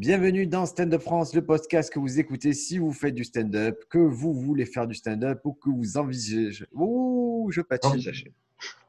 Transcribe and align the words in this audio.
Bienvenue 0.00 0.46
dans 0.46 0.66
Stand 0.66 0.92
Up 0.92 1.00
France, 1.00 1.34
le 1.34 1.40
podcast 1.42 1.90
que 1.90 1.98
vous 1.98 2.20
écoutez 2.20 2.52
si 2.52 2.76
vous 2.76 2.92
faites 2.92 3.14
du 3.14 3.24
stand-up, 3.24 3.82
que 3.88 3.96
vous 3.96 4.34
voulez 4.34 4.66
faire 4.66 4.86
du 4.86 4.94
stand-up 4.94 5.40
ou 5.44 5.54
que 5.54 5.70
vous 5.70 5.96
envisagez, 5.96 6.66
Ouh, 6.74 7.50
je 7.50 7.62
Envisagez. 7.82 8.34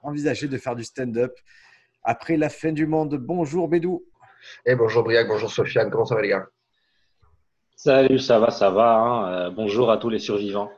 envisagez 0.04 0.49
de 0.49 0.57
faire 0.57 0.75
du 0.75 0.83
stand-up 0.83 1.33
après 2.04 2.35
la 2.35 2.49
fin 2.49 2.73
du 2.73 2.88
monde. 2.88 3.15
Bonjour 3.15 3.70
Bédou. 3.70 4.04
Et 4.65 4.75
bonjour 4.75 5.01
Briac, 5.01 5.29
bonjour 5.29 5.49
Sofiane, 5.49 5.89
comment 5.89 6.03
ça 6.03 6.15
va 6.15 6.21
les 6.24 6.28
gars? 6.28 6.46
Salut, 7.78 8.19
ça 8.19 8.37
va, 8.39 8.51
ça 8.51 8.69
va. 8.69 8.96
hein. 8.97 9.31
Euh, 9.31 9.49
bonjour 9.49 9.89
à 9.89 9.97
tous 9.99 10.10
les 10.10 10.19
survivants. 10.19 10.69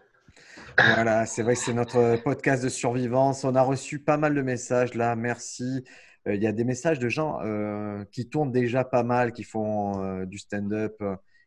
Voilà, 0.78 1.26
c'est 1.26 1.42
vrai 1.42 1.56
que 1.56 1.60
c'est 1.60 1.74
notre 1.74 2.22
podcast 2.24 2.64
de 2.64 2.70
survivance. 2.70 3.44
On 3.46 3.56
a 3.56 3.64
reçu 3.64 3.98
pas 3.98 4.18
mal 4.18 4.36
de 4.36 4.44
messages 4.44 4.94
là, 4.94 5.16
merci. 5.16 5.84
Euh, 6.30 6.36
Il 6.36 6.44
y 6.44 6.48
a 6.48 6.52
des 6.52 6.64
messages 6.64 7.00
de 7.00 7.10
gens 7.10 7.40
euh, 7.44 8.04
qui 8.12 8.30
tournent 8.30 8.52
déjà 8.52 8.84
pas 8.84 9.04
mal, 9.04 9.32
qui 9.34 9.44
font 9.44 10.02
euh, 10.04 10.26
du 10.26 10.38
stand-up, 10.38 11.02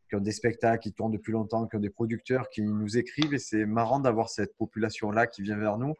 qui 0.08 0.16
ont 0.16 0.20
des 0.20 0.32
spectacles, 0.32 0.82
qui 0.82 0.92
tournent 0.92 1.12
depuis 1.12 1.32
longtemps, 1.32 1.66
qui 1.66 1.76
ont 1.76 1.80
des 1.80 1.90
producteurs 1.90 2.48
qui 2.50 2.62
nous 2.62 2.96
écrivent. 2.98 3.32
Et 3.34 3.38
c'est 3.38 3.64
marrant 3.64 4.00
d'avoir 4.00 4.28
cette 4.28 4.56
population-là 4.56 5.26
qui 5.26 5.42
vient 5.42 5.56
vers 5.56 5.78
nous. 5.78 5.94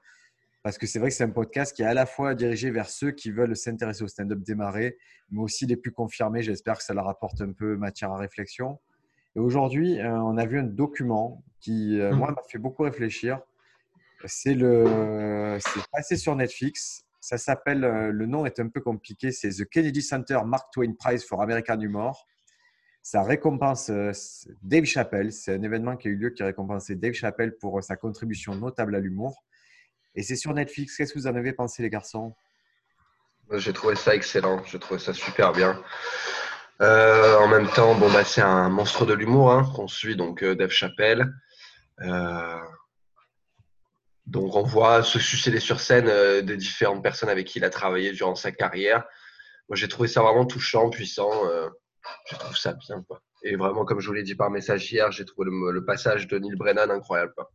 Parce 0.62 0.78
que 0.78 0.86
c'est 0.86 1.00
vrai 1.00 1.08
que 1.08 1.14
c'est 1.16 1.24
un 1.24 1.30
podcast 1.30 1.74
qui 1.74 1.82
est 1.82 1.86
à 1.86 1.94
la 1.94 2.06
fois 2.06 2.34
dirigé 2.36 2.70
vers 2.70 2.88
ceux 2.88 3.10
qui 3.10 3.32
veulent 3.32 3.56
s'intéresser 3.56 4.04
au 4.04 4.08
stand-up 4.08 4.38
démarrer, 4.40 4.96
mais 5.30 5.40
aussi 5.40 5.66
les 5.66 5.76
plus 5.76 5.90
confirmés. 5.90 6.42
J'espère 6.42 6.76
que 6.78 6.84
ça 6.84 6.94
leur 6.94 7.08
apporte 7.08 7.40
un 7.40 7.52
peu 7.52 7.76
matière 7.76 8.12
à 8.12 8.16
réflexion. 8.16 8.78
Et 9.34 9.40
aujourd'hui, 9.40 9.98
on 10.04 10.36
a 10.36 10.46
vu 10.46 10.58
un 10.60 10.62
document 10.64 11.42
qui, 11.60 11.98
Mhm. 11.98 12.16
moi, 12.16 12.30
m'a 12.30 12.42
fait 12.48 12.58
beaucoup 12.58 12.82
réfléchir. 12.84 13.40
C'est 14.26 14.54
le, 14.54 15.58
c'est 15.58 15.80
passé 15.90 16.16
sur 16.16 16.36
Netflix. 16.36 17.04
Ça 17.22 17.38
s'appelle, 17.38 17.84
euh, 17.84 18.10
le 18.10 18.26
nom 18.26 18.46
est 18.46 18.58
un 18.58 18.66
peu 18.66 18.80
compliqué. 18.80 19.30
C'est 19.30 19.50
The 19.50 19.64
Kennedy 19.64 20.02
Center 20.02 20.40
Mark 20.44 20.72
Twain 20.72 20.92
Prize 20.98 21.24
for 21.24 21.40
American 21.40 21.80
Humor. 21.80 22.26
Ça 23.00 23.22
récompense 23.22 23.90
euh, 23.90 24.10
Dave 24.64 24.84
Chappelle. 24.86 25.32
C'est 25.32 25.54
un 25.54 25.62
événement 25.62 25.96
qui 25.96 26.08
a 26.08 26.10
eu 26.10 26.16
lieu 26.16 26.30
qui 26.30 26.42
a 26.42 26.46
récompensé 26.46 26.96
Dave 26.96 27.12
Chappelle 27.12 27.56
pour 27.58 27.78
euh, 27.78 27.80
sa 27.80 27.94
contribution 27.94 28.56
notable 28.56 28.96
à 28.96 28.98
l'humour. 28.98 29.44
Et 30.16 30.24
c'est 30.24 30.34
sur 30.34 30.52
Netflix. 30.52 30.96
Qu'est-ce 30.96 31.12
que 31.12 31.18
vous 31.20 31.28
en 31.28 31.36
avez 31.36 31.52
pensé, 31.52 31.84
les 31.84 31.90
garçons? 31.90 32.34
J'ai 33.52 33.72
trouvé 33.72 33.94
ça 33.94 34.16
excellent, 34.16 34.60
j'ai 34.64 34.80
trouvé 34.80 34.98
ça 34.98 35.14
super 35.14 35.52
bien. 35.52 35.80
En 36.80 37.46
même 37.46 37.68
temps, 37.68 37.94
bon, 37.94 38.12
bah, 38.12 38.24
c'est 38.24 38.42
un 38.42 38.68
monstre 38.68 39.06
de 39.06 39.14
l'humour 39.14 39.52
hein, 39.52 39.70
qu'on 39.76 39.86
suit, 39.86 40.16
donc 40.16 40.42
Dave 40.42 40.70
Chappelle. 40.70 41.32
Donc 44.26 44.54
on 44.56 44.62
voit 44.62 45.02
se 45.02 45.18
succéder 45.18 45.60
sur 45.60 45.80
scène 45.80 46.06
euh, 46.08 46.42
des 46.42 46.56
différentes 46.56 47.02
personnes 47.02 47.28
avec 47.28 47.46
qui 47.46 47.58
il 47.58 47.64
a 47.64 47.70
travaillé 47.70 48.12
durant 48.12 48.34
sa 48.34 48.52
carrière. 48.52 49.04
Moi 49.68 49.76
j'ai 49.76 49.88
trouvé 49.88 50.08
ça 50.08 50.22
vraiment 50.22 50.46
touchant, 50.46 50.90
puissant. 50.90 51.46
euh, 51.48 51.68
je 52.30 52.36
trouve 52.36 52.56
ça 52.56 52.72
bien. 52.74 53.02
Quoi. 53.06 53.20
Et 53.44 53.56
vraiment, 53.56 53.84
comme 53.84 54.00
je 54.00 54.06
vous 54.06 54.12
l'ai 54.12 54.22
dit 54.22 54.34
par 54.34 54.50
message 54.50 54.90
hier, 54.92 55.10
j'ai 55.12 55.24
trouvé 55.24 55.50
le, 55.50 55.72
le 55.72 55.84
passage 55.84 56.26
de 56.28 56.38
Neil 56.38 56.54
Brennan 56.56 56.90
incroyable. 56.90 57.32
Quoi. 57.34 57.50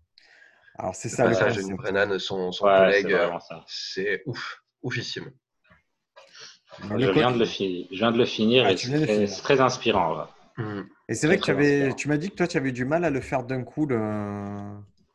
Alors, 0.77 0.95
c'est 0.95 1.09
Le 1.09 1.15
ça 1.15 1.23
le 1.25 1.29
passage 1.31 1.55
de. 1.57 1.61
Neil 1.63 1.73
Brennan, 1.75 2.19
son, 2.19 2.51
son 2.51 2.65
Ouais, 2.65 3.03
collègue, 3.03 3.17
c'est 3.67 4.21
ouf, 4.25 4.61
oufissime. 4.83 5.31
Je 6.83 6.95
viens 7.11 7.31
de 7.31 7.39
le, 7.39 7.45
je 7.45 7.95
viens 7.97 8.11
de 8.11 8.17
le 8.17 8.25
finir 8.25 8.65
Ah, 8.67 8.71
et 8.73 8.77
c'est 9.27 9.41
très, 9.41 9.61
inspirant. 9.61 10.13
là. 10.15 10.29
Mm. 10.57 10.81
Et 11.09 11.15
c'est 11.15 11.27
vrai 11.27 11.39
que 11.39 11.93
tu 11.93 12.07
m'as 12.07 12.17
dit 12.17 12.29
que 12.29 12.35
toi, 12.35 12.47
tu 12.47 12.57
avais 12.57 12.71
du 12.71 12.85
mal 12.85 13.03
à 13.05 13.09
le 13.09 13.21
faire 13.21 13.43
d'un 13.43 13.63
coup. 13.63 13.85
Le... 13.85 13.97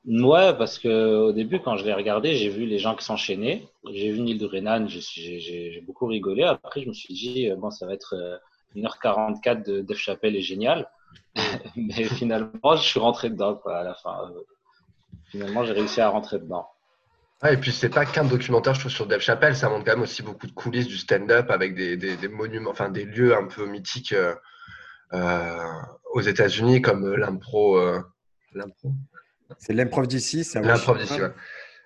Ouais, 0.04 0.56
parce 0.58 0.78
que 0.78 1.16
au 1.28 1.32
début, 1.32 1.60
quand 1.60 1.76
je 1.76 1.84
l'ai 1.84 1.94
regardé, 1.94 2.34
j'ai 2.34 2.48
vu 2.48 2.66
les 2.66 2.78
gens 2.78 2.96
qui 2.96 3.04
s'enchaînaient. 3.04 3.68
J'ai 3.92 4.10
vu 4.10 4.20
Neil 4.20 4.38
Brennan, 4.38 4.88
j'ai- 4.88 5.38
j'ai 5.40 5.80
beaucoup 5.86 6.06
rigolé. 6.06 6.42
Après, 6.42 6.82
je 6.82 6.88
me 6.88 6.92
suis 6.92 7.14
dit, 7.14 7.48
euh, 7.50 7.56
bon, 7.56 7.70
ça 7.70 7.86
va 7.86 7.94
être 7.94 8.14
euh, 8.16 8.36
1h44 8.74 9.62
de 9.64 9.80
Dave 9.80 9.96
Chappelle 9.96 10.34
est 10.34 10.42
génial. 10.42 10.90
Mais 11.76 12.04
finalement, 12.04 12.74
je 12.76 12.82
suis 12.82 12.98
rentré 13.00 13.30
dedans 13.30 13.60
à 13.66 13.84
la 13.84 13.94
fin. 13.94 14.30
Euh, 14.30 14.40
Finalement, 15.32 15.64
j'ai 15.64 15.72
réussi 15.72 16.00
à 16.02 16.10
rentrer 16.10 16.38
dedans. 16.38 16.66
Et 17.50 17.56
puis 17.56 17.72
c'est 17.72 17.88
pas 17.88 18.04
qu'un 18.04 18.24
documentaire, 18.24 18.74
je 18.74 18.80
trouve, 18.80 18.92
sur 18.92 19.06
Dave 19.06 19.20
Chappelle, 19.20 19.56
ça 19.56 19.70
montre 19.70 19.84
quand 19.84 19.92
même 19.92 20.02
aussi 20.02 20.22
beaucoup 20.22 20.46
de 20.46 20.52
coulisses 20.52 20.86
du 20.86 20.98
stand-up 20.98 21.50
avec 21.50 21.74
des, 21.74 21.96
des, 21.96 22.28
monuments, 22.28 22.70
enfin 22.70 22.90
des 22.90 23.04
lieux 23.04 23.34
un 23.34 23.46
peu 23.46 23.66
mythiques 23.66 24.12
euh, 24.12 24.34
euh, 25.14 25.56
aux 26.12 26.20
États-Unis 26.20 26.82
comme 26.82 27.04
euh, 27.04 27.14
euh, 27.14 27.16
l'impro, 27.16 27.78
C'est 29.58 29.72
l'improv 29.72 30.06
d'ici. 30.06 30.44
c'est 30.44 30.60
l'improv 30.60 30.98
d'ici. 30.98 31.20
Ouais. 31.20 31.30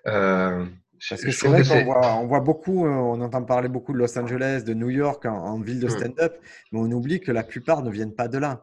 Euh, 0.07 0.65
je- 0.99 1.09
Parce 1.09 1.21
que 1.23 1.31
c'est 1.31 1.37
trouve 1.39 1.51
vrai 1.61 1.63
qu'on 1.63 1.83
voit, 1.85 2.13
on 2.15 2.27
voit 2.27 2.39
beaucoup, 2.39 2.85
euh, 2.85 2.89
on 2.89 3.21
entend 3.21 3.43
parler 3.43 3.67
beaucoup 3.69 3.93
de 3.93 3.97
Los 3.97 4.17
Angeles, 4.17 4.63
de 4.63 4.73
New 4.73 4.89
York 4.89 5.25
en, 5.25 5.33
en 5.35 5.59
ville 5.59 5.79
de 5.79 5.87
Mm. 5.87 5.89
stand-up, 5.91 6.37
mais 6.71 6.79
on 6.79 6.91
oublie 6.91 7.19
que 7.19 7.31
la 7.31 7.43
plupart 7.43 7.81
ne 7.83 7.91
viennent 7.91 8.15
pas 8.15 8.27
de 8.27 8.37
là. 8.37 8.61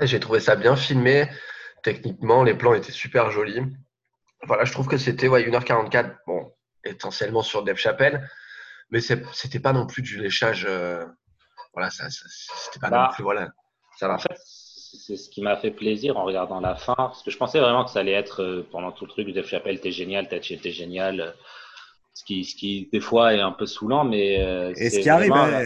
J'ai 0.00 0.20
trouvé 0.20 0.40
ça 0.40 0.56
bien 0.56 0.76
filmé. 0.76 1.28
Techniquement, 1.82 2.42
les 2.44 2.54
plans 2.54 2.74
étaient 2.74 2.92
super 2.92 3.30
jolis. 3.30 3.60
Voilà, 4.46 4.64
je 4.64 4.72
trouve 4.72 4.88
que 4.88 4.96
c'était 4.96 5.28
ouais, 5.28 5.44
1h44, 5.48 6.16
bon, 6.26 6.52
essentiellement 6.84 7.42
sur 7.42 7.62
Dave 7.64 7.76
Chappelle, 7.76 8.28
mais 8.90 9.00
c'était 9.00 9.60
pas 9.60 9.72
non 9.72 9.86
plus 9.86 10.02
du 10.02 10.18
léchage. 10.18 10.66
euh, 10.68 11.04
voilà, 11.74 11.90
ça, 11.90 12.10
ça- 12.10 12.26
c'était 12.28 12.80
pas 12.80 12.90
Bah, 12.90 13.06
non 13.08 13.14
plus. 13.14 13.22
Voilà, 13.22 13.48
ça 13.98 14.08
va. 14.08 14.14
En 14.14 14.18
fait, 14.18 14.36
c'est 14.96 15.16
ce 15.16 15.30
qui 15.30 15.40
m'a 15.42 15.56
fait 15.56 15.70
plaisir 15.70 16.16
en 16.18 16.24
regardant 16.24 16.60
la 16.60 16.74
fin, 16.74 16.94
parce 16.96 17.22
que 17.22 17.30
je 17.30 17.38
pensais 17.38 17.60
vraiment 17.60 17.84
que 17.84 17.90
ça 17.90 18.00
allait 18.00 18.12
être 18.12 18.42
euh, 18.42 18.66
pendant 18.70 18.92
tout 18.92 19.04
le 19.04 19.10
truc, 19.10 19.32
Dave 19.32 19.46
Chappelle, 19.46 19.80
t'es 19.80 19.90
génial, 19.92 20.28
t'es 20.28 20.40
t'es 20.40 20.70
génial, 20.70 21.20
euh, 21.20 21.30
ce 22.14 22.24
qui, 22.24 22.44
ce 22.44 22.54
qui 22.56 22.88
des 22.92 23.00
fois 23.00 23.34
est 23.34 23.40
un 23.40 23.52
peu 23.52 23.66
saoulant, 23.66 24.04
mais 24.04 24.40
euh, 24.40 24.72
Et 24.76 24.90
ce 24.90 25.00
qui 25.00 25.08
arrive, 25.08 25.30
vraiment- 25.30 25.60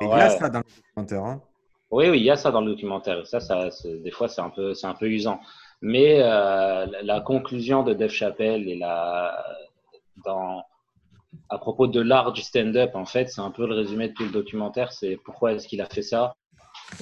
il 0.00 0.08
y 0.08 0.10
a 0.10 0.28
Ouais. 0.30 0.38
ça 0.38 0.48
dans 0.48 0.58
le 0.58 0.64
documentaire. 0.64 1.24
hein. 1.24 1.42
Oui, 1.90 2.08
oui, 2.08 2.18
il 2.18 2.24
y 2.24 2.30
a 2.30 2.36
ça 2.36 2.50
dans 2.50 2.60
le 2.62 2.72
documentaire. 2.72 3.20
Et 3.20 3.24
ça, 3.24 3.38
ça 3.40 3.68
des 3.84 4.10
fois, 4.10 4.26
c'est 4.28 4.40
un 4.40 4.50
peu, 4.50 4.72
un 4.82 4.94
peu 4.94 5.06
usant. 5.08 5.40
Mais 5.82 6.20
euh, 6.22 6.86
la, 7.02 7.20
conclusion 7.20 7.82
de 7.82 7.92
Dave 7.92 8.10
Chappelle 8.10 8.66
et 8.68 8.76
la, 8.76 9.44
dans, 10.24 10.64
à 11.50 11.58
propos 11.58 11.86
de 11.86 12.00
l'art 12.00 12.32
du 12.32 12.40
stand-up, 12.42 12.92
en 12.94 13.04
fait, 13.04 13.28
c'est 13.28 13.40
un 13.42 13.50
peu 13.50 13.66
le 13.66 13.74
résumé 13.74 14.08
de 14.08 14.14
tout 14.14 14.24
le 14.24 14.30
documentaire. 14.30 14.92
C'est 14.92 15.16
pourquoi 15.24 15.52
est-ce 15.52 15.68
qu'il 15.68 15.80
a 15.82 15.86
fait 15.86 16.02
ça? 16.02 16.34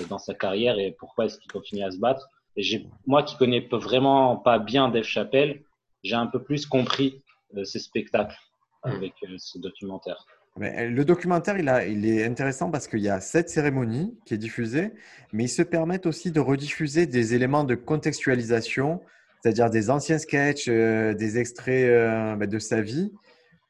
Dans 0.09 0.19
sa 0.19 0.34
carrière 0.34 0.78
et 0.78 0.95
pourquoi 0.99 1.27
est-ce 1.27 1.39
qu'il 1.39 1.51
continue 1.51 1.83
à 1.83 1.91
se 1.91 1.99
battre. 1.99 2.28
Et 2.56 2.87
moi 3.06 3.23
qui 3.23 3.37
connais 3.37 3.67
vraiment 3.71 4.37
pas 4.37 4.59
bien 4.59 4.89
Dave 4.89 5.05
Chappelle, 5.05 5.62
j'ai 6.03 6.17
un 6.17 6.27
peu 6.27 6.43
plus 6.43 6.67
compris 6.67 7.23
euh, 7.56 7.65
ses 7.65 7.78
spectacles 7.78 8.37
avec 8.83 9.12
euh, 9.25 9.34
ce 9.39 9.59
documentaire. 9.59 10.25
Mais, 10.56 10.87
euh, 10.87 10.91
le 10.91 11.05
documentaire, 11.05 11.59
il, 11.59 11.69
a, 11.69 11.87
il 11.87 12.06
est 12.06 12.25
intéressant 12.25 12.71
parce 12.71 12.89
qu'il 12.89 13.01
y 13.01 13.09
a 13.09 13.21
cette 13.21 13.49
cérémonie 13.49 14.19
qui 14.27 14.34
est 14.34 14.39
diffusée, 14.39 14.93
mais 15.33 15.45
ils 15.45 15.49
se 15.49 15.62
permettent 15.62 16.07
aussi 16.07 16.33
de 16.33 16.41
rediffuser 16.41 17.07
des 17.07 17.34
éléments 17.34 17.65
de 17.65 17.75
contextualisation, 17.75 19.01
c'est-à-dire 19.41 19.71
des 19.71 19.91
anciens 19.91 20.19
sketchs, 20.19 20.69
euh, 20.69 21.15
des 21.15 21.39
extraits 21.39 22.39
ben, 22.39 22.49
de 22.49 22.59
sa 22.59 22.81
vie, 22.81 23.12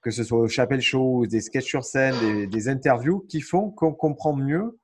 que 0.02 0.10
ce 0.10 0.25
soit 0.25 0.38
au 0.38 0.48
Chapelle 0.48 0.81
Show, 0.81 1.26
des 1.26 1.41
sketchs 1.41 1.66
sur 1.66 1.84
scène, 1.84 2.14
des, 2.20 2.47
des 2.47 2.69
interviews 2.69 3.26
qui 3.28 3.41
font 3.41 3.70
qu'on 3.70 3.92
comprend 3.92 4.34
mieux 4.34 4.79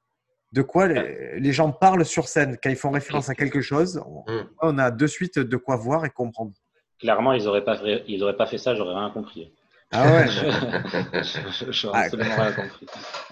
de 0.56 0.62
quoi 0.62 0.86
les, 0.88 1.38
les 1.38 1.52
gens 1.52 1.70
parlent 1.70 2.04
sur 2.06 2.28
scène. 2.28 2.56
Quand 2.62 2.70
ils 2.70 2.76
font 2.76 2.90
référence 2.90 3.28
à 3.28 3.34
quelque 3.34 3.60
chose, 3.60 4.02
on, 4.06 4.24
Mm. 4.32 4.48
on 4.62 4.78
a 4.78 4.90
de 4.90 5.06
suite 5.06 5.38
de 5.38 5.56
quoi 5.56 5.76
voir 5.76 6.04
et 6.06 6.10
comprendre. 6.10 6.52
Clairement, 6.98 7.32
ils 7.34 7.46
auraient 7.46 7.64
pas, 7.64 7.76
fait- 7.76 8.02
ils 8.08 8.22
auraient 8.22 8.36
pas 8.38 8.46
fait 8.46 8.56
ça, 8.58 8.74
j'aurais 8.74 8.94
rien 8.94 9.10
compris. 9.10 9.52
Ah 9.92 10.04
ouais. 10.14 10.26
J'aurais 11.70 11.98
Ah, 11.98 12.02
absolument 12.04 12.34
rien 12.36 12.52
compris. 12.52 12.86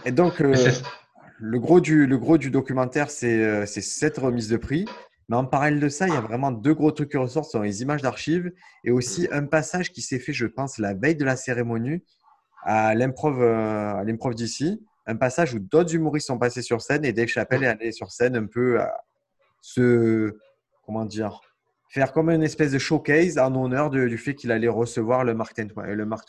Et 0.05 0.13
donc, 0.13 0.41
euh, 0.41 0.55
le, 1.41 1.59
gros 1.59 1.81
du, 1.81 2.07
le 2.07 2.19
gros 2.19 2.39
du 2.39 2.51
documentaire, 2.51 3.11
c'est 3.11 3.43
euh, 3.43 3.67
c'est 3.67 3.81
cette 3.81 4.19
remise 4.19 4.49
de 4.49 4.57
prix. 4.57 4.85
Mais 5.29 5.37
en 5.37 5.47
parallèle 5.47 5.81
de 5.81 5.89
ça, 5.89 6.07
il 6.07 6.13
y 6.15 6.17
a 6.17 6.21
vraiment 6.21 6.53
deux 6.53 6.75
gros 6.75 6.93
trucs 6.93 7.11
qui 7.11 7.17
ressortent, 7.17 7.51
sont 7.51 7.63
les 7.63 7.81
images 7.83 8.03
d'archives 8.03 8.53
et 8.85 8.91
aussi 8.91 9.27
un 9.33 9.47
passage 9.47 9.91
qui 9.91 10.03
s'est 10.03 10.19
fait, 10.21 10.35
je 10.35 10.47
pense, 10.47 10.77
la 10.79 10.93
veille 10.93 11.17
de 11.17 11.25
la 11.25 11.37
cérémonie 11.37 12.03
à 12.65 12.95
l'improv 12.95 13.41
euh, 13.43 13.95
à 14.01 14.05
l'improv 14.05 14.35
d'ici. 14.35 14.85
Un 15.07 15.17
passage 15.17 15.55
où 15.55 15.59
d'autres 15.59 15.95
humoristes 15.95 16.29
sont 16.29 16.39
passés 16.39 16.63
sur 16.63 16.81
scène 16.81 17.05
et 17.05 17.13
Dave 17.13 17.29
Chappelle 17.29 17.65
est 17.65 17.69
allé 17.69 17.93
sur 17.93 18.11
scène 18.11 18.37
un 18.37 18.47
peu 18.47 18.81
à 18.81 19.05
se, 19.61 20.37
comment 20.85 21.05
dire, 21.05 21.41
faire 21.89 22.13
comme 22.13 22.31
une 22.31 22.43
espèce 22.43 22.73
de 22.73 22.79
showcase 22.79 23.39
en 23.39 23.55
honneur 23.55 23.91
du 23.91 24.19
fait 24.19 24.35
qu'il 24.35 24.51
allait 24.51 24.69
recevoir 24.69 25.25
le 25.25 25.35
Mark 25.35 25.55
Twain. 25.55 25.87
Le 25.87 26.07
Mark. 26.07 26.29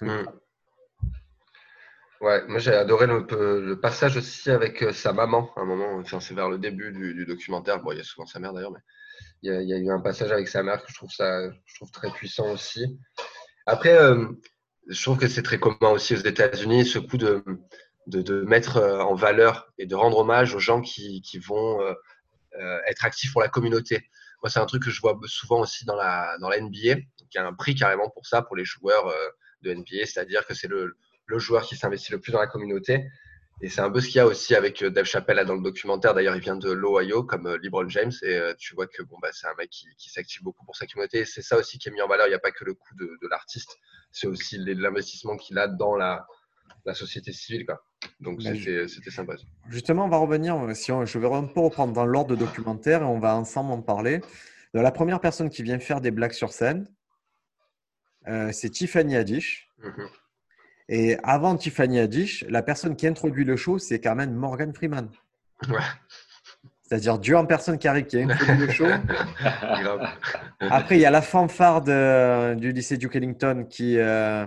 Ouais, 2.22 2.45
moi 2.48 2.60
j'ai 2.60 2.74
adoré 2.74 3.07
le, 3.07 3.25
le 3.62 3.80
passage 3.80 4.18
aussi 4.18 4.50
avec 4.50 4.81
euh, 4.81 4.94
sa 4.94 5.12
maman 5.12 5.51
à 5.56 5.62
un 5.62 5.66
moment. 5.66 5.95
Enfin, 5.98 6.19
c'est 6.19 6.33
vers 6.33 6.50
le 6.50 6.57
début 6.57 6.92
du, 6.92 7.25
documentaire. 7.25 7.81
Bon, 7.81 7.92
il 7.92 7.98
y 7.98 8.01
a 8.01 8.04
souvent 8.04 8.25
sa 8.25 8.39
mère 8.39 8.54
d'ailleurs, 8.54 8.72
mais 8.72 8.80
il 9.44 9.51
y, 9.51 9.74
a, 9.74 9.77
eu 9.77 9.92
un 9.92 10.00
passage 10.00 10.31
avec 10.31 10.48
sa 10.48 10.63
mère 10.63 10.83
que 10.83 10.92
je 10.92 10.95
trouve 10.95 11.12
ça, 11.12 11.51
je 11.66 11.75
trouve 11.75 11.92
très 11.92 12.10
puissant 12.10 12.51
aussi. 12.51 12.98
Après, 13.66 13.95
euh, 13.95 14.27
je 14.88 15.04
trouve 15.04 15.18
que 15.18 15.27
c'est 15.27 15.44
très 15.44 15.60
commun 15.60 15.92
aussi 15.92 16.13
aux 16.13 16.18
États-Unis 16.18 16.86
ce 16.86 17.00
coup 17.00 17.18
de, 17.18 17.44
de, 18.07 18.42
mettre 18.42 18.78
euh, 18.78 19.02
en 19.02 19.16
valeur 19.16 19.72
et 19.78 19.86
de 19.86 19.96
rendre 19.96 20.18
hommage 20.18 20.56
aux 20.56 20.60
gens 20.60 20.81
qui, 20.81 21.22
qui 21.22 21.40
vont 21.40 21.81
euh, 21.81 21.94
euh, 22.60 22.80
être 22.88 23.06
actifs 23.06 23.31
pour 23.31 23.42
la 23.42 23.50
communauté. 23.50 24.10
Moi, 24.44 24.50
c'est 24.50 24.60
un 24.60 24.66
truc 24.66 24.84
que 24.84 24.92
je 24.92 25.02
vois 25.02 25.19
souvent 25.25 25.62
aussi 25.62 25.86
dans 25.86 25.96
la, 25.96 26.38
dans 26.40 26.50
la 26.50 26.60
NBA. 26.60 26.78
Il 26.78 27.36
y 27.36 27.38
a 27.38 27.46
un 27.46 27.54
prix 27.54 27.75
carrément 27.75 28.10
pour 28.10 28.25
ça, 28.25 28.42
pour 28.42 28.56
les 28.56 28.66
joueurs 28.66 29.12
de 29.62 29.74
NBA, 29.74 30.06
c'est-à-dire 30.06 30.46
que 30.46 30.54
c'est 30.54 30.68
le, 30.68 30.98
le 31.25 31.40
joueur 31.40 31.63
qui 31.63 31.75
s'investit 31.75 32.12
le 32.12 32.19
plus 32.19 32.31
dans 32.31 32.40
la 32.40 32.48
communauté. 32.48 33.10
Et 33.62 33.69
c'est 33.69 33.81
un 33.81 33.90
peu 33.90 34.02
ce 34.02 34.08
qu'il 34.08 34.18
y 34.18 34.19
a 34.19 34.28
aussi 34.28 34.54
avec 34.54 34.84
Dave 34.84 35.06
Chappelle 35.06 35.44
dans 35.46 35.56
le 35.56 35.63
documentaire. 35.63 36.13
D'ailleurs, 36.13 36.36
il 36.36 36.42
vient 36.42 36.58
de 36.58 36.69
l'Ohio 36.72 37.24
comme 37.24 37.56
LeBron 37.56 37.90
James 37.90 38.12
et 38.22 38.40
tu 38.60 38.75
vois 38.75 38.86
que 38.86 39.01
bon, 39.01 39.18
bah, 39.22 39.30
c'est 39.31 39.48
un 39.48 39.56
mec 39.58 39.69
qui, 39.69 39.88
qui 39.98 40.10
s'active 40.10 40.44
beaucoup 40.44 40.63
pour 40.66 40.75
sa 40.75 40.86
communauté. 40.86 41.25
C'est 41.25 41.42
ça 41.42 41.58
aussi 41.58 41.80
qui 41.80 41.90
est 41.90 41.92
mis 41.92 42.01
en 42.01 42.08
valeur. 42.08 42.28
Il 42.28 42.31
n'y 42.31 42.36
a 42.36 42.40
pas 42.40 42.51
que 42.51 42.66
le 42.66 42.75
coût 42.75 42.94
de, 43.00 43.06
de 43.06 43.28
l'artiste, 43.28 43.78
c'est 44.12 44.28
aussi 44.28 44.58
l'investissement 44.60 45.38
qu'il 45.38 45.58
a 45.58 45.68
dans 45.68 45.96
la, 45.96 46.28
la 46.86 46.94
société 46.94 47.34
civile. 47.34 47.66
Quoi. 47.66 47.84
Donc 48.19 48.42
c'était 48.42 49.10
sympa. 49.12 49.34
Justement, 49.69 50.06
on 50.06 50.10
va 50.10 50.18
revenir, 50.18 50.57
si 50.75 50.92
on- 50.92 51.06
je 51.06 51.19
vais 51.19 51.31
un 51.31 51.44
peu 51.44 51.60
reprendre 51.62 51.94
dans 51.94 52.06
l'ordre 52.06 52.36
documentaire 52.36 53.02
et 53.02 53.06
on 53.06 53.19
va 53.19 53.36
ensemble 53.36 53.72
en 53.72 53.81
parler. 53.81 54.22
De 54.74 54.80
la 54.81 54.92
première 54.92 55.19
personne 55.19 55.50
qui 55.50 55.63
vient 55.63 55.80
faire 55.80 56.02
des 56.02 56.12
blagues 56.12 56.34
sur 56.34 56.52
scène, 56.54 56.88
euh, 58.28 58.52
c'est 58.52 58.69
Tiffany 58.69 59.16
Haddish. 59.16 59.69
Mhm. 59.84 60.07
Et 60.90 61.18
avant 61.24 61.56
Tiffany 61.56 62.00
Haddish, 62.00 62.44
la 62.50 62.62
personne 62.62 62.96
qui 62.96 63.07
introduit 63.07 63.44
le 63.46 63.56
show, 63.56 63.80
c'est 63.80 64.00
quand 64.00 64.16
même 64.16 64.34
Morgan 64.34 64.74
Freeman. 64.74 65.10
Ouais. 65.69 65.78
C'est-à-dire 66.84 67.18
Dieu 67.18 67.36
en 67.36 67.46
personne 67.48 67.80
qui 67.80 67.88
arrive, 67.88 68.06
qui 68.06 68.18
a 68.19 68.25
introduit 68.25 68.68
le 68.68 68.72
show. 68.72 68.86
Après, 70.60 70.98
il 70.98 71.01
y 71.01 71.06
a 71.06 71.10
la 71.12 71.22
fanfare 71.22 71.81
de- 71.81 72.54
du 72.56 72.72
lycée 72.72 72.98
Duke 72.98 73.16
Ellington 73.16 73.66
qui, 73.69 73.98
euh, 73.98 74.46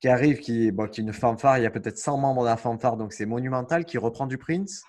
qui 0.00 0.08
arrive, 0.08 0.38
qui, 0.38 0.70
bon, 0.70 0.88
qui 0.88 1.00
est 1.00 1.04
une 1.04 1.12
fanfare. 1.12 1.58
Il 1.58 1.64
y 1.64 1.66
a 1.66 1.70
peut-être 1.70 1.98
100 1.98 2.18
membres 2.18 2.42
dans 2.42 2.48
la 2.48 2.56
fanfare, 2.56 2.96
donc 2.96 3.12
c'est 3.12 3.26
monumental, 3.26 3.84
qui 3.84 3.98
reprend 3.98 4.26
du 4.26 4.38
Prince. 4.38 4.84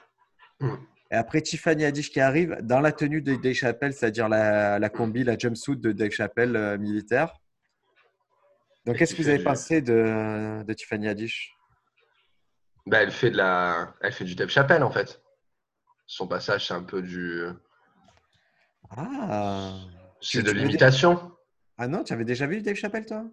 Mm. 0.59 0.75
Et 1.11 1.15
après, 1.15 1.41
Tiffany 1.41 1.85
Haddish 1.85 2.11
qui 2.11 2.19
arrive 2.19 2.57
dans 2.61 2.79
la 2.81 2.91
tenue 2.91 3.21
de 3.21 3.35
Dave 3.35 3.53
Chappelle, 3.53 3.93
c'est-à-dire 3.93 4.29
la, 4.29 4.77
la 4.77 4.89
combi, 4.89 5.23
la 5.23 5.37
jumpsuit 5.37 5.77
de 5.77 5.91
Dave 5.91 6.11
Chappelle 6.11 6.55
euh, 6.55 6.77
militaire. 6.77 7.33
Donc, 8.85 8.97
qu'est-ce 8.97 9.15
que 9.15 9.21
vous 9.21 9.29
avez 9.29 9.39
du- 9.39 9.43
pensé 9.43 9.81
de, 9.81 10.63
de 10.63 10.73
Tiffany 10.73 11.07
Haddish? 11.07 11.55
Bah, 12.85 13.01
elle 13.01 13.11
fait 13.11 13.31
de 13.31 13.37
la, 13.37 13.93
elle 14.01 14.13
fait 14.13 14.23
du 14.25 14.35
Dave 14.35 14.49
Chappelle 14.49 14.83
en 14.83 14.91
fait. 14.91 15.21
Son 16.07 16.27
passage, 16.27 16.67
c'est 16.67 16.73
un 16.73 16.83
peu 16.83 17.01
du, 17.01 17.43
Ah, 18.91 19.75
c'est 20.21 20.41
de 20.43 20.51
l'imitation. 20.51 21.31
ah 21.77 21.87
non, 21.87 22.03
tu 22.03 22.13
avais 22.13 22.25
déjà 22.25 22.47
vu 22.47 22.61
Dave 22.61 22.75
Chappelle, 22.75 23.05
toi? 23.05 23.25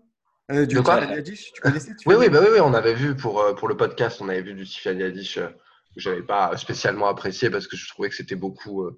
Euh, 0.51 0.67
Du 0.67 0.77
De 0.77 0.81
quoi 0.81 1.01
Tu 1.07 1.61
connaissais 1.61 1.93
Oui, 2.07 2.29
bah 2.29 2.41
oui, 2.43 2.49
oui, 2.53 2.61
on 2.61 2.75
avait 2.75 2.95
vu 2.95 3.15
pour, 3.17 3.41
euh, 3.41 3.55
pour 3.55 3.69
le 3.69 3.77
podcast, 3.77 4.21
on 4.21 4.29
avait 4.29 4.43
vu 4.43 4.55
du 4.55 4.65
Tiffany 4.65 5.03
Haddish 5.03 5.39
euh, 5.39 5.49
que 5.95 6.01
j'avais 6.01 6.23
pas 6.23 6.57
spécialement 6.57 7.09
apprécié 7.09 7.51
parce 7.51 7.67
que 7.67 7.77
je 7.77 7.89
trouvais 7.89 8.09
que 8.09 8.15
c'était 8.15 8.37
beaucoup, 8.37 8.89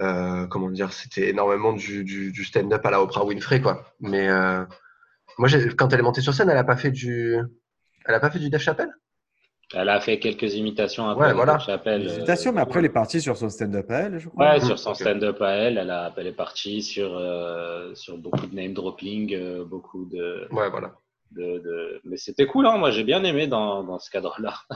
euh, 0.00 0.46
comment 0.46 0.70
dire, 0.70 0.92
c'était 0.92 1.30
énormément 1.30 1.72
du, 1.72 2.04
du, 2.04 2.32
du 2.32 2.44
stand-up 2.44 2.84
à 2.84 2.90
la 2.90 3.02
Oprah 3.02 3.24
Winfrey, 3.24 3.60
quoi. 3.60 3.94
Mais 4.00 4.28
euh, 4.28 4.64
moi, 5.38 5.48
quand 5.76 5.92
elle 5.92 6.00
est 6.00 6.02
montée 6.02 6.20
sur 6.20 6.34
scène, 6.34 6.50
elle 6.50 6.56
a 6.58 6.64
pas 6.64 6.76
fait 6.76 6.90
du, 6.90 7.36
elle 8.06 8.14
a 8.14 8.20
pas 8.20 8.30
fait 8.30 8.38
du 8.38 8.50
Dave 8.50 8.60
Chappelle? 8.60 8.90
Elle 9.76 9.88
a 9.88 10.00
fait 10.00 10.18
quelques 10.18 10.54
imitations 10.54 11.08
après 11.08 11.28
Ouais, 11.28 11.34
voilà. 11.34 11.58
Euh, 11.86 11.98
imitations, 11.98 12.52
mais 12.52 12.60
après, 12.60 12.78
elle 12.78 12.84
est 12.86 12.88
partie 12.90 13.20
sur 13.20 13.36
son 13.36 13.48
stand-up 13.48 13.90
à 13.90 13.94
elle, 14.00 14.18
je 14.18 14.28
crois. 14.28 14.46
Ouais, 14.50 14.58
Mhm, 14.58 14.64
sur 14.66 14.78
son 14.78 14.94
stand-up 14.94 15.40
à 15.42 15.50
elle, 15.52 15.78
elle, 15.78 15.90
a, 15.90 16.12
elle 16.16 16.26
est 16.28 16.32
partie 16.32 16.82
sur, 16.82 17.16
euh, 17.16 17.94
sur 17.94 18.16
beaucoup 18.18 18.46
de 18.46 18.54
name 18.54 18.72
dropping, 18.72 19.34
euh, 19.34 19.64
beaucoup 19.64 20.04
de, 20.06 20.46
Ouais, 20.52 20.70
voilà. 20.70 20.94
de, 21.32 21.58
de- 21.58 22.00
Mais 22.04 22.16
c'était 22.16 22.46
cool, 22.46 22.66
hein 22.66 22.76
moi 22.78 22.90
j'ai 22.90 23.04
bien 23.04 23.24
aimé 23.24 23.46
dans, 23.46 23.82
dans 23.82 23.98
ce 23.98 24.10
cadre-là. 24.10 24.54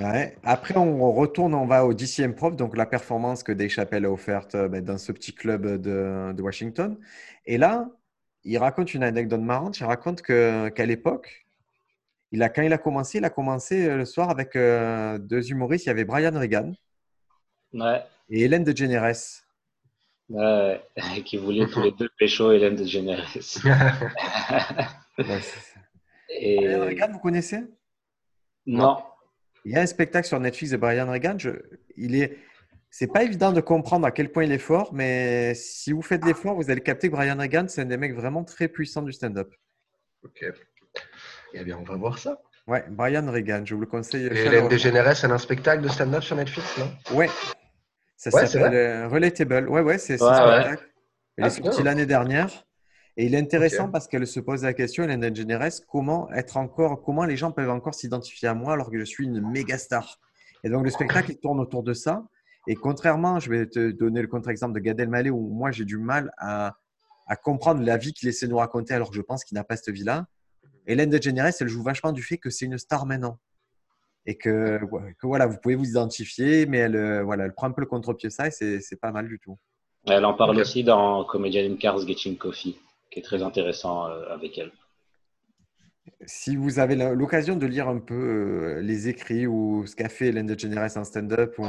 Ouais. 0.00 0.36
Après, 0.42 0.76
on 0.76 1.12
retourne, 1.12 1.54
on 1.54 1.66
va 1.66 1.84
au 1.84 1.92
DC 1.92 2.20
Improv, 2.20 2.56
donc 2.56 2.76
la 2.76 2.86
performance 2.86 3.42
que 3.42 3.52
Dave 3.52 3.68
Chappelle 3.68 4.06
a 4.06 4.10
offerte 4.10 4.56
ben, 4.56 4.82
dans 4.82 4.96
ce 4.96 5.12
petit 5.12 5.34
club 5.34 5.66
de, 5.66 6.32
de 6.32 6.42
Washington. 6.42 6.96
Et 7.44 7.58
là, 7.58 7.86
il 8.44 8.56
raconte 8.58 8.94
une 8.94 9.02
anecdote 9.02 9.40
marrante. 9.42 9.78
Il 9.78 9.84
raconte 9.84 10.22
qu'à 10.22 10.86
l'époque, 10.86 11.45
il 12.32 12.42
a, 12.42 12.48
quand 12.48 12.62
il 12.62 12.72
a 12.72 12.78
commencé, 12.78 13.18
il 13.18 13.24
a 13.24 13.30
commencé 13.30 13.86
euh, 13.86 13.96
le 13.98 14.04
soir 14.04 14.30
avec 14.30 14.56
euh, 14.56 15.18
deux 15.18 15.50
humoristes. 15.50 15.86
Il 15.86 15.88
y 15.88 15.90
avait 15.90 16.04
Brian 16.04 16.38
Regan 16.38 16.74
Ouais, 17.72 18.02
et 18.30 18.42
Hélène 18.42 18.64
DeGeneres. 18.64 19.42
ouais, 20.28 20.82
qui 21.24 21.36
voulaient 21.36 21.66
tous 21.66 21.82
les 21.82 21.92
deux 21.92 22.08
pécho 22.18 22.52
Hélène. 22.52 22.76
Ouais, 25.18 25.40
c'est 25.40 25.60
ça. 25.60 25.80
Et... 26.28 26.56
Brian 26.56 26.84
Regan, 26.84 27.12
vous 27.12 27.18
connaissez? 27.20 27.64
Non, 28.66 29.02
Il 29.64 29.72
y 29.72 29.76
a 29.76 29.80
un 29.80 29.86
spectacle 29.86 30.26
sur 30.26 30.38
Netflix 30.40 30.72
de 30.72 30.76
Brian 30.76 31.10
Regan. 31.10 31.38
Je, 31.38 31.50
il 31.96 32.16
est, 32.16 32.36
c'est 32.90 33.06
pas 33.06 33.22
évident 33.22 33.52
de 33.52 33.60
comprendre 33.60 34.06
à 34.06 34.10
quel 34.10 34.30
point 34.32 34.44
il 34.44 34.52
est 34.52 34.58
fort, 34.58 34.92
mais 34.92 35.54
si 35.54 35.92
vous 35.92 36.02
faites 36.02 36.24
l'effort, 36.24 36.54
vous 36.56 36.70
allez 36.70 36.82
capter 36.82 37.08
que 37.08 37.12
Brian 37.12 37.38
Regan, 37.38 37.68
c'est 37.68 37.82
un 37.82 37.86
des 37.86 37.96
mecs 37.96 38.14
vraiment 38.14 38.44
très 38.44 38.68
puissants 38.68 39.02
du 39.02 39.12
stand-up. 39.12 39.54
Ok. 40.24 40.44
Eh 41.58 41.64
bien, 41.64 41.78
on 41.78 41.84
va 41.84 41.96
voir 41.96 42.18
ça. 42.18 42.40
Ouais, 42.66 42.84
Brian 42.90 43.30
Regan, 43.30 43.64
je 43.64 43.74
vous 43.74 43.80
le 43.80 43.86
conseille. 43.86 44.26
Et 44.26 44.28
chaleureusement. 44.28 44.52
Hélène 44.52 44.68
DeGeneres, 44.68 45.24
elle 45.24 45.30
a 45.30 45.34
un 45.34 45.38
spectacle 45.38 45.82
de 45.82 45.88
stand-up 45.88 46.22
sur 46.22 46.36
Netflix, 46.36 46.76
non? 46.78 46.90
Ouais. 47.16 47.28
Ça 48.16 48.30
Ouais, 48.30 48.46
c'est 48.46 48.58
s'appelle 48.58 48.74
euh, 48.74 49.08
Relatable. 49.08 49.68
Ouais, 49.68 49.80
ouais, 49.82 49.98
c'est 49.98 50.18
c'est 50.18 50.24
Ouais, 50.24 50.30
ouais. 50.30 50.60
spectacle. 50.62 50.88
Il 51.38 51.44
Ah, 51.44 51.46
est 51.46 51.50
sorti 51.50 51.70
bien. 51.82 51.84
l'année 51.84 52.06
dernière. 52.06 52.66
Et 53.16 53.24
il 53.26 53.34
est 53.34 53.38
intéressant 53.38 53.88
parce 53.90 54.08
qu'elle 54.08 54.26
se 54.26 54.40
pose 54.40 54.62
la 54.62 54.74
question, 54.74 55.04
Hélène 55.04 55.20
DeGeneres, 55.30 55.70
comment 55.88 56.30
être 56.32 56.56
encore, 56.58 57.02
comment 57.02 57.24
les 57.24 57.36
gens 57.36 57.50
peuvent 57.50 57.70
encore 57.70 57.94
s'identifier 57.94 58.48
à 58.48 58.54
moi 58.54 58.74
alors 58.74 58.90
que 58.90 58.98
je 58.98 59.04
suis 59.04 59.24
une 59.24 59.40
méga 59.40 59.78
star? 59.78 60.18
Et 60.64 60.68
donc 60.68 60.84
le 60.84 60.90
spectacle 60.90 61.30
il 61.30 61.38
tourne 61.38 61.60
autour 61.60 61.82
de 61.82 61.94
ça. 61.94 62.24
Et 62.66 62.74
contrairement, 62.74 63.38
je 63.38 63.48
vais 63.48 63.66
te 63.66 63.90
donner 63.92 64.20
le 64.20 64.28
contre-exemple 64.28 64.74
de 64.74 64.80
Gad 64.80 64.98
Elmaleh 65.00 65.30
où 65.30 65.48
moi 65.54 65.70
j'ai 65.70 65.84
du 65.84 65.96
mal 65.98 66.30
à, 66.36 66.74
à 67.28 67.36
comprendre 67.36 67.82
la 67.82 67.96
vie 67.96 68.12
qu'il 68.12 68.28
essaie 68.28 68.46
de 68.46 68.50
nous 68.50 68.58
raconter 68.58 68.92
alors 68.92 69.10
que 69.10 69.16
je 69.16 69.22
pense 69.22 69.44
qu'il 69.44 69.54
n'a 69.54 69.64
pas 69.64 69.76
cette 69.76 69.94
vie-là. 69.94 70.26
Hélène 70.86 71.10
DeGeneres, 71.10 71.52
elle 71.60 71.68
joue 71.68 71.82
vachement 71.82 72.12
du 72.12 72.22
fait 72.22 72.38
que 72.38 72.50
c'est 72.50 72.64
une 72.64 72.78
star 72.78 73.06
maintenant. 73.06 73.38
Et 74.24 74.36
que, 74.36 74.80
que 75.20 75.26
voilà, 75.26 75.46
vous 75.46 75.56
pouvez 75.58 75.76
vous 75.76 75.88
identifier, 75.88 76.66
mais 76.66 76.78
elle, 76.78 76.96
euh, 76.96 77.22
voilà, 77.22 77.44
elle 77.44 77.54
prend 77.54 77.68
un 77.68 77.72
peu 77.72 77.80
le 77.80 77.86
contre-pied 77.86 78.28
ça 78.28 78.48
et 78.48 78.50
c'est 78.50 79.00
pas 79.00 79.12
mal 79.12 79.28
du 79.28 79.38
tout. 79.38 79.56
elle 80.06 80.24
en 80.24 80.34
parle 80.34 80.58
aussi 80.58 80.82
dans 80.82 81.24
Comedian 81.24 81.70
in 81.70 81.76
Cars 81.76 82.06
Getting 82.06 82.36
Coffee, 82.36 82.76
qui 83.10 83.20
est 83.20 83.22
très 83.22 83.42
intéressant 83.42 84.08
euh, 84.08 84.28
avec 84.30 84.58
elle. 84.58 84.72
Si 86.24 86.56
vous 86.56 86.78
avez 86.78 86.96
l'occasion 86.96 87.56
de 87.56 87.66
lire 87.66 87.88
un 87.88 87.98
peu 87.98 88.14
euh, 88.14 88.80
les 88.80 89.08
écrits 89.08 89.46
ou 89.46 89.86
ce 89.86 89.94
qu'a 89.94 90.08
fait 90.08 90.26
Hélène 90.26 90.46
DeGeneres 90.46 90.96
en 90.96 91.04
stand-up 91.04 91.56
ou, 91.58 91.66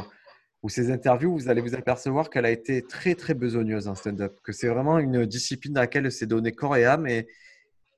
ou 0.63 0.69
ses 0.69 0.91
interviews, 0.91 1.37
vous 1.37 1.49
allez 1.49 1.61
vous 1.61 1.75
apercevoir 1.75 2.29
qu'elle 2.29 2.45
a 2.45 2.51
été 2.51 2.81
très 2.81 3.13
très 3.13 3.35
besogneuse 3.35 3.87
en 3.87 3.95
stand-up, 3.95 4.37
que 4.43 4.51
c'est 4.51 4.67
vraiment 4.67 4.97
une 4.97 5.25
discipline 5.25 5.73
dans 5.73 5.81
laquelle 5.81 6.05
elle 6.05 6.11
s'est 6.11 6.25
donné 6.25 6.51
corps 6.51 6.75
et 6.75 6.85
âme 6.85 7.07
et, 7.07 7.27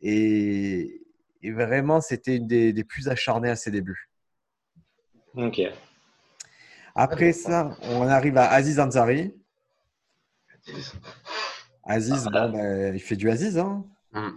et, 0.02 0.99
et 1.42 1.52
vraiment 1.52 2.02
c'était 2.02 2.38
une 2.38 2.48
des, 2.48 2.74
des 2.74 2.84
plus 2.84 3.08
acharnées 3.08 3.50
à 3.50 3.56
ses 3.56 3.72
débuts. 3.72 4.10
Ok. 5.36 5.62
Après 6.96 7.32
ça, 7.32 7.78
on 7.84 8.08
arrive 8.08 8.38
à 8.38 8.50
Aziz 8.50 8.80
Ansari. 8.80 9.34
Aziz, 11.84 12.26
bon, 12.26 12.50
ben, 12.50 12.94
il 12.94 13.00
fait 13.00 13.16
du 13.16 13.30
Aziz. 13.30 13.58
Hein 13.58 13.86
Hmm. 14.12 14.32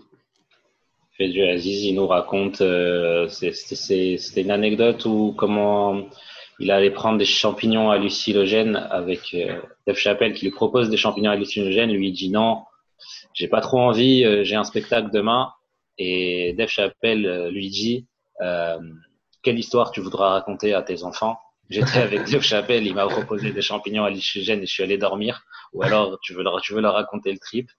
fait 1.17 1.29
du 1.29 1.43
Aziz, 1.43 1.85
il 1.85 1.95
nous 1.95 2.07
raconte, 2.07 2.61
euh, 2.61 3.27
c'était 3.29 4.43
une 4.43 4.51
anecdote 4.51 5.07
où 5.07 5.35
comment 5.37 6.09
il 6.61 6.71
allait 6.71 6.91
prendre 6.91 7.17
des 7.17 7.25
champignons 7.25 7.91
hallucinogènes 7.91 8.77
avec 8.77 9.33
euh, 9.33 9.59
Dave 9.87 9.97
Chappelle 9.97 10.35
qui 10.35 10.45
lui 10.45 10.53
propose 10.53 10.91
des 10.91 10.99
champignons 10.99 11.31
hallucinogènes, 11.31 11.91
lui 11.91 12.09
il 12.09 12.13
dit 12.13 12.29
non, 12.29 12.65
j'ai 13.33 13.49
pas 13.49 13.63
trop 13.63 13.81
envie, 13.81 14.25
euh, 14.25 14.45
j'ai 14.45 14.57
un 14.57 14.65
spectacle 14.65 15.11
demain, 15.11 15.53
et 15.99 16.55
Dave 16.55 16.69
Chappelle 16.69 17.27
euh, 17.27 17.51
lui 17.51 17.69
dit 17.71 18.07
euh, 18.41 18.79
quelle 19.43 19.59
histoire 19.59 19.91
tu 19.91 20.01
voudras 20.01 20.31
raconter 20.31 20.75
à 20.75 20.83
tes 20.83 21.05
enfants? 21.05 21.39
J'étais 21.71 21.99
avec 21.99 22.25
Dave 22.31 22.43
Chappelle, 22.43 22.87
il 22.87 22.95
m'a 22.95 23.07
proposé 23.07 23.53
des 23.53 23.63
champignons 23.63 24.05
hallucinogènes 24.05 24.63
et 24.63 24.67
je 24.67 24.73
suis 24.73 24.83
allé 24.83 24.99
dormir, 24.99 25.43
ou 25.73 25.83
alors 25.83 26.19
tu 26.23 26.35
veux 26.35 26.43
leur, 26.43 26.61
tu 26.61 26.75
veux 26.75 26.81
leur 26.81 26.95
raconter 26.95 27.33
le 27.33 27.39
trip. 27.39 27.71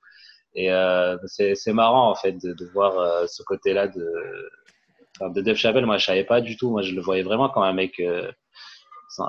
Et 0.55 0.71
euh, 0.71 1.17
c'est 1.27 1.73
marrant 1.73 2.09
en 2.11 2.15
fait 2.15 2.33
de, 2.33 2.53
de 2.53 2.65
voir 2.73 2.99
euh, 2.99 3.25
ce 3.27 3.41
côté-là 3.41 3.87
de, 3.87 4.05
de 5.21 5.41
Dave 5.41 5.55
Chappelle. 5.55 5.85
Moi, 5.85 5.97
je 5.97 6.05
savais 6.05 6.23
pas 6.23 6.41
du 6.41 6.57
tout. 6.57 6.69
Moi, 6.69 6.81
je 6.81 6.93
le 6.93 7.01
voyais 7.01 7.23
vraiment 7.23 7.49
comme 7.49 7.63
un 7.63 7.73
mec, 7.73 7.99
euh, 7.99 8.31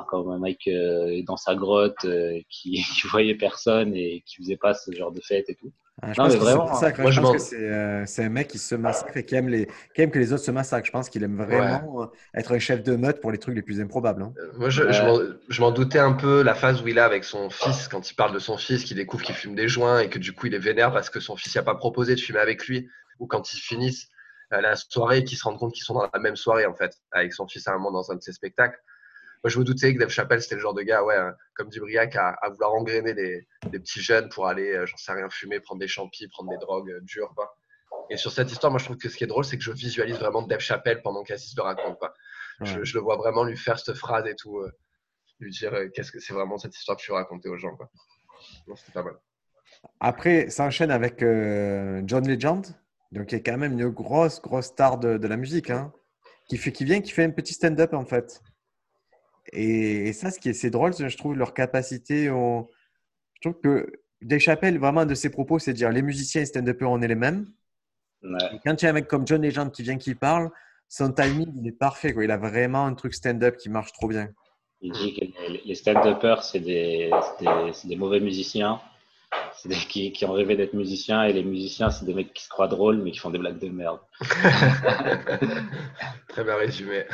comme 0.08 0.30
un 0.30 0.38
mec 0.38 0.66
euh, 0.66 1.22
dans 1.26 1.36
sa 1.36 1.54
grotte 1.54 2.04
euh, 2.04 2.40
qui, 2.48 2.82
qui 2.94 3.06
voyait 3.06 3.34
personne 3.34 3.94
et 3.94 4.22
qui 4.26 4.36
faisait 4.36 4.56
pas 4.56 4.74
ce 4.74 4.90
genre 4.92 5.12
de 5.12 5.20
fête 5.20 5.48
et 5.48 5.54
tout. 5.54 5.72
Ah, 6.02 6.12
je 6.12 6.18
Non, 6.18 6.26
pense 6.26 6.32
mais 6.32 6.36
que 6.36 6.44
c'est 6.44 6.58
vraiment, 6.60 6.92
que 6.92 7.02
moi, 7.02 7.10
je 7.10 7.12
je 7.12 7.20
pense 7.20 7.30
m'en- 7.32 7.32
que 7.32 7.38
c'est 7.38 7.56
euh, 7.70 8.04
c'est 8.06 8.24
un 8.24 8.28
mec 8.28 8.48
qui 8.48 8.58
se 8.58 8.74
massacre 8.74 9.16
et 9.16 9.24
qui 9.24 9.34
aime, 9.36 9.48
les, 9.48 9.66
qui 9.94 10.02
aime 10.02 10.10
que 10.10 10.18
les 10.18 10.32
autres 10.32 10.44
se 10.44 10.50
massacrent. 10.50 10.86
Je 10.86 10.90
pense 10.92 11.08
qu'il 11.08 11.22
aime 11.22 11.36
vraiment 11.36 12.02
euh, 12.02 12.06
être 12.34 12.52
un 12.54 12.58
chef 12.58 12.82
de 12.82 12.96
meute 12.96 13.20
pour 13.20 13.30
les 13.32 13.38
trucs 13.38 13.54
les 13.54 13.62
plus 13.62 13.80
improbables. 13.80 14.22
hein. 14.22 14.34
Euh, 14.38 14.52
Moi, 14.54 14.70
je, 14.70 15.04
m'en- 15.04 15.20
je 15.48 15.60
m'en 15.60 15.70
doutais 15.70 15.98
un 15.98 16.12
peu 16.12 16.42
la 16.42 16.54
phase 16.54 16.82
où 16.82 16.88
il 16.88 16.98
est 16.98 17.00
avec 17.00 17.24
son 17.24 17.50
fils, 17.50 17.88
quand 17.88 18.10
il 18.10 18.14
parle 18.14 18.32
de 18.34 18.38
son 18.38 18.56
fils, 18.58 18.84
qu'il 18.84 18.96
découvre 18.96 19.22
qu'il 19.24 19.34
fume 19.34 19.54
des 19.54 19.68
joints 19.68 20.00
et 20.00 20.10
que 20.10 20.18
du 20.18 20.32
coup 20.32 20.46
il 20.46 20.54
est 20.54 20.58
vénère 20.58 20.92
parce 20.92 21.10
que 21.10 21.20
son 21.20 21.36
fils 21.36 21.54
n'a 21.56 21.62
pas 21.62 21.74
proposé 21.76 22.14
de 22.14 22.20
fumer 22.20 22.40
avec 22.40 22.66
lui, 22.66 22.88
ou 23.20 23.26
quand 23.26 23.52
ils 23.54 23.58
finissent 23.60 24.08
la 24.50 24.76
soirée 24.76 25.18
et 25.18 25.24
qu'ils 25.24 25.38
se 25.38 25.44
rendent 25.44 25.58
compte 25.58 25.72
qu'ils 25.72 25.84
sont 25.84 25.94
dans 25.94 26.08
la 26.12 26.20
même 26.20 26.36
soirée 26.36 26.66
en 26.66 26.74
fait, 26.74 26.96
avec 27.12 27.32
son 27.32 27.46
fils 27.48 27.66
à 27.68 27.72
un 27.72 27.74
moment 27.78 27.92
dans 27.92 28.10
un 28.12 28.16
de 28.16 28.20
ses 28.22 28.32
spectacles. 28.32 28.78
Moi, 29.44 29.50
je 29.50 29.58
me 29.58 29.64
doutais 29.64 29.92
que 29.94 29.98
Dave 29.98 30.08
Chappelle, 30.08 30.42
c'était 30.42 30.54
le 30.54 30.62
genre 30.62 30.74
de 30.74 30.82
gars, 30.82 31.04
ouais, 31.04 31.16
hein, 31.16 31.36
comme 31.54 31.68
dit 31.68 31.78
Briac, 31.78 32.16
à, 32.16 32.30
à 32.30 32.48
vouloir 32.48 32.72
engrainer 32.72 33.12
des, 33.12 33.46
des 33.70 33.78
petits 33.78 34.00
jeunes 34.00 34.28
pour 34.30 34.48
aller, 34.48 34.72
euh, 34.72 34.86
j'en 34.86 34.96
sais 34.96 35.12
rien, 35.12 35.28
fumer, 35.28 35.60
prendre 35.60 35.80
des 35.80 35.88
champis, 35.88 36.28
prendre 36.28 36.50
des 36.50 36.56
drogues 36.56 36.90
euh, 36.90 37.00
dures, 37.02 37.32
quoi. 37.36 37.54
Et 38.10 38.16
sur 38.16 38.32
cette 38.32 38.50
histoire, 38.50 38.70
moi, 38.70 38.78
je 38.78 38.84
trouve 38.84 38.96
que 38.96 39.08
ce 39.08 39.16
qui 39.16 39.24
est 39.24 39.28
drôle, 39.28 39.44
c'est 39.44 39.56
que 39.56 39.64
je 39.64 39.72
visualise 39.72 40.16
vraiment 40.16 40.42
Dave 40.42 40.60
Chappelle 40.60 41.02
pendant 41.02 41.22
qu'Assis 41.22 41.54
le 41.56 41.62
raconte. 41.62 41.98
Quoi. 41.98 42.14
Je, 42.60 42.94
le 42.94 43.00
vois 43.00 43.16
vraiment 43.16 43.44
lui 43.44 43.56
faire 43.56 43.78
cette 43.78 43.96
phrase 43.96 44.26
et 44.26 44.34
tout, 44.36 44.58
euh, 44.58 44.70
lui 45.40 45.50
dire 45.50 45.72
euh, 45.74 45.88
qu'est-ce 45.92 46.12
que 46.12 46.20
c'est 46.20 46.34
vraiment 46.34 46.58
cette 46.58 46.76
histoire 46.76 46.96
que 46.96 47.02
je 47.02 47.10
veux 47.10 47.16
raconter 47.16 47.48
aux 47.48 47.56
gens. 47.56 47.74
Quoi. 47.76 47.90
c'était 48.76 48.92
pas 48.92 49.02
mal. 49.02 49.14
Après, 50.00 50.50
ça 50.50 50.64
enchaîne 50.64 50.90
avec 50.90 51.22
euh, 51.22 52.02
John 52.06 52.26
Legend, 52.28 52.66
donc 53.12 53.26
qui 53.26 53.34
est 53.36 53.42
quand 53.42 53.56
même 53.56 53.72
une 53.72 53.88
grosse, 53.88 54.40
grosse 54.40 54.66
star 54.66 54.98
de, 54.98 55.18
de 55.18 55.26
la 55.26 55.36
musique, 55.36 55.70
hein, 55.70 55.92
qui, 56.48 56.56
fait, 56.56 56.72
qui 56.72 56.84
vient, 56.84 57.00
qui 57.00 57.10
fait 57.10 57.24
un 57.24 57.30
petit 57.30 57.54
stand-up 57.54 57.92
en 57.94 58.04
fait. 58.04 58.40
Et, 59.52 60.12
ça, 60.12 60.30
ce 60.30 60.38
qui 60.38 60.50
est, 60.50 60.54
c'est 60.54 60.70
drôle, 60.70 60.92
je 60.96 61.16
trouve 61.16 61.36
leur 61.36 61.54
capacité. 61.54 62.30
On... 62.30 62.68
Je 63.34 63.50
trouve 63.50 63.60
que 63.60 63.92
Dave 64.22 64.38
Chappelle, 64.38 64.78
vraiment, 64.78 65.04
de 65.04 65.14
ses 65.14 65.30
propos, 65.30 65.58
c'est 65.58 65.72
de 65.72 65.76
dire 65.76 65.90
les 65.90 66.02
musiciens 66.02 66.42
et 66.42 66.46
stand-uppers, 66.46 66.90
on 66.90 67.02
est 67.02 67.08
les 67.08 67.14
mêmes. 67.14 67.46
Quand 68.64 68.80
il 68.80 68.84
y 68.84 68.88
a 68.88 68.90
un 68.90 68.94
mec 68.94 69.06
comme 69.06 69.26
John 69.26 69.42
Legend 69.42 69.70
qui 69.70 69.82
vient, 69.82 69.98
qui 69.98 70.14
parle, 70.14 70.50
son 70.88 71.12
timing, 71.12 71.52
il 71.60 71.68
est 71.68 71.72
parfait. 71.72 72.14
Quoi. 72.14 72.24
Il 72.24 72.30
a 72.30 72.38
vraiment 72.38 72.86
un 72.86 72.94
truc 72.94 73.14
stand-up 73.14 73.56
qui 73.56 73.68
marche 73.68 73.92
trop 73.92 74.08
bien. 74.08 74.30
Il 74.80 74.92
dit 74.92 75.14
que 75.14 75.66
les 75.66 75.74
stand-uppers, 75.74 76.42
c'est 76.42 76.60
des, 76.60 77.10
des, 77.40 77.72
des, 77.84 77.96
mauvais 77.96 78.20
musiciens. 78.20 78.80
C'est 79.56 79.68
des 79.68 79.76
qui, 79.76 80.12
qui, 80.12 80.24
ont 80.24 80.32
rêvé 80.32 80.56
d'être 80.56 80.74
musiciens. 80.74 81.24
Et 81.24 81.32
les 81.32 81.44
musiciens, 81.44 81.90
c'est 81.90 82.04
des 82.04 82.14
mecs 82.14 82.32
qui 82.32 82.44
se 82.44 82.48
croient 82.48 82.68
drôles, 82.68 83.02
mais 83.02 83.10
qui 83.10 83.18
font 83.18 83.30
des 83.30 83.38
blagues 83.38 83.58
de 83.58 83.68
merde. 83.68 84.00
Très 86.28 86.44
bien 86.44 86.56
résumé. 86.56 87.04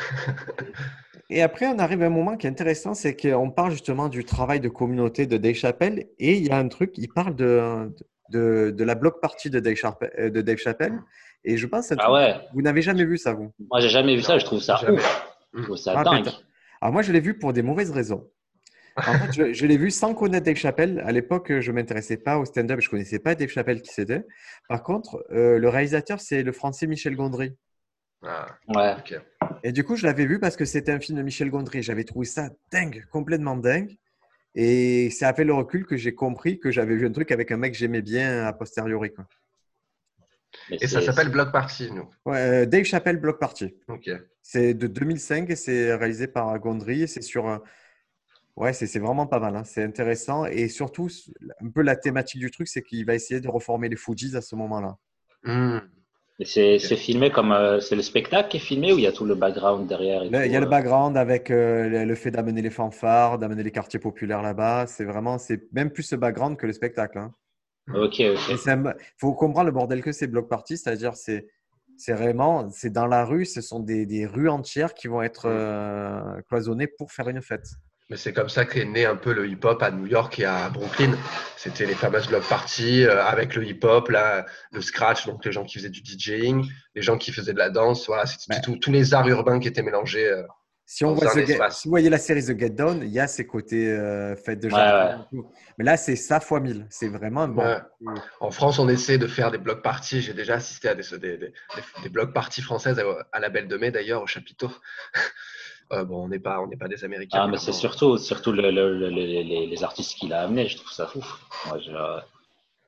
Et 1.28 1.42
après, 1.42 1.66
on 1.66 1.78
arrive 1.78 2.02
à 2.02 2.06
un 2.06 2.10
moment 2.10 2.36
qui 2.36 2.46
est 2.46 2.50
intéressant, 2.50 2.94
c'est 2.94 3.16
qu'on 3.16 3.50
parle 3.50 3.70
justement 3.70 4.08
du 4.08 4.24
travail 4.24 4.58
de 4.60 4.68
communauté 4.68 5.26
de 5.26 5.36
Dave 5.36 5.54
Chappelle. 5.54 6.08
Et 6.18 6.36
il 6.36 6.46
y 6.46 6.50
a 6.50 6.58
un 6.58 6.68
truc, 6.68 6.94
il 6.96 7.08
parle 7.08 7.36
de, 7.36 7.92
de, 8.30 8.70
de 8.76 8.84
la 8.84 8.94
block 8.94 9.20
party 9.20 9.50
de 9.50 9.60
Dave, 9.60 9.76
Chappelle, 9.76 10.32
de 10.32 10.40
Dave 10.40 10.56
Chappelle. 10.56 11.00
Et 11.44 11.56
je 11.56 11.66
pense 11.66 11.88
que 11.88 11.94
ah 11.98 12.12
ouais. 12.12 12.34
vous 12.52 12.62
n'avez 12.62 12.82
jamais 12.82 13.04
vu 13.04 13.16
ça, 13.16 13.32
vous? 13.32 13.52
Moi, 13.70 13.80
j'ai 13.80 13.88
jamais 13.88 14.16
vu 14.16 14.22
ça. 14.22 14.38
Je 14.38 14.44
trouve 14.44 14.60
ça 14.60 14.80
ouf. 14.90 15.26
Je 15.54 15.62
trouve 15.62 15.76
ça 15.76 15.94
ah, 15.96 16.04
dingue. 16.04 16.28
Alors, 16.80 16.92
moi, 16.92 17.02
je 17.02 17.12
l'ai 17.12 17.20
vu 17.20 17.38
pour 17.38 17.52
des 17.52 17.62
mauvaises 17.62 17.90
raisons. 17.90 18.28
En 19.06 19.18
fait, 19.18 19.32
je, 19.32 19.52
je 19.52 19.66
l'ai 19.66 19.76
vu 19.76 19.90
sans 19.90 20.14
connaître 20.14 20.44
Dave 20.44 20.56
Chappelle. 20.56 21.02
À 21.04 21.12
l'époque, 21.12 21.52
je 21.60 21.70
ne 21.70 21.76
m'intéressais 21.76 22.16
pas 22.16 22.38
au 22.38 22.44
stand-up. 22.44 22.80
Je 22.80 22.86
ne 22.86 22.90
connaissais 22.90 23.18
pas 23.18 23.34
Dave 23.34 23.48
Chappelle 23.48 23.82
qui 23.82 23.92
c'était. 23.92 24.24
Par 24.68 24.82
contre, 24.82 25.24
euh, 25.30 25.58
le 25.58 25.68
réalisateur, 25.68 26.20
c'est 26.20 26.42
le 26.42 26.52
français 26.52 26.86
Michel 26.86 27.16
Gondry. 27.16 27.54
Ah, 28.22 28.46
ouais. 28.68 28.96
Et 29.64 29.72
du 29.72 29.84
coup, 29.84 29.96
je 29.96 30.06
l'avais 30.06 30.26
vu 30.26 30.38
parce 30.38 30.56
que 30.56 30.64
c'était 30.64 30.92
un 30.92 31.00
film 31.00 31.18
de 31.18 31.22
Michel 31.22 31.50
Gondry. 31.50 31.82
J'avais 31.82 32.04
trouvé 32.04 32.26
ça 32.26 32.50
dingue, 32.70 33.04
complètement 33.10 33.56
dingue. 33.56 33.96
Et 34.54 35.10
c'est 35.10 35.24
après 35.24 35.44
le 35.44 35.54
recul 35.54 35.86
que 35.86 35.96
j'ai 35.96 36.14
compris 36.14 36.58
que 36.58 36.70
j'avais 36.70 36.96
vu 36.96 37.06
un 37.06 37.12
truc 37.12 37.30
avec 37.30 37.50
un 37.52 37.56
mec 37.56 37.72
que 37.72 37.78
j'aimais 37.78 38.02
bien 38.02 38.44
a 38.44 38.52
posteriori. 38.52 39.12
Quoi. 39.12 39.26
Et 40.70 40.86
ça 40.86 41.00
s'appelle 41.00 41.30
Block 41.30 41.52
Party, 41.52 41.90
nous. 41.92 42.10
Ouais, 42.26 42.38
euh, 42.38 42.66
Dave 42.66 42.84
Chappelle 42.84 43.18
Block 43.18 43.38
Party. 43.38 43.74
Ok. 43.88 44.10
C'est 44.42 44.74
de 44.74 44.86
2005 44.86 45.48
et 45.50 45.56
c'est 45.56 45.94
réalisé 45.94 46.26
par 46.26 46.58
Gondry. 46.58 47.06
C'est 47.06 47.22
sur. 47.22 47.62
Ouais, 48.60 48.74
c'est 48.74 48.98
vraiment 48.98 49.26
pas 49.26 49.40
mal. 49.40 49.56
Hein. 49.56 49.64
C'est 49.64 49.82
intéressant. 49.82 50.44
Et 50.44 50.68
surtout, 50.68 51.08
un 51.62 51.70
peu 51.70 51.80
la 51.80 51.96
thématique 51.96 52.40
du 52.40 52.50
truc, 52.50 52.68
c'est 52.68 52.82
qu'il 52.82 53.06
va 53.06 53.14
essayer 53.14 53.40
de 53.40 53.48
reformer 53.48 53.88
les 53.88 53.96
Fujis 53.96 54.36
à 54.36 54.42
ce 54.42 54.54
moment-là. 54.54 54.98
Mmh. 55.44 55.78
C'est 56.44 56.78
filmé 56.78 57.30
comme. 57.30 57.52
Euh, 57.52 57.80
c'est 57.80 57.96
le 57.96 58.02
spectacle 58.02 58.50
qui 58.50 58.58
est 58.58 58.60
filmé 58.60 58.92
ou 58.92 58.98
il 58.98 59.04
y 59.04 59.06
a 59.06 59.12
tout 59.12 59.24
le 59.24 59.34
background 59.34 59.88
derrière 59.88 60.24
Il 60.24 60.30
y 60.30 60.56
a 60.56 60.60
le 60.60 60.66
euh? 60.66 60.68
background 60.68 61.16
avec 61.16 61.50
euh, 61.50 62.04
le 62.04 62.14
fait 62.14 62.30
d'amener 62.30 62.60
les 62.60 62.68
fanfares, 62.68 63.38
d'amener 63.38 63.62
les 63.62 63.70
quartiers 63.70 63.98
populaires 63.98 64.42
là-bas. 64.42 64.86
C'est 64.86 65.04
vraiment. 65.04 65.38
C'est 65.38 65.72
même 65.72 65.90
plus 65.90 66.02
ce 66.02 66.16
background 66.16 66.58
que 66.58 66.66
le 66.66 66.74
spectacle. 66.74 67.16
Hein. 67.16 67.32
Ok, 67.94 68.20
ok. 68.20 68.50
Il 68.50 68.94
faut 69.16 69.32
comprendre 69.32 69.66
le 69.66 69.72
bordel 69.72 70.02
que 70.02 70.12
c'est 70.12 70.26
Block 70.26 70.50
Party, 70.50 70.76
c'est-à-dire 70.76 71.14
c'est. 71.14 71.46
C'est 71.96 72.14
vraiment, 72.14 72.70
c'est 72.70 72.88
dans 72.88 73.06
la 73.06 73.26
rue, 73.26 73.44
ce 73.44 73.60
sont 73.60 73.78
des, 73.78 74.06
des, 74.06 74.24
rues 74.24 74.48
entières 74.48 74.94
qui 74.94 75.06
vont 75.06 75.20
être 75.20 75.42
cloisonnées 76.48 76.86
pour 76.86 77.12
faire 77.12 77.28
une 77.28 77.42
fête. 77.42 77.66
Mais 78.10 78.16
c'est 78.16 78.32
comme 78.32 78.48
ça 78.48 78.64
qu'est 78.64 78.84
né 78.84 79.06
un 79.06 79.14
peu 79.14 79.32
le 79.32 79.48
hip-hop 79.48 79.80
à 79.82 79.92
New 79.92 80.06
York 80.06 80.36
et 80.40 80.44
à 80.44 80.68
Brooklyn. 80.68 81.16
C'était 81.56 81.86
les 81.86 81.94
fameuses 81.94 82.26
block 82.26 82.42
parties 82.48 83.04
euh, 83.04 83.24
avec 83.24 83.54
le 83.54 83.64
hip-hop, 83.64 84.10
le 84.72 84.80
scratch, 84.80 85.26
donc 85.26 85.44
les 85.44 85.52
gens 85.52 85.64
qui 85.64 85.78
faisaient 85.78 85.90
du 85.90 86.00
DJing, 86.00 86.66
les 86.96 87.02
gens 87.02 87.16
qui 87.16 87.30
faisaient 87.30 87.52
de 87.52 87.58
la 87.58 87.70
danse. 87.70 88.08
Voilà, 88.08 88.26
c'était 88.26 88.60
tous 88.60 88.90
les 88.90 89.14
arts 89.14 89.28
urbains 89.28 89.60
qui 89.60 89.68
étaient 89.68 89.82
mélangés. 89.82 90.26
Euh, 90.26 90.42
si, 90.86 91.04
on 91.04 91.14
voit 91.14 91.30
si 91.30 91.86
vous 91.86 91.90
voyez 91.90 92.10
la 92.10 92.18
série 92.18 92.42
The 92.42 92.58
Get 92.58 92.70
Down, 92.70 93.00
il 93.04 93.10
y 93.10 93.20
a 93.20 93.28
ces 93.28 93.46
côtés 93.46 93.92
euh, 93.92 94.34
fêtes 94.34 94.58
de 94.58 94.68
jardin. 94.68 95.28
Mais 95.78 95.84
là, 95.84 95.96
c'est 95.96 96.16
ça 96.16 96.40
fois 96.40 96.58
mille. 96.58 96.88
C'est 96.90 97.06
vraiment 97.06 97.46
bon. 97.46 97.62
En 98.40 98.50
France, 98.50 98.80
on 98.80 98.88
essaie 98.88 99.18
de 99.18 99.28
faire 99.28 99.52
des 99.52 99.58
block 99.58 99.82
parties. 99.82 100.20
J'ai 100.20 100.34
déjà 100.34 100.54
assisté 100.54 100.88
à 100.88 100.96
des, 100.96 101.04
des, 101.12 101.38
des, 101.38 101.52
des 102.02 102.08
block 102.08 102.34
parties 102.34 102.60
françaises 102.60 102.98
à, 102.98 103.04
à 103.30 103.38
la 103.38 103.50
Belle 103.50 103.68
de 103.68 103.76
Mai, 103.76 103.92
d'ailleurs, 103.92 104.20
au 104.20 104.26
chapiteau. 104.26 104.68
Euh, 105.92 106.04
bon, 106.04 106.24
on 106.24 106.28
n'est 106.28 106.38
pas, 106.38 106.60
on 106.60 106.68
n'est 106.68 106.76
pas 106.76 106.88
des 106.88 107.04
Américains. 107.04 107.40
Ah, 107.42 107.48
mais 107.48 107.58
c'est 107.58 107.72
surtout, 107.72 108.16
surtout 108.16 108.52
le, 108.52 108.70
le, 108.70 109.08
les 109.08 109.84
artistes 109.84 110.14
qu'il 110.16 110.32
a 110.32 110.42
amenés. 110.42 110.68
Je 110.68 110.76
trouve 110.76 110.92
ça 110.92 111.06
fou. 111.06 111.24
Moi, 111.66 111.78
je... 111.80 111.90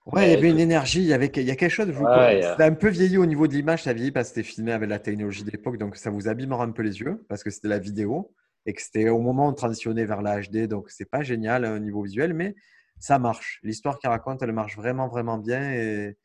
Ouais, 0.06 0.28
il 0.28 0.32
y 0.32 0.36
avait 0.36 0.50
une 0.50 0.58
énergie, 0.58 0.98
il 1.00 1.06
y, 1.06 1.12
avait, 1.12 1.26
il 1.26 1.44
y 1.44 1.50
a 1.52 1.54
quelque 1.56 1.70
chose. 1.70 1.88
Vous, 1.88 2.04
ouais, 2.04 2.42
c'était 2.42 2.64
un 2.64 2.74
peu 2.74 2.88
vieilli 2.88 3.18
au 3.18 3.26
niveau 3.26 3.46
de 3.46 3.52
l'image, 3.52 3.84
ça 3.84 3.92
vieillit 3.92 4.10
parce 4.10 4.30
que 4.30 4.34
c'était 4.34 4.48
filmé 4.48 4.72
avec 4.72 4.90
la 4.90 4.98
technologie 4.98 5.44
d'époque, 5.44 5.78
donc 5.78 5.94
ça 5.94 6.10
vous 6.10 6.26
abîmera 6.26 6.64
un 6.64 6.72
peu 6.72 6.82
les 6.82 6.98
yeux 6.98 7.24
parce 7.28 7.44
que 7.44 7.50
c'était 7.50 7.68
la 7.68 7.78
vidéo 7.78 8.34
et 8.66 8.72
que 8.72 8.82
c'était 8.82 9.08
au 9.10 9.20
moment 9.20 9.46
où 9.46 9.50
on 9.50 9.54
transitionnait 9.54 10.04
vers 10.04 10.20
la 10.20 10.40
HD, 10.40 10.66
donc 10.66 10.90
c'est 10.90 11.08
pas 11.08 11.22
génial 11.22 11.64
hein, 11.64 11.76
au 11.76 11.78
niveau 11.78 12.02
visuel, 12.02 12.34
mais 12.34 12.56
ça 12.98 13.20
marche. 13.20 13.60
L'histoire 13.62 14.00
qu'il 14.00 14.10
raconte, 14.10 14.42
elle 14.42 14.50
marche 14.50 14.76
vraiment, 14.76 15.06
vraiment 15.06 15.38
bien 15.38 15.72
et, 15.72 16.16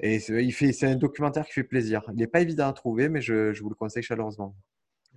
et 0.00 0.16
il 0.16 0.52
fait, 0.52 0.72
c'est 0.72 0.86
un 0.86 0.96
documentaire 0.96 1.44
qui 1.44 1.52
fait 1.52 1.64
plaisir. 1.64 2.02
Il 2.08 2.16
n'est 2.16 2.26
pas 2.26 2.40
évident 2.40 2.68
à 2.68 2.72
trouver, 2.72 3.10
mais 3.10 3.20
je, 3.20 3.52
je 3.52 3.62
vous 3.62 3.68
le 3.68 3.74
conseille 3.74 4.02
chaleureusement. 4.02 4.54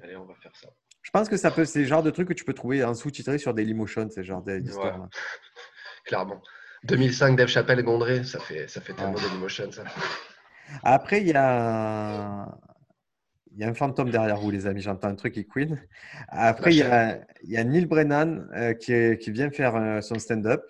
Allez, 0.04 0.18
on 0.18 0.26
va 0.26 0.36
faire 0.36 0.54
ça. 0.54 0.68
Je 1.06 1.12
pense 1.12 1.30
que 1.30 1.38
ça 1.38 1.52
peut, 1.52 1.66
c'est 1.66 1.82
le 1.82 1.86
genre 1.86 2.02
de 2.02 2.10
truc 2.10 2.28
que 2.28 2.34
tu 2.34 2.44
peux 2.44 2.54
trouver 2.54 2.84
en 2.84 2.96
sous-titré 2.96 3.38
sur 3.38 3.54
Dailymotion, 3.54 4.10
ces 4.10 4.24
genre 4.24 4.42
d'histoires. 4.42 5.02
Ouais. 5.02 5.08
Clairement. 6.06 6.42
2005, 6.86 7.36
Dave 7.38 7.48
Chappelle 7.48 7.80
et 7.80 7.84
Gondré, 7.84 8.24
ça 8.24 8.40
fait, 8.40 8.68
ça 8.68 8.82
fait 8.82 8.94
tellement 8.94 9.14
ouais. 9.14 9.22
Dailymotion, 9.22 9.72
ça. 9.72 9.84
Après, 10.82 11.22
il 11.22 11.28
y 11.28 11.34
a, 11.36 12.48
il 13.52 13.60
y 13.60 13.64
a 13.64 13.70
un 13.70 13.76
fantôme 13.76 14.10
derrière 14.10 14.38
vous, 14.38 14.50
les 14.50 14.66
amis. 14.66 14.82
J'entends 14.82 15.10
un 15.10 15.16
truc 15.16 15.36
qui 15.36 15.48
queen. 15.48 15.80
Après, 16.30 16.72
il 16.72 16.78
y, 16.78 16.82
a, 16.82 17.20
il 17.44 17.52
y, 17.52 17.58
a, 17.58 17.64
Neil 17.64 17.86
Brennan 17.86 18.48
euh, 18.56 18.74
qui, 18.74 18.92
est, 18.92 19.22
qui, 19.22 19.30
vient 19.30 19.52
faire 19.52 19.76
euh, 19.76 20.02
son 20.02 20.18
stand-up. 20.18 20.64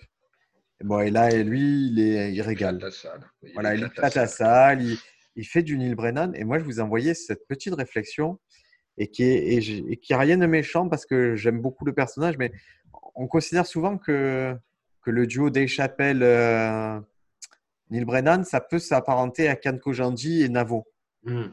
Bon, 0.84 1.00
et 1.00 1.12
là, 1.12 1.30
lui, 1.30 1.88
il, 1.88 2.00
est, 2.02 2.34
il 2.34 2.42
régale. 2.42 2.86
Il 3.42 3.54
voilà, 3.54 3.74
il 3.74 3.86
éclate 3.86 4.16
la 4.16 4.28
salle. 4.28 4.82
Il, 4.82 4.98
il, 5.38 5.46
fait 5.46 5.64
du 5.64 5.78
Neil 5.78 5.96
Brennan. 5.96 6.34
Et 6.36 6.44
moi, 6.44 6.60
je 6.60 6.66
vous 6.66 6.80
ai 6.80 6.82
envoyé 6.82 7.14
cette 7.14 7.48
petite 7.48 7.74
réflexion 7.74 8.38
et 8.98 9.08
qui 9.08 9.24
est 9.24 9.58
et, 9.58 9.98
qui 9.98 10.14
a 10.14 10.18
rien 10.18 10.38
de 10.38 10.46
méchant 10.46 10.88
parce 10.90 11.06
que 11.06 11.36
j'aime 11.36 11.60
beaucoup 11.60 11.86
le 11.86 11.94
personnage, 11.94 12.38
mais 12.38 12.52
on 13.16 13.28
considère 13.28 13.66
souvent 13.66 13.98
que 13.98 14.56
que 15.02 15.12
le 15.12 15.28
duo 15.28 15.50
Dave 15.50 15.68
Chappelle 15.68 16.24
euh, 16.24 17.00
Neil 17.92 18.06
Brennan, 18.06 18.44
ça 18.44 18.62
peut 18.62 18.80
s'apparenter 18.80 19.48
à 19.48 19.56
Kanko 19.56 19.92
Kojandi 19.92 20.44
et 20.44 20.50
Navo. 20.50 20.86
Mm. 21.24 21.46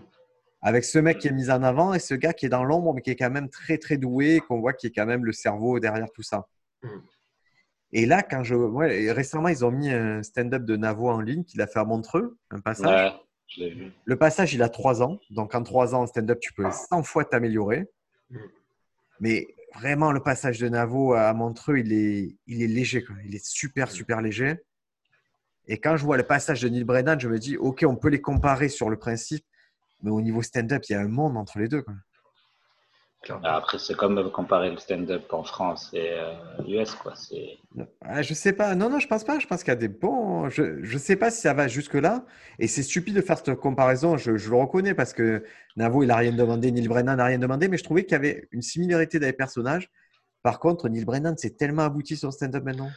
Avec 0.63 0.85
ce 0.85 0.99
mec 0.99 1.19
qui 1.19 1.29
est 1.29 1.33
mis 1.33 1.51
en 1.51 1.63
avant 1.63 1.93
et 1.93 1.99
ce 1.99 2.15
gars 2.15 2.33
qui 2.33 2.47
est 2.47 2.49
dans 2.49 2.65
l'ombre, 2.65 2.95
mais 2.95 3.03
qui 3.03 3.11
est 3.11 3.17
quand 3.17 3.31
même 3.31 3.49
très 3.49 3.79
très 3.79 3.99
doué, 3.99 4.41
qu'on 4.41 4.61
voit 4.61 4.73
qui 4.73 4.87
est 4.87 4.93
quand 4.93 5.07
même 5.07 5.25
le 5.25 5.33
cerveau 5.33 5.81
derrière 5.81 6.11
tout 6.13 6.23
ça. 6.23 6.47
Mm. 6.83 6.89
Et 7.95 8.07
là, 8.07 8.23
quand 8.23 8.43
je, 8.43 8.55
ouais, 8.55 9.13
récemment, 9.13 9.49
ils 9.49 9.65
ont 9.67 9.71
mis 9.71 9.91
un 9.91 10.23
stand-up 10.23 10.65
de 10.65 10.77
Navo 10.77 11.11
en 11.11 11.21
ligne 11.21 11.45
qu'il 11.45 11.61
a 11.61 11.67
fait 11.67 11.79
à 11.79 11.85
Montreux, 11.85 12.39
un 12.51 12.61
passage. 12.61 13.13
Ouais. 13.13 13.21
Le 14.05 14.17
passage, 14.17 14.55
il 14.55 14.63
a 14.63 14.69
trois 14.69 15.03
ans. 15.03 15.19
Donc, 15.31 15.55
en 15.55 15.63
trois 15.63 15.95
ans, 15.95 16.03
en 16.03 16.07
stand-up, 16.07 16.39
tu 16.41 16.53
peux 16.53 16.65
100 16.71 17.03
fois 17.03 17.25
t'améliorer. 17.25 17.87
Mm. 18.31 18.39
Mais 19.21 19.55
vraiment, 19.75 20.13
le 20.13 20.21
passage 20.21 20.59
de 20.59 20.69
Navo 20.69 21.15
à 21.15 21.33
Montreux, 21.33 21.79
il 21.79 21.93
est, 21.93 22.37
il 22.47 22.63
est 22.63 22.67
léger. 22.67 23.05
Il 23.25 23.35
est 23.35 23.45
super, 23.45 23.89
mm. 23.89 23.91
super 23.91 24.21
léger. 24.21 24.57
Et 25.67 25.79
quand 25.79 25.97
je 25.97 26.05
vois 26.05 26.17
le 26.17 26.25
passage 26.25 26.61
de 26.61 26.69
Neil 26.69 26.85
Brennan, 26.85 27.19
je 27.19 27.29
me 27.29 27.39
dis, 27.39 27.57
OK, 27.57 27.85
on 27.87 27.97
peut 27.97 28.09
les 28.09 28.21
comparer 28.21 28.69
sur 28.69 28.91
le 28.91 28.99
principe. 28.99 29.45
Mais 30.03 30.11
au 30.11 30.21
niveau 30.21 30.43
stand-up, 30.43 30.83
il 30.89 30.93
y 30.93 30.97
a 30.97 31.01
un 31.01 31.09
monde 31.09 31.37
entre 31.37 31.59
les 31.59 31.69
deux. 31.69 31.83
Quoi. 31.83 31.95
Bah, 33.29 33.57
après, 33.57 33.79
c'est 33.79 33.95
comme 33.95 34.31
comparer 34.31 34.71
le 34.71 34.79
stand-up 34.79 35.33
en 35.33 35.45
France 35.45 35.91
et 35.93 36.11
euh, 36.13 36.35
US, 36.67 36.95
quoi. 36.95 37.15
Ah, 38.01 38.23
je 38.23 38.35
sais 38.35 38.53
pas. 38.53 38.75
Non, 38.75 38.91
non, 38.91 38.99
je 38.99 39.07
pense 39.07 39.23
pas. 39.23 39.39
Je 39.39 39.47
pense 39.47 39.63
qu'il 39.63 39.71
y 39.71 39.77
a 39.77 39.77
des 39.77 39.89
bons. 39.89 40.49
Je, 40.49 40.83
je 40.83 40.99
sais 40.99 41.17
pas 41.17 41.31
si 41.31 41.41
ça 41.41 41.55
va 41.55 41.69
jusque-là. 41.69 42.25
Et 42.59 42.67
c'est 42.67 42.83
stupide 42.83 43.15
de 43.15 43.21
faire 43.21 43.39
cette 43.39 43.55
comparaison. 43.55 44.17
Je, 44.17 44.37
je 44.37 44.51
le 44.51 44.57
reconnais 44.57 44.95
parce 44.95 45.13
que 45.13 45.45
Navo, 45.77 46.03
il 46.03 46.11
a 46.11 46.17
rien 46.17 46.33
demandé. 46.33 46.73
Neil 46.73 46.89
Brennan 46.89 47.17
n'a 47.17 47.25
rien 47.25 47.39
demandé. 47.39 47.69
Mais 47.69 47.77
je 47.77 47.85
trouvais 47.85 48.03
qu'il 48.05 48.13
y 48.13 48.17
avait 48.17 48.49
une 48.51 48.63
similarité 48.63 49.21
dans 49.21 49.27
les 49.27 49.33
personnages. 49.33 49.89
Par 50.43 50.59
contre, 50.59 50.89
Neil 50.89 51.05
Brennan, 51.05 51.35
c'est 51.37 51.57
tellement 51.57 51.83
abouti 51.83 52.17
son 52.17 52.33
stand-up 52.33 52.65
maintenant. 52.65 52.91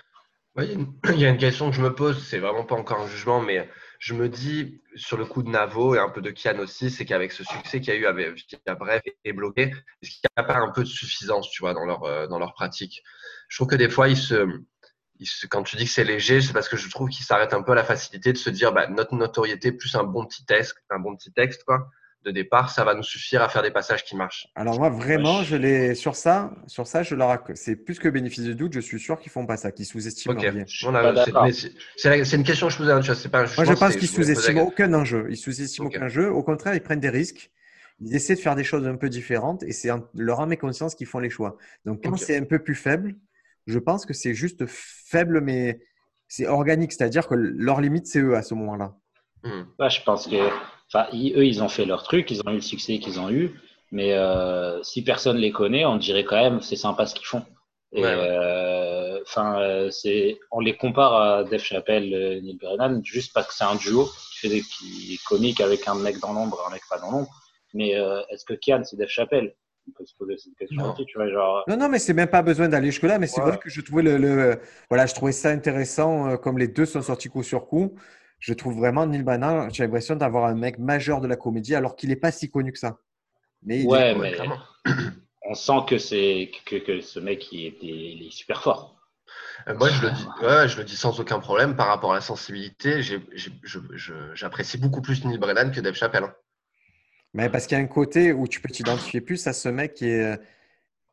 Oui, 0.56 0.76
il 1.10 1.20
y 1.20 1.26
a 1.26 1.30
une 1.30 1.38
question 1.38 1.70
que 1.70 1.76
je 1.76 1.82
me 1.82 1.94
pose. 1.94 2.26
C'est 2.28 2.40
vraiment 2.40 2.64
pas 2.64 2.76
encore 2.76 3.02
un 3.02 3.08
jugement, 3.08 3.42
mais 3.42 3.70
je 4.06 4.14
me 4.14 4.30
dis, 4.30 4.84
sur 4.96 5.18
le 5.18 5.26
coup 5.26 5.42
de 5.42 5.50
Navo 5.50 5.96
et 5.96 5.98
un 5.98 6.10
peu 6.10 6.22
de 6.22 6.30
Kian 6.30 6.60
aussi, 6.60 6.92
c'est 6.92 7.06
qu'avec 7.06 7.32
ce 7.32 7.44
succès 7.44 7.82
qu'il 7.82 7.92
y 7.92 7.98
a 7.98 8.00
eu 8.00 8.06
avec 8.06 8.36
Bref 8.80 9.02
et 9.24 9.34
Bloqué, 9.34 9.74
est-ce 10.04 10.12
qu'il 10.12 10.20
n'y 10.22 10.44
a 10.44 10.44
pas 10.44 10.58
un 10.58 10.70
peu 10.70 10.84
de 10.84 10.88
suffisance, 10.88 11.50
tu 11.50 11.64
vois, 11.64 11.74
dans 11.74 11.86
leur, 11.86 12.04
euh, 12.04 12.28
dans 12.28 12.38
leur 12.38 12.54
pratique? 12.54 13.02
Je 13.48 13.58
trouve 13.58 13.68
que 13.68 13.76
des 13.76 13.90
fois, 13.90 14.08
ils 14.08 14.16
se, 14.16 14.48
quand 15.50 15.64
tu 15.64 15.76
dis 15.76 15.86
que 15.86 15.90
c'est 15.90 16.04
léger, 16.04 16.40
c'est 16.40 16.54
parce 16.54 16.70
que 16.70 16.78
je 16.78 16.88
trouve 16.88 17.10
qu'il 17.10 17.26
s'arrête 17.26 17.56
un 17.56 17.64
peu 17.64 17.72
à 17.72 17.76
la 17.76 17.84
facilité 17.84 18.32
de 18.32 18.38
se 18.38 18.52
dire 18.52 18.74
bah, 18.74 18.86
notre 18.86 19.16
notoriété 19.16 19.72
plus 19.72 19.96
un 19.96 20.04
bon 20.04 20.24
petit 20.28 20.46
texte, 20.46 20.78
un 20.92 21.00
bon 21.00 21.16
petit 21.16 21.34
texte 21.34 21.64
quoi, 21.64 21.90
de 22.26 22.32
départ, 22.32 22.72
ça 22.72 22.84
va 22.84 22.96
nous 22.96 23.04
suffire 23.04 23.42
à 23.42 23.50
faire 23.50 23.62
des 23.62 23.72
passages 23.72 24.04
qui 24.04 24.16
marchent. 24.16 24.48
Alors 24.56 24.80
moi 24.80 24.90
vraiment, 24.90 25.44
je 25.44 25.56
l'ai 25.56 25.96
sur 25.96 26.16
ça, 26.16 26.52
sur 26.68 26.88
ça, 26.88 27.04
je 27.04 27.16
leur 27.16 27.40
c'est 27.54 27.76
plus 27.76 28.00
que 28.00 28.10
bénéfice 28.10 28.44
de 28.44 28.54
doute. 28.54 28.74
Je 28.74 28.80
suis 28.80 29.00
sûr 29.00 29.20
qu'ils 29.20 29.32
font 29.32 29.46
pas 29.46 29.58
ça, 29.58 29.72
qu'ils 29.72 29.86
sous-estiment 29.86 30.36
rien. 30.36 30.66
c'est 30.68 32.36
une 32.36 32.44
question 32.44 32.68
que 32.68 32.74
je 32.74 32.78
posais. 32.78 33.16
Sais 33.16 33.30
pas. 33.30 33.46
Moi, 33.56 33.66
je 33.66 33.74
pense 33.74 33.96
qu'ils 33.96 34.08
sous-estiment 34.08 34.64
aucun 34.64 34.92
enjeu. 34.94 35.28
Ils 35.30 35.38
sous-estiment 35.38 35.88
aucun 35.88 36.08
jeu. 36.08 36.32
Au 36.32 36.44
contraire, 36.44 36.74
ils 36.74 36.82
prennent 36.82 37.00
des 37.00 37.10
risques. 37.10 37.52
Ils 38.02 38.14
essaient 38.14 38.36
de 38.36 38.40
faire 38.40 38.56
des 38.56 38.66
choses 38.66 38.86
un 38.88 38.96
peu 38.96 39.08
différentes 39.08 39.64
et 39.64 39.72
c'est 39.72 39.90
leur 40.16 40.42
âme 40.42 40.52
et 40.52 40.58
conscience 40.58 40.96
qui 40.96 41.06
font 41.06 41.20
les 41.20 41.30
choix. 41.30 41.58
Donc 41.86 42.04
quand 42.04 42.18
c'est 42.18 42.36
un 42.36 42.44
peu 42.44 42.60
plus 42.60 42.76
faible, 42.76 43.16
je 43.68 43.80
pense 43.80 44.06
que 44.06 44.14
c'est 44.14 44.34
juste 44.34 44.66
faible, 44.66 45.40
mais 45.40 45.80
c'est 46.28 46.48
organique. 46.48 46.92
C'est-à-dire 46.92 47.28
que 47.28 47.36
leur 47.36 47.80
limite, 47.82 48.08
c'est 48.08 48.20
eux 48.20 48.36
à 48.36 48.42
ce 48.42 48.54
moment-là. 48.56 48.96
Hmm. 49.44 49.64
je 49.80 50.02
pense 50.04 50.28
que, 50.28 50.50
enfin, 50.92 51.08
eux, 51.14 51.46
ils 51.46 51.64
ont 51.64 51.70
fait 51.70 51.86
leur 51.86 52.04
truc, 52.04 52.32
ils 52.32 52.42
ont 52.46 52.52
eu 52.52 52.56
le 52.56 52.62
succès 52.62 53.00
qu'ils 53.00 53.20
ont 53.20 53.30
eu, 53.30 53.60
mais 53.92 54.14
euh, 54.14 54.82
si 54.84 55.04
personne 55.04 55.38
les 55.38 55.52
connaît, 55.52 55.86
on 55.86 55.98
dirait 55.98 56.26
quand 56.26 56.42
même 56.42 56.62
c'est 56.62 56.76
sympa 56.76 57.06
ce 57.06 57.16
qu'ils 57.16 57.28
font. 57.28 57.44
Et 57.92 58.04
euh, 58.04 59.22
enfin, 59.26 59.60
euh, 59.62 59.90
c'est, 59.90 60.38
on 60.52 60.60
les 60.60 60.76
compare 60.76 61.16
à 61.16 61.44
Dave 61.46 61.62
Chappelle, 61.62 62.10
Neil 62.44 62.58
Brennan, 62.62 63.02
juste 63.04 63.34
parce 63.34 63.48
que 63.48 63.54
c'est 63.54 63.64
un 63.64 63.76
duo 63.76 64.06
qui 64.06 64.40
fait 64.40 64.50
des 64.50 64.62
qui 64.62 65.14
est 65.14 65.24
comique 65.26 65.62
avec 65.62 65.88
un 65.88 65.96
mec 65.96 66.20
dans 66.20 66.34
l'ombre 66.34 66.62
et 66.64 66.68
un 66.70 66.74
mec 66.74 66.82
pas 66.90 67.00
dans 67.00 67.12
l'ombre. 67.12 67.30
Mais 67.74 67.92
est-ce 68.30 68.44
que 68.44 68.54
Kian 68.54 68.84
c'est 68.84 68.98
Dave 68.98 69.08
Chappelle? 69.08 69.56
On 69.88 69.92
peut 69.92 70.06
se 70.06 70.16
poser 70.16 70.38
cette 70.38 70.56
question 70.56 70.82
non. 70.82 70.94
tu 70.94 71.18
vois, 71.18 71.30
genre... 71.30 71.64
Non, 71.68 71.78
non, 71.78 71.90
mais 71.90 72.00
c'est 72.00 72.14
même 72.14 72.30
pas 72.30 72.42
besoin 72.42 72.68
d'aller 72.68 72.88
jusque-là, 72.88 73.20
mais 73.20 73.28
c'est 73.28 73.42
vrai 73.42 73.58
que 73.58 73.70
je 73.70 73.82
trouvais 73.82 74.02
le, 74.02 74.60
voilà, 74.90 75.06
je 75.06 75.14
trouvais 75.14 75.32
ça 75.32 75.50
intéressant, 75.50 76.28
euh, 76.28 76.38
comme 76.38 76.58
les 76.58 76.68
deux 76.68 76.86
sont 76.86 77.02
sortis 77.02 77.30
coup 77.30 77.44
sur 77.44 77.68
coup. 77.68 77.96
Je 78.46 78.54
trouve 78.54 78.78
vraiment 78.78 79.08
Neil 79.08 79.24
Brennan, 79.24 79.70
j'ai 79.74 79.82
l'impression 79.82 80.16
d'avoir 80.16 80.46
un 80.46 80.54
mec 80.54 80.78
majeur 80.78 81.20
de 81.20 81.28
la 81.28 81.36
comédie, 81.36 81.74
alors 81.74 81.96
qu'il 81.96 82.10
n'est 82.10 82.16
pas 82.16 82.32
si 82.32 82.52
connu 82.52 82.72
que 82.72 82.78
ça. 82.78 83.00
Mais 83.64 83.84
ouais, 83.86 84.14
mais 84.14 84.38
on 85.50 85.56
sent 85.56 85.80
que 85.88 85.98
c'est 85.98 86.52
que, 86.64 86.76
que, 86.76 87.02
ce 87.02 87.20
mec 87.20 87.52
il 87.52 87.66
est, 87.66 87.78
il 87.82 88.28
est 88.28 88.32
super 88.32 88.62
fort. 88.62 89.02
Euh, 89.68 89.74
moi, 89.74 89.90
je 89.90 90.00
le, 90.00 90.12
dis, 90.12 90.28
ouais, 90.44 90.68
je 90.68 90.78
le 90.78 90.84
dis 90.84 90.96
sans 90.96 91.20
aucun 91.20 91.40
problème 91.40 91.76
par 91.76 91.88
rapport 91.88 92.12
à 92.12 92.16
la 92.16 92.22
sensibilité. 92.22 93.02
J'apprécie 94.36 94.78
beaucoup 94.78 95.02
plus 95.02 95.26
Neil 95.26 95.40
Brennan 95.40 95.72
que 95.72 95.82
Dave 95.82 95.96
Chappelle. 95.96 96.32
Mais 97.34 97.50
parce 97.50 97.66
qu'il 97.66 97.80
y 97.80 97.82
a 97.82 97.84
un 97.84 97.88
côté 97.88 98.32
où 98.32 98.48
tu 98.48 98.62
peux 98.62 98.70
t'identifier 98.70 99.22
plus 99.22 99.48
à 99.48 99.54
ce 99.54 99.70
mec 99.70 99.96
qui 99.96 100.06
est, 100.06 100.40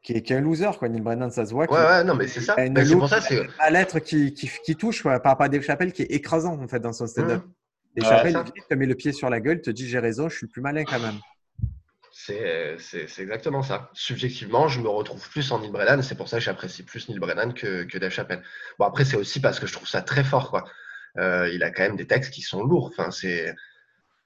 qui 0.02 0.14
est, 0.14 0.22
qui 0.22 0.32
est 0.32 0.36
un 0.36 0.40
loser, 0.40 0.70
quoi. 0.78 0.88
Neil 0.88 1.00
Brennan, 1.00 1.30
ça 1.30 1.46
se 1.46 1.52
voit. 1.52 1.70
Ouais, 1.70 1.78
ouais, 1.78 2.04
non, 2.04 2.14
mais 2.14 2.26
c'est 2.26 2.40
ça. 2.40 2.56
C'est 2.56 2.96
pour 2.96 3.08
ça, 3.08 3.20
c'est. 3.20 3.46
À 3.58 3.70
l'être 3.70 4.00
qui, 4.00 4.34
qui, 4.34 4.50
qui, 4.64 4.76
touche, 4.76 5.02
quoi, 5.02 5.20
par 5.20 5.32
rapport 5.32 5.46
à 5.46 5.48
Dave 5.48 5.62
Chappelle, 5.62 5.92
qui 5.92 6.02
est 6.02 6.12
écrasant, 6.12 6.60
en 6.60 6.68
fait, 6.68 6.80
dans 6.80 6.92
son 6.92 7.06
stand-up. 7.06 7.42
Mmh. 7.44 8.00
Dave 8.00 8.10
Chappelle, 8.10 8.44
il 8.56 8.62
te 8.62 8.74
met 8.74 8.86
le 8.86 8.94
pied 8.94 9.12
sur 9.12 9.30
la 9.30 9.40
gueule, 9.40 9.60
te 9.60 9.70
dit 9.70 9.88
j'ai 9.88 9.98
raison, 9.98 10.28
je 10.28 10.36
suis 10.36 10.46
le 10.46 10.50
plus 10.50 10.62
malin 10.62 10.84
quand 10.84 11.00
même. 11.00 11.18
C'est 12.12 12.76
exactement 13.18 13.62
ça. 13.62 13.90
Subjectivement, 13.94 14.68
je 14.68 14.80
me 14.80 14.88
retrouve 14.88 15.28
plus 15.30 15.50
en 15.50 15.60
Neil 15.60 15.70
Brennan. 15.70 16.02
C'est 16.02 16.14
pour 16.14 16.28
ça 16.28 16.38
que 16.38 16.44
j'apprécie 16.44 16.82
plus 16.82 17.08
Neil 17.08 17.18
Brennan 17.18 17.52
que, 17.52 17.84
que 17.84 17.98
Dave 17.98 18.12
Chappelle. 18.12 18.42
Bon, 18.78 18.84
après, 18.84 19.04
c'est 19.04 19.16
aussi 19.16 19.40
parce 19.40 19.58
que 19.58 19.66
je 19.66 19.72
trouve 19.72 19.88
ça 19.88 20.02
très 20.02 20.24
fort. 20.24 20.50
Quoi. 20.50 20.64
Euh, 21.18 21.50
il 21.52 21.62
a 21.62 21.70
quand 21.70 21.82
même 21.82 21.96
des 21.96 22.06
textes 22.06 22.32
qui 22.32 22.42
sont 22.42 22.64
lourds. 22.64 22.92
Enfin, 22.92 23.10
c'est 23.10 23.54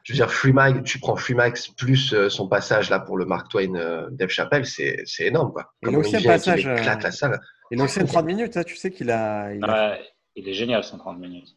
je 0.06 0.12
veux 0.12 0.18
dire, 0.18 0.32
Freemax, 0.32 0.84
tu 0.84 1.00
prends 1.00 1.16
Freemax 1.16 1.66
plus 1.66 2.12
euh, 2.12 2.28
son 2.28 2.46
passage 2.46 2.90
là 2.90 3.00
pour 3.00 3.16
le 3.16 3.24
Mark 3.24 3.50
Twain 3.50 3.74
euh, 3.74 4.06
Dave 4.12 4.28
Chappelle, 4.28 4.64
c'est 4.64 5.04
énorme. 5.18 5.52
Quoi. 5.52 5.72
aussi 5.82 6.14
un 6.14 6.22
passage. 6.22 6.62
Il 6.62 6.70
éclate 6.70 7.02
la 7.02 7.10
salle. 7.10 7.40
A 7.76 7.82
aussi 7.82 8.04
30 8.04 8.24
minutes, 8.24 8.56
hein, 8.56 8.62
tu 8.62 8.76
sais 8.76 8.92
qu'il 8.92 9.10
a. 9.10 9.52
Il, 9.52 9.64
a... 9.64 9.98
il 10.36 10.48
est 10.48 10.52
génial, 10.52 10.84
son 10.84 10.98
30 10.98 11.18
minutes. 11.18 11.48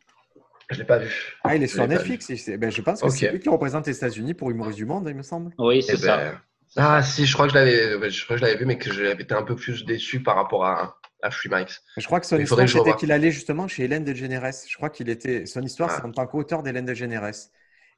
Je 0.71 0.75
ne 0.75 0.79
l'ai 0.79 0.85
pas 0.85 0.97
vu. 0.97 1.37
Ah, 1.43 1.55
il 1.55 1.61
est 1.61 1.67
sur 1.67 1.87
Netflix. 1.87 2.27
Ben, 2.57 2.71
je 2.71 2.81
pense 2.81 3.01
que 3.01 3.09
c'est 3.09 3.31
lui 3.31 3.39
qui 3.39 3.49
représente 3.49 3.85
les 3.85 3.95
États-Unis 3.95 4.33
pour 4.33 4.49
Humoriste 4.49 4.77
du 4.77 4.85
Monde, 4.85 5.05
il 5.07 5.15
me 5.15 5.21
semble. 5.21 5.53
Oui, 5.59 5.83
c'est 5.83 5.93
eh 5.93 5.97
ça. 5.97 6.17
Ben, 6.17 6.41
ah, 6.75 7.03
si, 7.03 7.27
je 7.27 7.33
crois 7.35 7.45
que 7.45 7.53
je 7.53 7.57
l'avais, 7.59 8.09
je 8.09 8.23
crois 8.23 8.35
que 8.35 8.39
je 8.39 8.45
l'avais 8.47 8.57
vu, 8.57 8.65
mais 8.65 8.79
que 8.79 8.91
j'avais 8.91 9.21
été 9.21 9.35
un 9.35 9.43
peu 9.43 9.55
plus 9.55 9.85
déçu 9.85 10.23
par 10.23 10.35
rapport 10.35 10.65
à, 10.65 10.97
à 11.21 11.29
Freemax. 11.29 11.83
Je 11.97 12.05
crois 12.07 12.19
que 12.19 12.25
son 12.25 12.39
histoire, 12.39 12.67
c'était 12.67 12.95
qu'il 12.95 13.11
allait 13.11 13.31
justement 13.31 13.67
chez 13.67 13.83
Hélène 13.83 14.03
de 14.03 14.13
Généresse. 14.15 14.65
Je 14.67 14.75
crois 14.75 14.89
qu'il 14.89 15.07
était. 15.09 15.45
Son 15.45 15.61
histoire, 15.61 15.91
ah. 15.91 15.97
c'est 15.97 16.07
en 16.07 16.11
tant 16.11 16.25
qu'auteur 16.25 16.63
d'Hélène 16.63 16.85
de 16.85 16.95
Généresse. 16.95 17.51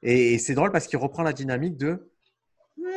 Et, 0.04 0.38
c'est 0.40 0.54
drôle 0.54 0.72
parce 0.72 0.88
qu'il 0.88 1.00
reprend 1.00 1.24
la 1.24 1.34
dynamique 1.34 1.78
de 1.78 2.12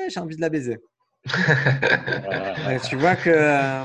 j'ai 0.09 0.21
envie 0.21 0.37
de 0.37 0.41
la 0.41 0.49
baiser. 0.51 0.79
tu 2.89 2.97
vois 2.97 3.17
que. 3.17 3.31
Euh, 3.31 3.85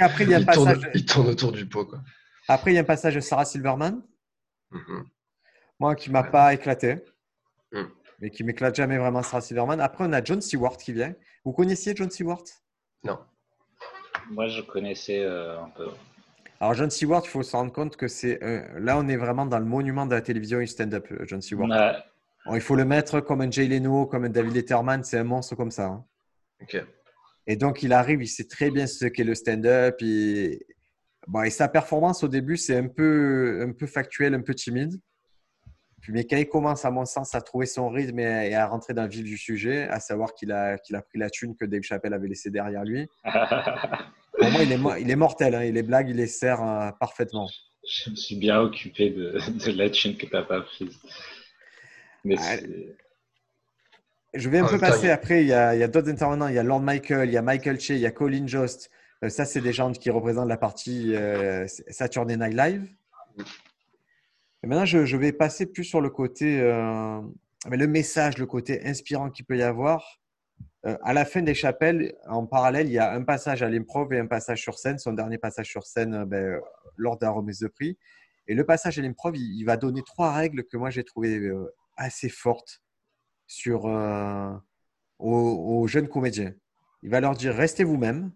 après, 0.00 0.24
il 0.24 0.30
y 0.30 0.34
a 0.34 0.38
un 0.38 0.44
passage. 0.44 0.80
il 0.94 1.04
tourne 1.04 1.28
autour 1.28 1.52
du 1.52 1.66
pot. 1.66 1.84
Quoi. 1.84 2.00
Après, 2.48 2.72
il 2.72 2.74
y 2.74 2.78
a 2.78 2.80
un 2.80 2.84
passage 2.84 3.14
de 3.14 3.20
Sarah 3.20 3.44
Silverman. 3.44 4.02
Mm-hmm. 4.72 5.04
Moi, 5.78 5.94
qui 5.94 6.10
m'a 6.10 6.22
pas 6.22 6.54
éclaté. 6.54 6.96
Mm. 7.72 7.82
Mais 8.20 8.30
qui 8.30 8.44
m'éclate 8.44 8.74
jamais 8.74 8.98
vraiment 8.98 9.22
Sarah 9.22 9.42
Silverman. 9.42 9.80
Après, 9.80 10.04
on 10.04 10.12
a 10.12 10.24
John 10.24 10.40
Stewart 10.40 10.76
qui 10.76 10.92
vient. 10.92 11.14
Vous 11.44 11.52
connaissiez 11.52 11.94
John 11.94 12.10
Stewart 12.10 12.44
Non. 13.04 13.18
Moi, 14.30 14.48
je 14.48 14.62
connaissais 14.62 15.20
euh, 15.22 15.60
un 15.62 15.68
peu. 15.68 15.88
Alors, 16.60 16.74
John 16.74 16.90
Stewart, 16.90 17.22
il 17.24 17.28
faut 17.28 17.42
se 17.42 17.54
rendre 17.54 17.72
compte 17.72 17.96
que 17.96 18.08
c'est. 18.08 18.42
Euh, 18.42 18.62
là, 18.78 18.98
on 18.98 19.08
est 19.08 19.16
vraiment 19.16 19.46
dans 19.46 19.58
le 19.58 19.64
monument 19.64 20.06
de 20.06 20.14
la 20.14 20.22
télévision 20.22 20.60
et 20.60 20.66
stand-up, 20.66 21.06
euh, 21.10 21.24
John 21.26 21.42
Stewart. 21.42 21.68
il 22.52 22.60
faut 22.60 22.76
le 22.76 22.84
mettre 22.84 23.20
comme 23.20 23.42
un 23.42 23.50
Jay 23.50 23.66
Leno, 23.66 24.06
comme 24.06 24.24
un 24.24 24.30
David 24.30 24.54
Letterman, 24.54 25.04
c'est 25.04 25.18
un 25.18 25.24
monstre 25.24 25.54
comme 25.54 25.70
ça. 25.70 25.86
Hein. 25.86 26.04
Et 27.46 27.56
donc, 27.56 27.82
il 27.82 27.92
arrive, 27.92 28.22
il 28.22 28.28
sait 28.28 28.46
très 28.46 28.70
bien 28.70 28.86
ce 28.86 29.04
qu'est 29.06 29.24
le 29.24 29.34
stand-up. 29.34 29.96
Et... 30.00 30.66
Bon, 31.26 31.42
et 31.42 31.50
sa 31.50 31.68
performance 31.68 32.24
au 32.24 32.28
début, 32.28 32.56
c'est 32.56 32.76
un 32.76 32.88
peu, 32.88 33.64
un 33.68 33.72
peu 33.72 33.86
factuel, 33.86 34.34
un 34.34 34.42
peu 34.42 34.54
timide. 34.54 34.98
Puis, 36.00 36.12
mais 36.12 36.24
quand 36.24 36.36
il 36.36 36.48
commence, 36.48 36.84
à 36.84 36.90
mon 36.90 37.04
sens, 37.04 37.34
à 37.34 37.40
trouver 37.40 37.66
son 37.66 37.88
rythme 37.88 38.20
et 38.20 38.54
à 38.54 38.66
rentrer 38.66 38.94
dans 38.94 39.02
le 39.02 39.08
vif 39.08 39.24
du 39.24 39.36
sujet, 39.36 39.88
à 39.88 39.98
savoir 39.98 40.34
qu'il 40.34 40.52
a, 40.52 40.78
qu'il 40.78 40.94
a 40.94 41.02
pris 41.02 41.18
la 41.18 41.28
thune 41.30 41.56
que 41.56 41.64
Dave 41.64 41.82
Chappelle 41.82 42.14
avait 42.14 42.28
laissée 42.28 42.50
derrière 42.50 42.84
lui. 42.84 43.08
Pour 44.46 44.52
moi, 44.52 44.62
il 44.62 44.72
est, 44.72 45.02
il 45.02 45.10
est 45.10 45.16
mortel. 45.16 45.54
Hein. 45.54 45.64
Il 45.64 45.76
est 45.76 45.82
blague, 45.82 46.08
il 46.08 46.16
les 46.16 46.28
sert 46.28 46.62
euh, 46.62 46.90
parfaitement. 47.00 47.48
Je 47.88 48.10
me 48.10 48.16
suis 48.16 48.36
bien 48.36 48.60
occupé 48.60 49.10
de, 49.10 49.38
la 49.72 49.92
chaîne 49.92 50.16
que 50.16 50.26
tu 50.26 50.32
n'as 50.32 50.42
pas 50.42 50.60
prise. 50.60 50.96
Mais 52.24 52.36
ah, 52.38 52.56
je 54.34 54.48
vais 54.48 54.58
un 54.58 54.66
peu 54.66 54.78
passer 54.78 55.10
après. 55.10 55.42
Il 55.42 55.48
y 55.48 55.52
a, 55.52 55.68
a 55.70 55.88
d'autres 55.88 56.10
intervenants. 56.10 56.48
Il 56.48 56.54
y 56.54 56.58
a 56.58 56.62
Lord 56.62 56.80
Michael, 56.80 57.28
il 57.28 57.32
y 57.32 57.36
a 57.36 57.42
Michael 57.42 57.80
Che, 57.80 57.90
il 57.90 57.98
y 57.98 58.06
a 58.06 58.10
Colin 58.12 58.46
Jost. 58.46 58.90
Euh, 59.24 59.28
ça, 59.28 59.44
c'est 59.44 59.60
des 59.60 59.72
gens 59.72 59.90
qui 59.92 60.10
représentent 60.10 60.48
la 60.48 60.56
partie 60.56 61.14
euh, 61.14 61.66
Saturday 61.88 62.36
Night 62.36 62.54
Live. 62.54 62.88
Et 64.62 64.66
maintenant, 64.66 64.84
je, 64.84 65.04
je, 65.04 65.16
vais 65.16 65.32
passer 65.32 65.66
plus 65.66 65.84
sur 65.84 66.00
le 66.00 66.10
côté, 66.10 66.60
mais 67.68 67.76
le 67.76 67.86
message, 67.86 68.38
le 68.38 68.46
côté 68.46 68.84
inspirant 68.86 69.30
qu'il 69.30 69.44
peut 69.44 69.56
y 69.56 69.62
avoir. 69.62 70.20
Euh, 70.86 70.96
à 71.02 71.12
la 71.12 71.24
fin 71.24 71.42
des 71.42 71.54
chapelles, 71.54 72.14
en 72.28 72.46
parallèle, 72.46 72.86
il 72.86 72.92
y 72.92 72.98
a 72.98 73.12
un 73.12 73.24
passage 73.24 73.62
à 73.62 73.68
l'improv 73.68 74.12
et 74.12 74.20
un 74.20 74.26
passage 74.26 74.62
sur 74.62 74.78
scène. 74.78 74.98
Son 74.98 75.12
dernier 75.12 75.38
passage 75.38 75.66
sur 75.66 75.84
scène 75.84 76.14
euh, 76.14 76.24
ben, 76.24 76.44
euh, 76.44 76.60
lors 76.96 77.18
de 77.18 77.24
la 77.24 77.32
remise 77.32 77.58
de 77.58 77.68
prix. 77.68 77.98
Et 78.46 78.54
le 78.54 78.64
passage 78.64 78.98
à 78.98 79.02
l'improv, 79.02 79.36
il, 79.36 79.64
va 79.64 79.76
donner 79.76 80.02
trois 80.02 80.32
règles 80.32 80.64
que 80.64 80.76
moi 80.76 80.90
j'ai 80.90 81.02
trouvées 81.02 81.50
assez 81.96 82.28
fortes 82.28 82.80
sur, 83.48 83.86
aux, 85.18 85.86
jeunes 85.88 86.06
comédiens. 86.06 86.54
Il 87.02 87.10
va 87.10 87.20
leur 87.20 87.34
dire 87.34 87.52
restez 87.52 87.82
vous-même, 87.82 88.32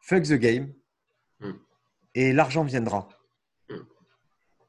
fuck 0.00 0.22
the 0.22 0.32
game, 0.32 0.72
hmm. 1.40 1.52
et 2.14 2.32
l'argent 2.32 2.64
viendra. 2.64 3.10
Hmm. 3.68 3.82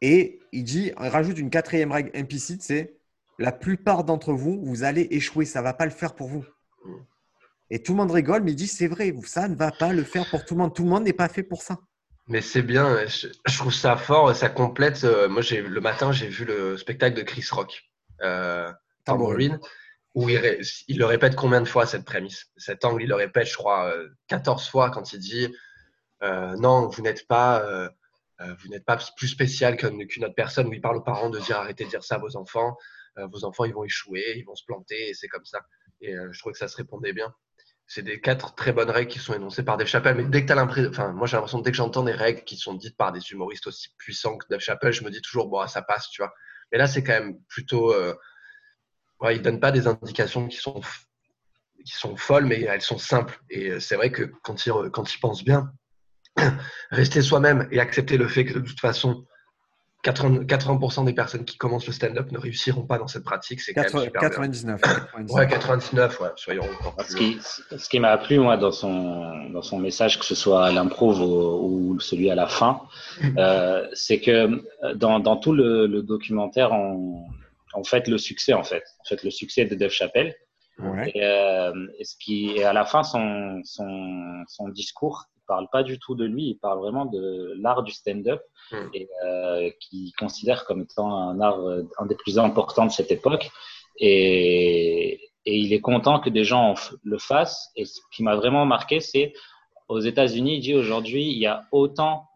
Et 0.02 0.42
il 0.52 0.66
dit, 0.66 0.92
il 1.00 1.08
rajoute 1.08 1.40
une 1.40 1.50
quatrième 1.50 1.94
règle 1.94 2.12
implicite, 2.14 2.62
c'est 2.62 2.99
la 3.40 3.52
plupart 3.52 4.04
d'entre 4.04 4.34
vous, 4.34 4.62
vous 4.64 4.84
allez 4.84 5.08
échouer. 5.12 5.46
Ça 5.46 5.60
ne 5.60 5.64
va 5.64 5.74
pas 5.74 5.86
le 5.86 5.92
faire 5.92 6.14
pour 6.14 6.28
vous. 6.28 6.46
Et 7.72 7.82
tout 7.82 7.94
le 7.94 7.98
monde 7.98 8.12
rigole, 8.12 8.44
mais 8.44 8.52
il 8.52 8.56
dit 8.56 8.68
c'est 8.68 8.88
vrai, 8.88 9.14
ça 9.26 9.48
ne 9.48 9.56
va 9.56 9.72
pas 9.72 9.94
le 9.94 10.04
faire 10.04 10.30
pour 10.30 10.44
tout 10.46 10.56
le 10.56 10.62
monde. 10.62 10.76
Tout 10.76 10.84
le 10.84 10.90
monde 10.90 11.04
n'est 11.04 11.14
pas 11.14 11.30
fait 11.30 11.44
pour 11.44 11.62
ça. 11.62 11.78
Mais 12.28 12.42
c'est 12.42 12.62
bien, 12.62 13.06
je, 13.08 13.58
trouve 13.58 13.74
ça 13.74 13.98
fort, 13.98 14.36
ça 14.36 14.50
complète. 14.50 15.04
Euh, 15.04 15.28
moi, 15.30 15.42
le 15.52 15.82
matin, 15.82 16.12
j'ai 16.12 16.28
vu 16.28 16.46
le 16.46 16.78
spectacle 16.78 17.18
de 17.18 17.24
Chris 17.24 17.46
Rock, 17.52 17.90
euh, 18.22 18.72
Tambourine, 19.04 19.60
où 20.14 20.30
il, 20.30 20.40
le 20.90 21.06
répète 21.06 21.36
combien 21.36 21.62
de 21.62 21.68
fois 21.68 21.88
cette 21.88 22.06
prémisse? 22.06 22.52
Cet 22.56 22.86
angle, 22.86 23.02
il 23.02 23.10
le 23.10 23.16
répète, 23.16 23.48
je 23.48 23.56
crois, 23.56 23.92
14 24.28 24.62
euh, 24.62 24.70
fois 24.70 24.92
quand 24.92 25.12
il 25.14 25.20
dit 25.20 25.52
euh, 26.22 26.56
Non, 26.58 26.88
vous 26.88 27.02
n'êtes 27.02 27.28
pas. 27.28 27.64
vous 28.40 28.70
n'êtes 28.70 28.86
pas 28.86 29.00
plus 29.18 29.28
spécial 29.28 29.76
qu'une 29.76 30.24
autre 30.24 30.36
personne, 30.36 30.68
où 30.68 30.74
il 30.74 30.82
parle 30.82 30.98
aux 30.98 31.02
parents 31.02 31.32
de 31.32 31.40
dire 31.40 31.58
arrêtez 31.58 31.86
de 31.86 31.90
dire 31.90 32.04
ça 32.04 32.16
à 32.16 32.20
vos 32.20 32.36
enfants. 32.36 32.78
Euh, 33.20 33.28
vos 33.28 33.46
enfants 33.46 33.66
ils 33.66 33.74
vont 33.74 33.84
échouer, 33.84 34.36
ils 34.38 34.44
vont 34.44 34.56
se 34.56 34.66
planter, 34.66 35.10
et 35.10 35.14
c'est 35.14 35.28
comme 35.28 35.46
ça. 35.46 35.62
Et 36.02 36.16
euh, 36.16 36.30
je 36.32 36.40
trouve 36.40 36.54
que 36.54 36.58
ça 36.60 36.68
se 36.68 36.78
répondait 36.78 37.14
bien. 37.14 37.34
C'est 37.88 38.04
des 38.04 38.22
quatre 38.22 38.54
très 38.54 38.72
bonnes 38.72 38.92
règles 38.92 39.12
qui 39.12 39.20
sont 39.20 39.34
énoncées 39.34 39.64
par 39.64 39.78
Dave 39.78 39.88
Chappelle. 39.88 40.16
Mais 40.16 40.24
dès 40.26 40.42
que 40.44 40.48
tu 40.48 40.52
as 40.52 40.56
l'impression, 40.56 40.90
enfin, 40.92 41.12
moi 41.12 41.28
j'ai 41.28 41.38
l'impression 41.38 41.60
dès 41.60 41.72
que 41.72 41.78
j'entends 41.78 42.04
des 42.04 42.14
règles 42.14 42.44
qui 42.44 42.56
sont 42.56 42.76
dites 42.76 42.96
par 42.96 43.12
des 43.12 43.22
humoristes 43.32 43.68
aussi 43.68 43.90
puissants 43.98 44.38
que 44.38 44.46
Dave 44.50 44.60
Chappelle, 44.60 44.94
je 44.94 45.04
me 45.04 45.10
dis 45.10 45.22
toujours, 45.22 45.48
bon, 45.48 45.66
ça 45.68 45.82
passe, 45.82 46.10
tu 46.12 46.22
vois. 46.22 46.34
Mais 46.72 46.78
là, 46.78 46.88
c'est 46.88 47.04
quand 47.04 47.14
même 47.14 47.40
plutôt. 47.48 47.94
Euh, 47.94 48.14
ouais, 49.22 49.36
ils 49.36 49.40
ne 49.40 49.44
donnent 49.44 49.60
pas 49.60 49.72
des 49.72 49.88
indications 49.88 50.48
qui 50.48 50.58
sont, 50.58 50.82
qui 51.84 51.94
sont 51.94 52.16
folles, 52.16 52.46
mais 52.46 52.62
elles 52.62 52.82
sont 52.82 53.00
simples. 53.00 53.42
Et 53.50 53.80
c'est 53.80 53.96
vrai 53.96 54.12
que 54.12 54.24
quand 54.44 54.66
ils, 54.66 54.74
quand 54.92 55.14
ils 55.14 55.20
pensent 55.20 55.44
bien, 55.44 55.72
rester 56.92 57.22
soi-même 57.22 57.68
et 57.72 57.80
accepter 57.80 58.18
le 58.18 58.28
fait 58.28 58.46
que 58.46 58.54
de 58.54 58.60
toute 58.60 58.80
façon, 58.80 59.26
80%, 60.04 60.46
80 60.46 61.04
des 61.04 61.14
personnes 61.14 61.44
qui 61.44 61.58
commencent 61.58 61.88
le 61.88 61.92
stand-up 61.92 62.32
ne 62.32 62.38
réussiront 62.38 62.84
pas 62.84 62.98
dans 62.98 63.08
cette 63.08 63.26
pratique. 63.26 63.60
C'est 63.60 63.74
99, 63.74 64.12
99. 64.14 64.82
Ouais, 65.30 65.48
99, 65.48 66.22
ouais, 66.22 66.30
soyons 66.38 66.64
encore 66.64 66.96
Ce 67.06 67.16
qui, 67.16 67.38
ce 67.42 67.90
qui 67.90 68.00
m'a 68.00 68.18
plu, 68.18 68.40
moi, 68.40 68.56
dans 68.56 68.72
son, 68.72 69.50
dans 69.50 69.62
son 69.62 69.78
message, 69.78 70.18
que 70.18 70.26
ce 70.26 70.36
soit 70.36 70.68
à 70.68 70.72
l'improv 70.72 71.20
ou, 71.22 72.00
celui 72.00 72.32
à 72.32 72.36
la 72.36 72.48
fin, 72.48 72.82
euh, 73.38 73.88
c'est 73.94 74.22
que 74.22 74.64
dans, 74.96 75.20
dans 75.20 75.36
tout 75.36 75.52
le, 75.52 75.86
le 75.86 76.02
documentaire, 76.02 76.72
on, 76.72 77.26
on, 77.74 77.84
fait 77.84 78.08
le 78.08 78.18
succès, 78.18 78.54
en 78.54 78.64
fait. 78.64 78.84
En 79.02 79.04
fait, 79.04 79.22
le 79.24 79.32
succès 79.32 79.66
de 79.66 79.76
Dave 79.76 79.92
Chappelle. 79.92 80.34
Ouais. 80.78 81.12
Et, 81.14 81.26
euh, 81.26 81.74
et, 81.98 82.06
ce 82.06 82.16
qui, 82.18 82.52
et 82.56 82.64
à 82.64 82.72
la 82.72 82.86
fin, 82.86 83.04
son, 83.04 83.60
son, 83.66 84.46
son 84.48 84.70
discours, 84.70 85.26
parle 85.50 85.68
pas 85.72 85.84
du 85.84 85.98
tout 85.98 86.16
de 86.16 86.26
lui, 86.26 86.44
il 86.52 86.56
parle 86.56 86.80
vraiment 86.80 87.06
de 87.06 87.56
l'art 87.58 87.84
du 87.84 87.92
stand-up 87.92 88.42
et 88.94 89.10
euh, 89.26 89.70
qui 89.82 90.14
considère 90.18 90.64
comme 90.66 90.82
étant 90.84 91.12
un 91.12 91.42
art 91.42 91.60
euh, 91.60 91.84
un 91.98 92.06
des 92.06 92.16
plus 92.16 92.38
importants 92.38 92.86
de 92.86 92.92
cette 92.92 93.12
époque. 93.12 93.50
Et, 93.98 95.20
et 95.46 95.56
il 95.58 95.74
est 95.74 95.82
content 95.82 96.20
que 96.20 96.30
des 96.30 96.44
gens 96.44 96.76
le 97.04 97.18
fassent. 97.18 97.72
Et 97.76 97.86
ce 97.86 98.00
qui 98.12 98.22
m'a 98.24 98.36
vraiment 98.36 98.66
marqué, 98.66 99.00
c'est 99.00 99.34
aux 99.88 100.00
États-Unis, 100.00 100.58
il 100.58 100.62
dit 100.62 100.76
aujourd'hui, 100.76 101.26
il 101.32 101.40
y 101.40 101.48
a 101.48 101.66
autant, 101.72 102.30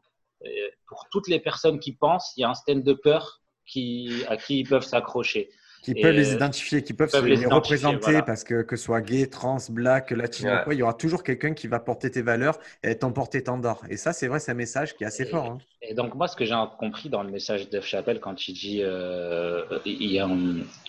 euh, 0.44 0.50
pour 0.88 1.08
toutes 1.12 1.28
les 1.28 1.40
personnes 1.40 1.80
qui 1.80 1.94
pensent, 1.94 2.34
il 2.36 2.42
y 2.42 2.44
a 2.44 2.50
un 2.50 2.56
stand-upper 2.56 3.20
qui, 3.68 4.24
à 4.28 4.38
qui 4.38 4.60
ils 4.62 4.68
peuvent 4.68 4.86
s'accrocher. 4.94 5.52
Qui 5.84 5.96
peuvent 5.96 6.16
les 6.16 6.32
identifier, 6.34 6.82
qui 6.82 6.94
peuvent, 6.94 7.10
se 7.10 7.18
les, 7.18 7.46
représenter 7.46 8.22
parce 8.22 8.46
que 8.46 8.62
que 8.62 8.78
ce 8.78 8.86
soit 8.86 9.02
gay, 9.02 9.28
trans, 9.28 9.58
black, 9.70 10.12
latino, 10.12 10.52
quoi, 10.64 10.74
il 10.74 10.78
y 10.78 10.82
aura 10.82 10.94
toujours 10.94 11.24
quelqu'un 11.24 11.54
qui 11.54 11.68
va 11.68 11.82
porter 11.82 12.10
tes 12.10 12.22
valeurs 12.22 12.58
et 12.84 12.98
t'emporter 12.98 13.40
étendard. 13.40 13.82
Et 13.90 13.98
ça, 13.98 14.14
c'est 14.14 14.28
vrai, 14.28 14.40
c'est 14.40 14.52
un 14.52 14.56
message 14.56 14.96
qui 14.96 15.04
est 15.04 15.08
assez 15.08 15.26
fort. 15.26 15.46
Hein. 15.46 15.58
Et 15.82 15.94
donc, 15.94 16.16
moi, 16.16 16.30
ce 16.30 16.38
que 16.38 16.46
j'ai 16.46 16.56
compris 16.80 17.10
dans 17.10 17.22
le 17.22 17.30
message 17.30 17.70
d'Ef 17.70 17.86
Chappelle 17.86 18.22
quand 18.22 18.48
il 18.48 18.54
dit 18.54 18.80
euh, 18.82 19.66
il 19.86 20.10
y 20.10 20.20
a, 20.20 20.30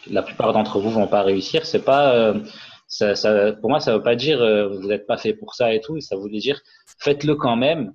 la 0.09 0.23
plupart 0.23 0.53
d'entre 0.53 0.79
vous 0.79 0.91
vont 0.91 1.09
pas 1.09 1.23
réussir, 1.23 1.67
c'est 1.67 1.85
pas. 1.85 2.15
Euh, 2.15 2.41
ça, 2.87 3.17
ça, 3.17 3.53
pour 3.55 3.71
moi, 3.71 3.81
ça 3.81 3.97
veut 3.97 4.03
pas 4.03 4.15
dire 4.15 4.41
euh, 4.41 4.69
vous 4.69 4.87
n'êtes 4.87 5.09
pas 5.09 5.17
fait 5.17 5.35
pour 5.35 5.57
ça 5.57 5.75
et 5.75 5.81
tout. 5.81 6.01
Ça 6.01 6.15
voulait 6.15 6.39
dire 6.39 6.61
faites-le 7.01 7.35
quand 7.35 7.57
même. 7.57 7.95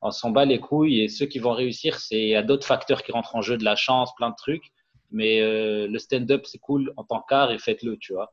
On 0.00 0.10
s'en 0.10 0.30
bat 0.30 0.46
les 0.46 0.58
couilles 0.58 1.02
et 1.02 1.08
ceux 1.08 1.26
qui 1.26 1.38
vont 1.38 1.52
réussir, 1.52 2.00
c'est 2.00 2.18
il 2.18 2.28
y 2.28 2.34
a 2.34 2.42
d'autres 2.42 2.66
facteurs 2.66 3.02
qui 3.02 3.12
rentrent 3.12 3.36
en 3.36 3.42
jeu, 3.42 3.58
de 3.58 3.64
la 3.64 3.76
chance, 3.76 4.14
plein 4.16 4.30
de 4.30 4.34
trucs 4.34 4.72
mais 5.12 5.40
euh, 5.40 5.88
le 5.88 5.98
stand-up, 5.98 6.46
c'est 6.46 6.58
cool 6.58 6.92
en 6.96 7.04
tant 7.04 7.22
qu'art 7.28 7.50
et 7.50 7.58
faites-le, 7.58 7.96
tu 7.96 8.12
vois. 8.12 8.30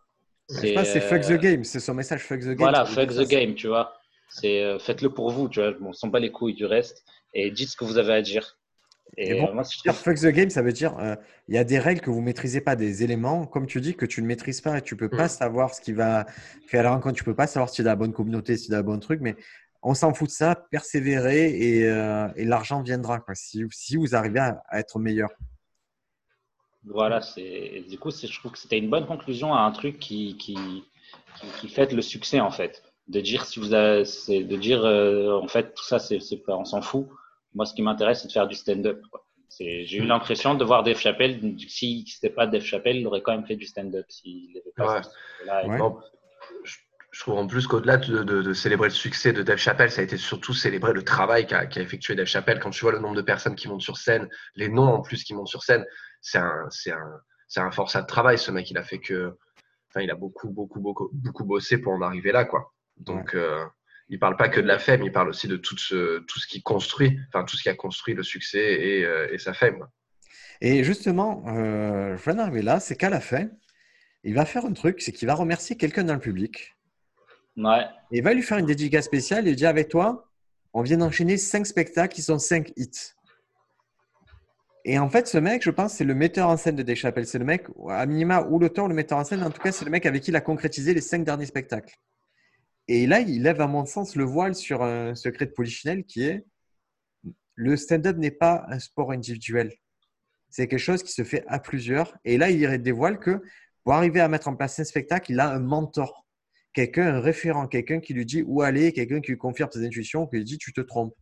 C'est 0.47 0.75
fuck 1.01 1.21
the 1.21 1.31
euh, 1.31 1.37
game, 1.37 1.63
c'est 1.63 1.79
son 1.79 1.93
message 1.93 2.21
fuck 2.21 2.39
the 2.39 2.45
game. 2.45 2.57
Voilà, 2.57 2.85
fuck 2.85 3.09
the 3.09 3.27
game, 3.27 3.55
tu 3.55 3.67
vois. 3.67 3.93
C'est 4.29 4.63
euh, 4.63 4.79
faites-le 4.79 5.09
pour 5.09 5.31
vous, 5.31 5.49
tu 5.49 5.59
vois. 5.59 5.73
On 5.81 5.93
s'en 5.93 6.07
bat 6.07 6.19
les 6.19 6.31
couilles 6.31 6.53
du 6.53 6.65
reste 6.65 7.03
et 7.33 7.51
dites 7.51 7.69
ce 7.69 7.75
que 7.75 7.85
vous 7.85 7.97
avez 7.97 8.13
à 8.13 8.21
dire. 8.21 8.57
Et, 9.17 9.39
bon, 9.39 9.53
moi, 9.53 9.63
dire 9.83 9.95
fuck 9.95 10.17
the 10.17 10.27
game, 10.27 10.49
ça 10.49 10.61
veut 10.61 10.73
dire 10.73 10.95
il 11.47 11.55
y 11.55 11.57
a 11.57 11.63
des 11.63 11.79
règles 11.79 12.01
que 12.01 12.09
vous 12.09 12.21
maîtrisez 12.21 12.61
pas, 12.61 12.75
des 12.75 13.03
éléments, 13.03 13.45
comme 13.45 13.65
tu 13.65 13.81
dis, 13.81 13.95
que 13.95 14.05
tu 14.05 14.21
ne 14.21 14.27
maîtrises 14.27 14.61
pas 14.61 14.77
et 14.77 14.81
tu 14.81 14.95
peux 14.95 15.09
pas 15.09 15.25
mm. 15.25 15.29
savoir 15.29 15.73
ce 15.73 15.81
qui 15.81 15.93
va 15.93 16.25
faire 16.67 16.83
la 16.83 16.91
rencontre. 16.91 17.15
Tu 17.15 17.23
peux 17.23 17.35
pas 17.35 17.47
savoir 17.47 17.69
si 17.69 17.77
tu 17.77 17.81
as 17.81 17.85
la 17.85 17.95
bonne 17.95 18.13
communauté, 18.13 18.57
si 18.57 18.67
tu 18.67 18.73
as 18.73 18.77
le 18.77 18.83
bon 18.83 18.99
truc, 18.99 19.21
mais 19.21 19.35
on 19.81 19.93
s'en 19.93 20.13
fout 20.13 20.27
de 20.27 20.33
ça, 20.33 20.55
persévérer 20.69 21.49
et, 21.49 21.79
et 22.35 22.45
l'argent 22.45 22.81
viendra 22.81 23.19
quoi, 23.19 23.33
si, 23.35 23.63
si, 23.71 23.95
vous 23.95 24.15
arrivez 24.15 24.39
à 24.39 24.79
être 24.79 24.99
meilleur. 24.99 25.29
Voilà, 26.89 27.21
c'est 27.21 27.83
du 27.89 27.97
coup, 27.97 28.11
je 28.11 28.39
trouve 28.39 28.51
que 28.51 28.57
c'était 28.57 28.77
une 28.77 28.89
bonne 28.89 29.05
conclusion 29.05 29.53
à 29.53 29.61
un 29.61 29.71
truc 29.71 29.99
qui, 29.99 30.37
qui, 30.37 30.83
qui, 31.59 31.67
fait 31.67 31.91
le 31.91 32.01
succès 32.01 32.39
en 32.39 32.51
fait. 32.51 32.83
De 33.07 33.21
dire 33.21 33.45
si 33.45 33.59
vous 33.59 33.73
avez, 33.73 34.03
de 34.03 34.55
dire 34.55 34.85
euh, 34.85 35.39
en 35.39 35.47
fait 35.47 35.73
tout 35.73 35.83
ça, 35.83 35.99
c'est 35.99 36.19
on 36.47 36.65
s'en 36.65 36.81
fout. 36.81 37.07
Moi, 37.53 37.65
ce 37.65 37.73
qui 37.73 37.81
m'intéresse, 37.81 38.21
c'est 38.21 38.27
de 38.27 38.33
faire 38.33 38.47
du 38.47 38.55
stand-up. 38.55 39.01
J'ai 39.59 39.95
eu 39.95 40.01
mm. 40.01 40.07
l'impression 40.07 40.55
de 40.55 40.63
voir 40.63 40.83
Dave 40.83 40.97
Chappelle. 40.97 41.55
Si 41.67 42.05
c'était 42.07 42.33
pas 42.33 42.47
Dave 42.47 42.63
Chappelle, 42.63 42.97
il 42.97 43.07
aurait 43.07 43.21
quand 43.21 43.33
même 43.33 43.45
fait 43.45 43.55
du 43.55 43.65
stand-up. 43.65 44.05
S'il 44.09 44.61
pas 44.75 45.01
je 47.17 47.23
trouve 47.23 47.39
en 47.39 47.47
plus 47.47 47.65
qu'au-delà 47.65 47.97
de, 47.97 48.21
de, 48.21 48.53
célébrer 48.53 48.89
le 48.89 48.93
succès 48.93 49.33
de 49.33 49.41
Dave 49.41 49.57
Chappelle, 49.57 49.89
ça 49.89 50.01
a 50.01 50.03
été 50.03 50.17
surtout 50.17 50.53
célébrer 50.53 50.93
le 50.93 51.03
travail 51.03 51.47
qu'a 51.47 51.63
effectué 51.63 52.13
Dave 52.13 52.27
Chappelle. 52.27 52.59
Quand 52.59 52.69
tu 52.69 52.81
vois 52.81 52.91
le 52.91 52.99
nombre 52.99 53.15
de 53.15 53.23
personnes 53.23 53.55
qui 53.55 53.67
montent 53.67 53.81
sur 53.81 53.97
scène, 53.97 54.29
les 54.53 54.69
noms 54.69 54.93
en 54.93 55.01
plus 55.01 55.23
qui 55.23 55.33
montent 55.33 55.47
sur 55.47 55.63
scène, 55.63 55.83
c'est 56.21 56.37
un, 56.37 56.67
c'est 56.69 56.91
un, 56.91 57.21
c'est 57.47 57.59
un 57.59 57.71
forçat 57.71 58.01
de 58.01 58.07
travail. 58.07 58.37
Ce 58.37 58.51
mec, 58.51 58.69
il 58.71 58.77
a 58.77 58.83
fait 58.83 58.99
que, 58.99 59.37
enfin, 59.89 60.01
il 60.01 60.11
a 60.11 60.15
beaucoup, 60.15 60.49
beaucoup, 60.49 60.79
beaucoup, 60.79 61.09
beaucoup 61.13 61.45
bossé 61.45 61.77
pour 61.77 61.93
en 61.93 62.01
arriver 62.01 62.31
là, 62.31 62.45
quoi. 62.45 62.73
Donc, 62.97 63.31
il 63.33 63.39
euh, 63.39 63.65
il 64.09 64.19
parle 64.19 64.37
pas 64.37 64.47
que 64.47 64.61
de 64.61 64.67
la 64.67 64.79
femme, 64.79 65.03
il 65.03 65.11
parle 65.11 65.29
aussi 65.29 65.47
de 65.47 65.57
tout 65.57 65.77
ce, 65.77 66.19
tout 66.19 66.39
ce 66.39 66.47
qui 66.47 66.61
construit, 66.63 67.19
enfin, 67.27 67.43
tout 67.43 67.57
ce 67.57 67.63
qui 67.63 67.69
a 67.69 67.75
construit 67.75 68.13
le 68.13 68.23
succès 68.23 68.59
et, 68.59 69.05
euh, 69.05 69.27
et 69.31 69.37
sa 69.37 69.53
femme. 69.53 69.85
Et 70.61 70.83
justement, 70.83 71.43
euh, 71.47 72.15
je 72.15 72.23
vais 72.23 72.31
en 72.31 72.39
arriver 72.39 72.61
là, 72.61 72.79
c'est 72.79 72.95
qu'à 72.95 73.09
la 73.09 73.19
fin, 73.19 73.49
il 74.23 74.33
va 74.33 74.45
faire 74.45 74.65
un 74.65 74.73
truc, 74.73 75.01
c'est 75.01 75.11
qu'il 75.11 75.27
va 75.27 75.35
remercier 75.35 75.75
quelqu'un 75.75 76.05
dans 76.05 76.13
le 76.13 76.19
public 76.19 76.77
il 78.11 78.23
va 78.23 78.33
lui 78.33 78.43
faire 78.43 78.59
une 78.59 78.65
dédicace 78.65 79.05
spéciale. 79.05 79.47
Il 79.47 79.55
dit 79.55 79.65
avec 79.65 79.89
toi, 79.89 80.29
on 80.73 80.83
vient 80.83 80.97
d'enchaîner 80.97 81.37
cinq 81.37 81.65
spectacles 81.65 82.13
qui 82.13 82.21
sont 82.21 82.39
cinq 82.39 82.71
hits. 82.77 83.15
Et 84.89 84.97
en 84.97 85.09
fait, 85.09 85.27
ce 85.27 85.37
mec, 85.37 85.63
je 85.63 85.69
pense, 85.69 85.95
c'est 85.95 86.05
le 86.05 86.15
metteur 86.15 86.47
en 86.47 86.55
scène 86.55 86.77
de 86.77 86.81
Deschapelles. 86.81 87.27
C'est 87.27 87.39
le 87.39 87.43
mec, 87.43 87.67
à 87.89 88.05
minima, 88.05 88.47
ou 88.49 88.57
l'auteur 88.57 88.85
ou 88.85 88.87
le 88.87 88.95
metteur 88.95 89.17
en 89.17 89.25
scène. 89.25 89.43
En 89.43 89.51
tout 89.51 89.61
cas, 89.61 89.73
c'est 89.73 89.83
le 89.83 89.91
mec 89.91 90.05
avec 90.05 90.23
qui 90.23 90.31
il 90.31 90.35
a 90.37 90.41
concrétisé 90.41 90.93
les 90.93 91.01
cinq 91.01 91.25
derniers 91.25 91.45
spectacles. 91.45 91.93
Et 92.87 93.05
là, 93.05 93.19
il 93.19 93.43
lève, 93.43 93.59
à 93.59 93.67
mon 93.67 93.85
sens, 93.85 94.15
le 94.15 94.23
voile 94.23 94.55
sur 94.55 94.83
un 94.83 95.13
secret 95.13 95.45
de 95.45 95.51
Polichinelle 95.51 96.05
qui 96.05 96.23
est 96.23 96.45
le 97.55 97.75
stand-up 97.75 98.15
n'est 98.15 98.31
pas 98.31 98.65
un 98.69 98.79
sport 98.79 99.11
individuel. 99.11 99.73
C'est 100.49 100.69
quelque 100.69 100.79
chose 100.79 101.03
qui 101.03 101.11
se 101.11 101.25
fait 101.25 101.43
à 101.47 101.59
plusieurs. 101.59 102.15
Et 102.23 102.37
là, 102.37 102.49
il 102.49 102.81
dévoile 102.81 103.19
que 103.19 103.41
pour 103.83 103.93
arriver 103.93 104.21
à 104.21 104.29
mettre 104.29 104.47
en 104.47 104.55
place 104.55 104.79
un 104.79 104.85
spectacle, 104.85 105.33
il 105.33 105.39
a 105.41 105.51
un 105.51 105.59
mentor 105.59 106.25
quelqu'un, 106.71 107.15
un 107.15 107.19
référent, 107.19 107.67
quelqu'un 107.67 107.99
qui 107.99 108.13
lui 108.13 108.25
dit 108.25 108.43
où 108.45 108.61
aller, 108.61 108.93
quelqu'un 108.93 109.19
qui 109.19 109.31
lui 109.31 109.37
confirme 109.37 109.69
ses 109.71 109.83
intuitions, 109.85 110.27
qui 110.27 110.37
lui 110.37 110.43
dit 110.45 110.57
tu 110.57 110.71
te 110.71 110.79
trompes. 110.81 111.15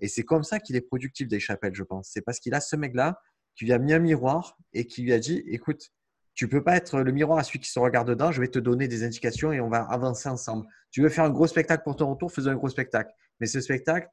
Et 0.00 0.08
c'est 0.08 0.22
comme 0.22 0.44
ça 0.44 0.60
qu'il 0.60 0.76
est 0.76 0.80
productif 0.80 1.28
des 1.28 1.40
chapelles, 1.40 1.74
je 1.74 1.82
pense. 1.82 2.10
C'est 2.12 2.22
parce 2.22 2.38
qu'il 2.38 2.54
a 2.54 2.60
ce 2.60 2.76
mec-là 2.76 3.20
qui 3.54 3.64
lui 3.64 3.72
a 3.72 3.78
mis 3.78 3.92
un 3.92 3.98
miroir 3.98 4.56
et 4.72 4.86
qui 4.86 5.02
lui 5.02 5.12
a 5.12 5.18
dit 5.18 5.42
écoute, 5.46 5.90
tu 6.34 6.48
peux 6.48 6.62
pas 6.62 6.76
être 6.76 7.00
le 7.00 7.10
miroir 7.10 7.38
à 7.38 7.42
celui 7.42 7.58
qui 7.58 7.68
se 7.68 7.80
regarde 7.80 8.08
dedans, 8.08 8.30
je 8.30 8.40
vais 8.40 8.46
te 8.46 8.60
donner 8.60 8.86
des 8.86 9.02
indications 9.02 9.52
et 9.52 9.60
on 9.60 9.68
va 9.68 9.82
avancer 9.82 10.28
ensemble. 10.28 10.66
Tu 10.92 11.02
veux 11.02 11.08
faire 11.08 11.24
un 11.24 11.30
gros 11.30 11.48
spectacle 11.48 11.82
pour 11.82 11.96
ton 11.96 12.12
retour, 12.12 12.32
faisons 12.32 12.52
un 12.52 12.54
gros 12.54 12.68
spectacle. 12.68 13.10
Mais 13.40 13.46
ce 13.46 13.60
spectacle, 13.60 14.08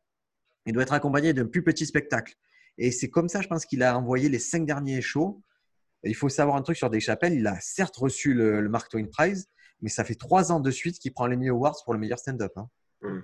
il 0.65 0.73
doit 0.73 0.81
être 0.81 0.93
accompagné 0.93 1.33
d'un 1.33 1.45
plus 1.45 1.63
petit 1.63 1.85
spectacle. 1.85 2.33
Et 2.79 2.91
c'est 2.91 3.09
comme 3.09 3.29
ça, 3.29 3.41
je 3.41 3.47
pense, 3.47 3.65
qu'il 3.65 3.83
a 3.83 3.97
envoyé 3.97 4.27
les 4.29 4.39
cinq 4.39 4.65
derniers 4.65 5.01
shows. 5.01 5.41
Il 6.03 6.15
faut 6.15 6.29
savoir 6.29 6.55
un 6.57 6.61
truc 6.61 6.77
sur 6.77 6.89
des 6.89 6.99
chapelles. 6.99 7.33
Il 7.33 7.47
a 7.47 7.59
certes 7.59 7.95
reçu 7.95 8.33
le, 8.33 8.67
Mark 8.69 8.89
Twain 8.89 9.05
Prize, 9.05 9.47
mais 9.81 9.89
ça 9.89 10.03
fait 10.03 10.15
trois 10.15 10.51
ans 10.51 10.59
de 10.59 10.71
suite 10.71 10.99
qu'il 10.99 11.13
prend 11.13 11.27
les 11.27 11.35
Emmy 11.35 11.49
Awards 11.49 11.77
pour 11.83 11.93
le 11.93 11.99
meilleur 11.99 12.19
stand-up. 12.19 12.53
Hein. 12.55 12.69
Hmm. 13.01 13.19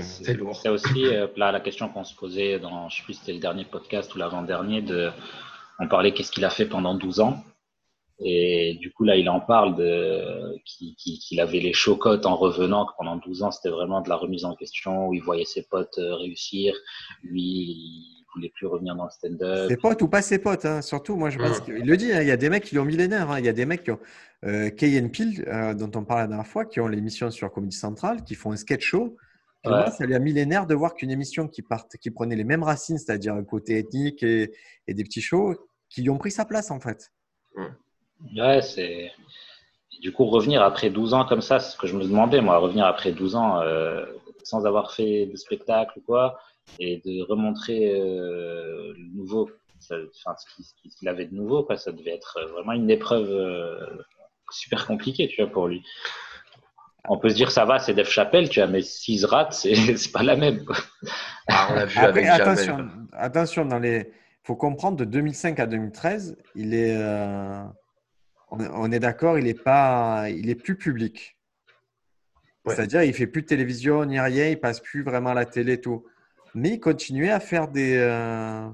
C'est 0.00 0.34
lourd. 0.34 0.56
C'est 0.56 0.68
aussi 0.68 1.06
euh, 1.06 1.26
là, 1.36 1.52
la 1.52 1.60
question 1.60 1.88
qu'on 1.88 2.04
se 2.04 2.14
posait 2.14 2.58
dans, 2.58 2.88
je 2.88 2.98
sais 2.98 3.02
plus 3.02 3.14
si 3.14 3.20
c'était 3.20 3.32
le 3.32 3.40
dernier 3.40 3.64
podcast 3.64 4.14
ou 4.14 4.18
l'avant-dernier, 4.18 4.82
de, 4.82 5.10
on 5.78 5.88
parlait 5.88 6.12
qu'est-ce 6.12 6.30
qu'il 6.30 6.44
a 6.44 6.50
fait 6.50 6.66
pendant 6.66 6.94
12 6.94 7.20
ans. 7.20 7.42
Et 8.18 8.78
du 8.80 8.92
coup, 8.92 9.04
là, 9.04 9.16
il 9.16 9.28
en 9.28 9.40
parle 9.40 9.76
de 9.76 10.54
qu'il 10.64 11.40
avait 11.40 11.60
les 11.60 11.74
chocottes 11.74 12.24
en 12.24 12.36
revenant, 12.36 12.86
que 12.86 12.92
pendant 12.96 13.16
12 13.16 13.42
ans, 13.42 13.50
c'était 13.50 13.68
vraiment 13.68 14.00
de 14.00 14.08
la 14.08 14.16
remise 14.16 14.44
en 14.44 14.54
question, 14.54 15.08
où 15.08 15.14
il 15.14 15.22
voyait 15.22 15.44
ses 15.44 15.64
potes 15.64 15.98
euh, 15.98 16.14
réussir. 16.14 16.74
Lui, 17.22 18.16
voulait 18.36 18.52
plus 18.54 18.66
revenir 18.66 18.94
dans 18.94 19.04
le 19.04 19.10
stand-up. 19.10 19.68
Ses 19.68 19.76
potes 19.76 20.02
ou 20.02 20.08
pas 20.08 20.22
ses 20.22 20.38
potes, 20.38 20.64
hein. 20.64 20.82
surtout, 20.82 21.16
moi 21.16 21.30
je 21.30 21.38
pense 21.38 21.60
qu'il 21.60 21.84
le 21.84 21.96
dit, 21.96 22.12
hein, 22.12 22.20
il 22.20 22.28
y 22.28 22.30
a 22.30 22.36
des 22.36 22.50
mecs 22.50 22.64
qui 22.64 22.74
l'ont 22.74 22.84
millénaire, 22.84 23.30
hein. 23.30 23.38
il 23.38 23.44
y 23.44 23.48
a 23.48 23.52
des 23.52 23.66
mecs 23.66 23.82
qui 23.82 23.90
ont 23.90 23.98
euh, 24.44 24.70
Kay 24.70 25.00
Peel, 25.08 25.44
euh, 25.48 25.74
dont 25.74 25.90
on 25.94 26.04
parlait 26.04 26.24
la 26.24 26.28
dernière 26.28 26.46
fois, 26.46 26.64
qui 26.64 26.80
ont 26.80 26.86
l'émission 26.86 27.30
sur 27.30 27.50
Comedy 27.50 27.76
Central, 27.76 28.22
qui 28.24 28.34
font 28.34 28.52
un 28.52 28.56
sketch 28.56 28.84
show. 28.84 29.16
Ça 29.90 30.06
lui 30.06 30.14
a 30.14 30.18
millénaire 30.18 30.66
de 30.66 30.74
voir 30.74 30.94
qu'une 30.94 31.10
émission 31.10 31.48
qui, 31.48 31.62
part, 31.62 31.86
qui 32.00 32.10
prenait 32.10 32.36
les 32.36 32.44
mêmes 32.44 32.62
racines, 32.62 32.98
c'est-à-dire 32.98 33.34
un 33.34 33.44
côté 33.44 33.78
ethnique 33.78 34.22
et, 34.22 34.52
des 34.88 35.04
petits 35.04 35.20
shows, 35.20 35.56
qui 35.88 36.02
lui 36.02 36.10
ont 36.10 36.18
pris 36.18 36.30
sa 36.30 36.44
place 36.44 36.70
en 36.70 36.80
fait. 36.80 37.12
Ouais, 38.36 38.62
c'est. 38.62 39.12
Du 40.00 40.12
coup, 40.12 40.26
revenir 40.26 40.62
après 40.62 40.90
12 40.90 41.14
ans 41.14 41.24
comme 41.24 41.40
ça, 41.40 41.58
c'est 41.58 41.72
ce 41.72 41.76
que 41.76 41.86
je 41.86 41.96
me 41.96 42.04
demandais, 42.04 42.40
moi, 42.40 42.58
revenir 42.58 42.84
après 42.84 43.12
12 43.12 43.34
ans 43.36 43.60
euh, 43.60 44.04
sans 44.44 44.66
avoir 44.66 44.92
fait 44.92 45.26
de 45.26 45.36
spectacle 45.36 45.98
ou 45.98 46.02
quoi, 46.02 46.38
et 46.78 47.00
de 47.04 47.22
remontrer 47.22 47.92
euh, 47.92 48.92
le 48.92 49.16
nouveau, 49.16 49.50
enfin, 49.80 50.34
ce 50.36 50.96
qu'il 50.98 51.08
avait 51.08 51.24
de 51.24 51.34
nouveau, 51.34 51.64
quoi, 51.64 51.76
ça 51.76 51.92
devait 51.92 52.14
être 52.14 52.38
vraiment 52.52 52.72
une 52.72 52.90
épreuve 52.90 53.30
euh, 53.30 53.86
super 54.50 54.86
compliquée, 54.86 55.28
tu 55.28 55.42
vois, 55.42 55.50
pour 55.50 55.66
lui. 55.68 55.82
On 57.08 57.18
peut 57.18 57.28
se 57.28 57.34
dire 57.34 57.50
ça 57.50 57.64
va, 57.64 57.78
c'est 57.78 57.94
Def 57.94 58.08
Chappelle, 58.10 58.48
tu 58.48 58.60
vois, 58.60 58.68
mais 58.68 58.82
s'il 58.82 59.20
se 59.20 59.26
rate, 59.26 59.52
c'est 59.52 59.72
pas 60.12 60.22
la 60.22 60.36
même. 60.36 60.64
Ah, 61.48 61.68
on 61.70 61.76
a 61.76 61.84
vu 61.86 61.98
avec 61.98 62.26
attention, 62.26 62.88
attention, 63.12 63.64
dans 63.64 63.78
les, 63.78 64.10
faut 64.42 64.56
comprendre 64.56 64.96
de 64.96 65.04
2005 65.04 65.58
à 65.60 65.66
2013, 65.66 66.36
il 66.54 66.74
est, 66.74 66.96
euh, 66.96 67.62
on 68.50 68.90
est 68.92 69.00
d'accord, 69.00 69.38
il 69.38 69.46
est 69.46 69.60
pas, 69.60 70.26
il 70.30 70.50
est 70.50 70.54
plus 70.54 70.76
public. 70.76 71.36
C'est-à-dire, 72.68 73.02
il 73.02 73.14
fait 73.14 73.26
plus 73.28 73.42
de 73.42 73.46
télévision 73.46 74.04
ni 74.04 74.18
rien, 74.18 74.48
il 74.48 74.58
passe 74.58 74.80
plus 74.80 75.02
vraiment 75.02 75.30
à 75.30 75.34
la 75.34 75.44
télé 75.46 75.74
et 75.74 75.80
tout. 75.80 76.04
Mais 76.54 76.70
il 76.70 76.80
continuait 76.80 77.30
à 77.30 77.38
faire 77.38 77.68
des, 77.68 77.96
euh, 77.96 78.66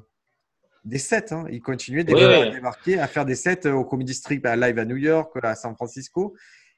des 0.84 0.98
sets. 0.98 1.32
hein. 1.32 1.44
Il 1.50 1.60
continuait 1.60 2.04
oui. 2.08 2.50
débarquer, 2.52 2.98
à 2.98 3.06
faire 3.06 3.24
des 3.24 3.34
sets 3.34 3.68
au 3.68 3.84
Comedy 3.84 4.14
Strip, 4.14 4.46
à 4.46 4.56
live 4.56 4.78
à 4.78 4.84
New 4.84 4.96
York, 4.96 5.32
à 5.42 5.54
San 5.54 5.74
Francisco. 5.74 6.34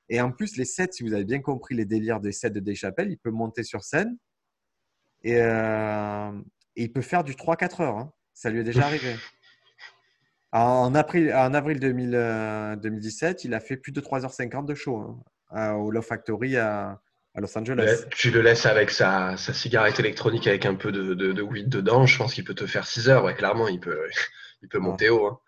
Et 0.09 0.21
en 0.21 0.31
plus, 0.33 0.57
les 0.57 0.64
sets, 0.64 0.88
si 0.93 1.03
vous 1.03 1.14
avez 1.14 1.25
bien 1.25 1.40
compris 1.40 1.75
les 1.75 1.85
délires 1.85 2.21
des 2.21 2.33
sets 2.33 2.51
de 2.51 2.61
Dave 2.61 2.75
Chappelle, 2.75 3.11
il 3.11 3.19
peut 3.19 3.31
monter 3.31 3.62
sur 3.62 3.83
scène 3.85 4.17
et, 5.23 5.37
euh, 5.40 6.31
et 6.77 6.83
il 6.85 6.93
peut 6.93 7.01
faire 7.03 7.25
du 7.25 7.35
3-4 7.35 7.81
heures. 7.83 7.97
hein. 7.97 8.12
Ça 8.35 8.51
lui 8.51 8.61
est 8.61 8.64
déjà 8.64 8.85
arrivé. 8.87 9.14
En 10.53 10.95
avril, 10.95 11.33
en 11.35 11.53
avril 11.53 11.81
2000, 11.81 12.12
euh, 12.14 12.77
2017, 12.77 13.43
il 13.43 13.55
a 13.55 13.61
fait 13.61 13.77
plus 13.77 13.90
de 13.90 14.01
3h50 14.01 14.67
de 14.67 14.75
show 14.77 15.21
hein, 15.51 15.73
au 15.73 15.90
Love 15.90 16.05
Factory 16.07 16.57
à, 16.57 17.01
à 17.35 17.40
Los 17.40 17.59
Angeles. 17.59 17.83
Ouais, 18.05 18.09
tu 18.11 18.31
le 18.31 18.40
laisses 18.40 18.64
avec 18.64 18.90
sa, 18.93 19.37
sa 19.37 19.53
cigarette 19.53 19.99
électronique 19.99 20.47
avec 20.47 20.64
un 20.64 20.77
peu 20.77 20.93
de, 20.93 21.14
de, 21.14 21.33
de 21.33 21.43
weed 21.43 21.69
dedans, 21.69 22.07
je 22.07 22.17
pense 22.19 22.35
qu'il 22.35 22.45
peut 22.45 22.55
te 22.55 22.67
faire 22.67 22.87
6 22.87 23.09
heures. 23.09 23.25
Ouais, 23.25 23.35
clairement, 23.35 23.67
il 23.67 23.81
peut, 23.81 24.09
il 24.62 24.69
peut 24.69 24.79
monter 24.79 25.11
haut. 25.11 25.27
hein. 25.27 25.40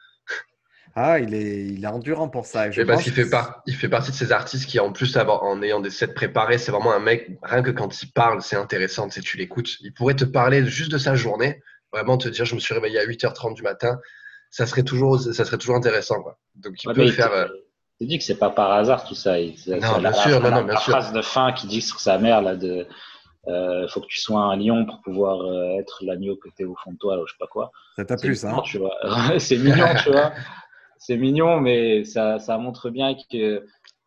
Ah, 0.99 1.19
il 1.19 1.35
est, 1.35 1.67
il 1.67 1.85
est 1.85 1.89
endurant 1.89 2.29
pour 2.31 2.47
ça. 2.47 2.71
je 2.71 2.81
parce 2.83 2.97
pense 2.97 3.05
qu'il 3.05 3.13
fait, 3.13 3.29
par- 3.29 3.61
il 3.67 3.75
fait 3.75 3.89
partie 3.91 4.11
de 4.11 4.17
ces 4.17 4.33
artistes 4.33 4.67
qui, 4.67 4.81
en 4.81 4.93
plus, 4.93 5.15
en 5.17 5.63
ayant 5.63 5.81
des 5.81 5.91
sets 5.91 6.09
préparés, 6.15 6.57
c'est 6.57 6.73
vraiment 6.73 6.93
un 6.93 6.99
mec, 7.01 7.31
rien 7.43 7.63
que 7.63 7.71
quand 7.71 8.03
il 8.03 8.11
parle, 8.13 8.41
c'est 8.41 8.57
intéressant, 8.57 9.07
tu 9.07 9.17
sais, 9.17 9.21
tu 9.21 9.37
l'écoutes. 9.37 9.69
Il 9.83 9.93
pourrait 9.93 10.15
te 10.17 10.25
parler 10.25 10.65
juste 10.65 10.91
de 10.91 10.97
sa 10.97 11.15
journée, 11.15 11.63
vraiment 11.93 12.17
te 12.17 12.31
dire, 12.31 12.47
je 12.47 12.55
me 12.55 12.61
suis 12.61 12.73
réveillé 12.73 12.99
à 12.99 13.05
8h30 13.05 13.55
du 13.55 13.63
matin. 13.63 13.99
Ça 14.51 14.65
serait 14.65 14.85
toujours, 14.85 15.21
ça 15.21 15.45
serait 15.45 15.59
toujours 15.59 15.77
intéressant. 15.77 16.23
Quoi. 16.23 16.39
Donc, 16.55 16.83
il 16.83 16.89
Ouais, 16.89 16.95
peut 16.95 17.03
mais 17.03 17.11
faire. 17.11 17.31
il 18.01 18.05
euh, 18.05 18.07
dit 18.09 18.17
que 18.19 18.25
c'est 18.25 18.39
pas 18.39 18.49
par 18.49 18.73
hasard 18.73 19.05
tout 19.05 19.15
ça. 19.15 19.39
Il- 19.39 19.59
c'est- 19.59 19.73
Non, 19.79 19.99
bien 19.99 20.01
la, 20.01 20.13
sûr, 20.15 20.41
la- 20.41 20.51
non, 20.51 20.57
non, 20.57 20.65
bien 20.65 20.75
la 20.75 20.81
sûr. 20.81 20.93
phrase 20.93 21.13
de 21.13 21.21
fin 21.21 21.53
qui 21.53 21.67
dit 21.67 21.83
sur 21.83 22.01
sa 22.01 22.17
mère 22.17 22.41
là 22.41 22.57
de 22.57 22.87
euh, 23.49 23.87
faut 23.89 24.01
que 24.01 24.07
tu 24.07 24.19
sois 24.19 24.41
un 24.41 24.57
lion 24.57 24.87
pour 24.87 25.01
pouvoir 25.03 25.41
euh, 25.43 25.79
être 25.79 26.03
l'agneau 26.05 26.37
que 26.37 26.49
t'es 26.57 26.65
au 26.65 26.75
fond 26.83 26.93
de 26.93 26.97
toi, 26.99 27.17
ou 27.21 27.27
je 27.27 27.33
sais 27.33 27.39
pas 27.39 27.47
quoi. 27.47 27.71
ça 27.97 28.05
t'a 28.05 28.17
C'est 28.17 28.27
plu, 28.29 28.35
ça 28.35 28.49
mignon, 28.49 28.61
hein? 28.61 28.65
tu 28.65 28.79
vois. 28.79 28.93
c'est 29.39 29.57
mignon, 29.59 29.87
tu 30.03 30.11
vois. 30.11 30.33
C'est 31.07 31.17
mignon, 31.17 31.61
mais 31.61 32.03
ça, 32.05 32.41
ça 32.41 32.59
montre 32.59 32.91
bien 32.91 33.15
que 33.31 33.65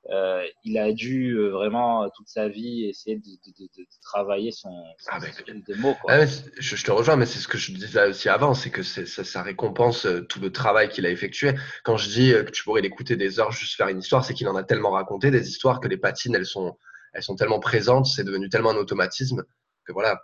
euh, 0.09 0.43
il 0.65 0.77
a 0.77 0.91
dû 0.91 1.37
euh, 1.37 1.49
vraiment 1.51 2.09
toute 2.09 2.27
sa 2.27 2.49
vie 2.49 2.85
essayer 2.85 3.15
de, 3.15 3.21
de- 3.21 3.51
de- 3.57 3.81
de 3.81 3.87
travailler 4.01 4.51
son, 4.51 4.69
son 4.97 5.09
Ah, 5.11 5.19
mais- 5.21 5.31
style 5.31 5.63
de 5.63 5.75
mots. 5.75 5.95
Quoi. 6.01 6.11
Ah 6.11 6.25
je, 6.25 6.75
je 6.75 6.83
te 6.83 6.91
rejoins, 6.91 7.15
mais 7.15 7.25
c'est 7.25 7.39
ce 7.39 7.47
que 7.47 7.57
je 7.57 7.71
disais 7.71 8.05
aussi 8.07 8.27
avant, 8.27 8.53
c'est 8.53 8.69
que 8.69 8.83
ça, 8.83 9.05
ça 9.23 9.41
récompense 9.43 10.05
euh, 10.07 10.21
tout 10.21 10.41
le 10.41 10.51
travail 10.51 10.89
qu'il 10.89 11.05
a 11.05 11.09
effectué. 11.09 11.53
Quand 11.85 11.95
je 11.95 12.09
dis 12.09 12.31
que 12.31 12.51
tu 12.51 12.63
pourrais 12.65 12.81
l'écouter 12.81 13.15
des 13.15 13.39
heures 13.39 13.51
juste 13.53 13.75
faire 13.77 13.87
une 13.87 13.99
histoire, 13.99 14.25
c'est 14.25 14.33
qu'il 14.33 14.47
en 14.49 14.55
a 14.57 14.63
tellement 14.63 14.91
raconté 14.91 15.31
des 15.31 15.47
histoires 15.47 15.79
que 15.79 15.87
les 15.87 15.97
patines, 15.97 16.35
elles 16.35 16.45
sont, 16.45 16.77
elles 17.13 17.23
sont 17.23 17.35
tellement 17.35 17.59
présentes, 17.61 18.07
c'est 18.07 18.25
devenu 18.25 18.49
tellement 18.49 18.71
un 18.71 18.77
automatisme 18.77 19.43
que 19.85 19.93
voilà, 19.93 20.19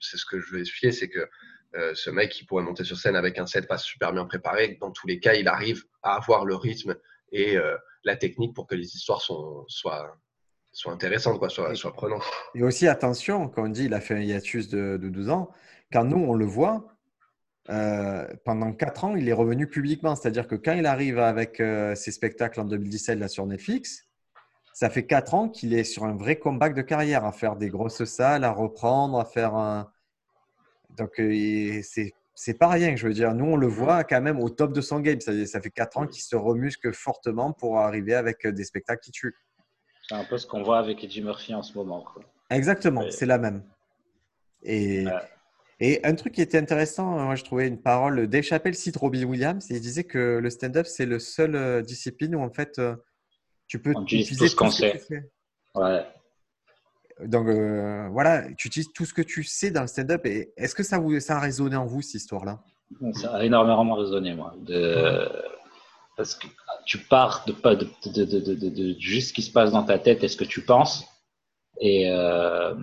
c'est 0.00 0.16
ce 0.16 0.24
que 0.24 0.40
je 0.40 0.52
veux 0.52 0.60
expliquer, 0.60 0.90
c'est 0.92 1.08
que 1.08 1.28
euh, 1.76 1.92
ce 1.94 2.10
mec, 2.10 2.38
il 2.40 2.46
pourrait 2.46 2.62
monter 2.62 2.84
sur 2.84 2.96
scène 2.96 3.16
avec 3.16 3.38
un 3.38 3.46
set 3.46 3.66
pas 3.66 3.78
super 3.78 4.12
bien 4.12 4.24
préparé. 4.26 4.78
Dans 4.80 4.92
tous 4.92 5.06
les 5.06 5.18
cas, 5.18 5.34
il 5.34 5.48
arrive 5.48 5.82
à 6.02 6.14
avoir 6.14 6.44
le 6.44 6.54
rythme 6.54 6.96
et 7.32 7.56
euh, 7.56 7.76
la 8.04 8.16
technique 8.16 8.54
pour 8.54 8.66
que 8.66 8.76
les 8.76 8.94
histoires 8.94 9.20
sont, 9.20 9.64
soient, 9.66 10.16
soient 10.72 10.92
intéressantes, 10.92 11.38
quoi, 11.38 11.48
soient, 11.48 11.74
soient 11.74 11.92
prenantes. 11.92 12.22
Et 12.54 12.62
aussi, 12.62 12.86
attention, 12.86 13.48
quand 13.48 13.64
on 13.64 13.68
dit 13.68 13.86
il 13.86 13.94
a 13.94 14.00
fait 14.00 14.14
un 14.14 14.20
hiatus 14.20 14.68
de, 14.68 14.98
de 15.00 15.08
12 15.08 15.30
ans, 15.30 15.50
quand 15.92 16.04
nous, 16.04 16.24
on 16.24 16.34
le 16.34 16.44
voit, 16.44 16.86
euh, 17.70 18.26
pendant 18.44 18.72
4 18.72 19.04
ans, 19.04 19.16
il 19.16 19.28
est 19.28 19.32
revenu 19.32 19.66
publiquement. 19.68 20.14
C'est-à-dire 20.14 20.46
que 20.46 20.54
quand 20.54 20.74
il 20.74 20.86
arrive 20.86 21.18
avec 21.18 21.60
ses 21.96 22.12
spectacles 22.12 22.60
en 22.60 22.64
2017 22.66 23.18
là, 23.18 23.26
sur 23.26 23.46
Netflix, 23.46 24.04
ça 24.74 24.90
fait 24.90 25.06
4 25.06 25.34
ans 25.34 25.48
qu'il 25.48 25.74
est 25.74 25.84
sur 25.84 26.04
un 26.04 26.16
vrai 26.16 26.38
comeback 26.38 26.74
de 26.74 26.82
carrière, 26.82 27.24
à 27.24 27.32
faire 27.32 27.56
des 27.56 27.68
grosses 27.68 28.04
salles, 28.04 28.44
à 28.44 28.52
reprendre, 28.52 29.18
à 29.18 29.24
faire 29.24 29.54
un. 29.54 29.90
Donc, 30.96 31.18
euh, 31.20 31.80
c'est. 31.82 32.58
Pas 32.58 32.68
rien, 32.68 32.96
je 32.96 33.06
veux 33.06 33.12
dire. 33.14 33.34
Nous, 33.34 33.44
on 33.44 33.56
le 33.56 33.66
voit 33.66 34.04
quand 34.04 34.20
même 34.20 34.40
au 34.40 34.48
top 34.50 34.72
de 34.72 34.80
son 34.80 35.00
game. 35.00 35.20
Ça, 35.20 35.46
ça 35.46 35.60
fait 35.60 35.70
4 35.70 35.98
ans 35.98 36.06
qu'il 36.06 36.22
se 36.22 36.34
remusque 36.36 36.90
fortement 36.92 37.52
pour 37.52 37.78
arriver 37.78 38.14
avec 38.14 38.44
euh, 38.44 38.52
des 38.52 38.64
spectacles 38.64 39.02
qui 39.02 39.10
tuent. 39.12 39.36
C'est 40.08 40.14
un 40.16 40.24
peu 40.24 40.36
ce 40.36 40.46
qu'on 40.46 40.62
voit 40.62 40.78
avec 40.78 41.02
Eddie 41.04 41.22
Murphy 41.22 41.54
en 41.54 41.62
ce 41.62 41.76
moment. 41.78 42.02
Quoi. 42.02 42.22
Exactement, 42.50 43.02
Ouais. 43.02 43.10
c'est 43.10 43.26
la 43.26 43.38
même. 43.38 43.62
Et, 44.62 45.06
Ouais. 45.06 45.12
et 45.80 46.04
un 46.04 46.14
truc 46.14 46.34
qui 46.34 46.42
était 46.42 46.58
intéressant, 46.58 47.18
euh, 47.18 47.22
moi 47.24 47.34
je 47.36 47.44
trouvais 47.44 47.68
une 47.68 47.80
parole, 47.80 48.26
Dave 48.26 48.42
Chappelle 48.42 48.74
cite 48.74 48.96
Robin 48.96 49.22
Williams 49.24 49.70
et 49.70 49.76
il 49.76 49.80
disait 49.80 50.04
que 50.04 50.38
le 50.42 50.50
stand-up 50.50 50.86
c'est 50.86 51.06
le 51.06 51.18
seul 51.18 51.82
discipline 51.84 52.34
où 52.34 52.40
en 52.42 52.50
fait 52.50 52.80
tu 53.66 53.78
peux 53.78 53.92
utiliser 53.92 54.36
tout 54.36 54.46
ce 54.48 54.56
qu'on 54.56 54.70
sait. 54.70 55.00
Ouais. 55.74 56.06
Donc 57.20 57.46
euh, 57.48 58.08
voilà, 58.10 58.42
tu 58.54 58.68
utilises 58.68 58.92
tout 58.92 59.04
ce 59.04 59.14
que 59.14 59.22
tu 59.22 59.44
sais 59.44 59.70
dans 59.70 59.82
le 59.82 59.86
stand-up. 59.86 60.26
Et 60.26 60.52
est-ce 60.56 60.74
que 60.74 60.82
ça, 60.82 60.98
vous, 60.98 61.20
ça 61.20 61.36
a 61.36 61.40
résonné 61.40 61.76
en 61.76 61.86
vous 61.86 62.02
cette 62.02 62.14
histoire-là? 62.14 62.60
Ça 63.14 63.34
a 63.36 63.44
énormément 63.44 63.94
résonné, 63.94 64.34
moi. 64.34 64.54
De... 64.60 65.28
Parce 66.16 66.34
que 66.34 66.46
tu 66.86 66.98
pars 66.98 67.44
de, 67.46 67.52
pas 67.52 67.74
de, 67.74 67.88
de, 68.06 68.96
juste 69.00 69.28
ce 69.28 69.32
qui 69.32 69.42
se 69.42 69.50
passe 69.52 69.72
dans 69.72 69.82
ta 69.82 69.98
tête 69.98 70.22
et 70.22 70.28
ce 70.28 70.36
que 70.36 70.44
tu 70.44 70.60
penses. 70.64 71.04
Et, 71.80 72.08
euh, 72.10 72.74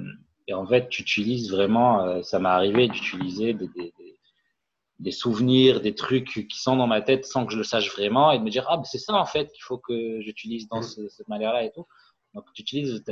et 0.47 0.53
en 0.53 0.65
fait, 0.67 0.89
tu 0.89 1.01
utilises 1.03 1.49
vraiment, 1.51 2.03
euh, 2.05 2.21
ça 2.23 2.39
m'est 2.39 2.49
arrivé 2.49 2.87
d'utiliser 2.87 3.53
des, 3.53 3.67
des, 3.67 3.93
des- 3.97 4.17
des 4.99 5.11
souvenirs, 5.11 5.81
des 5.81 5.95
trucs 5.95 6.27
qui 6.47 6.59
sont 6.59 6.75
dans 6.75 6.85
ma 6.85 7.01
tête 7.01 7.25
sans 7.25 7.47
que 7.47 7.53
je 7.53 7.57
le 7.57 7.63
sache 7.63 7.91
vraiment 7.91 8.31
et 8.31 8.37
de 8.37 8.43
me 8.43 8.51
dire, 8.51 8.67
ah, 8.69 8.77
ben, 8.77 8.83
c'est 8.83 8.99
ça 8.99 9.13
en 9.15 9.25
fait 9.25 9.51
qu'il 9.51 9.63
faut 9.63 9.79
que 9.79 10.21
j'utilise 10.21 10.67
dans 10.67 10.83
ce- 10.83 11.07
cette 11.09 11.27
manière-là 11.27 11.63
et 11.63 11.71
tout. 11.71 11.87
Donc, 12.33 12.45
tu 12.53 12.61
utilises, 12.61 13.03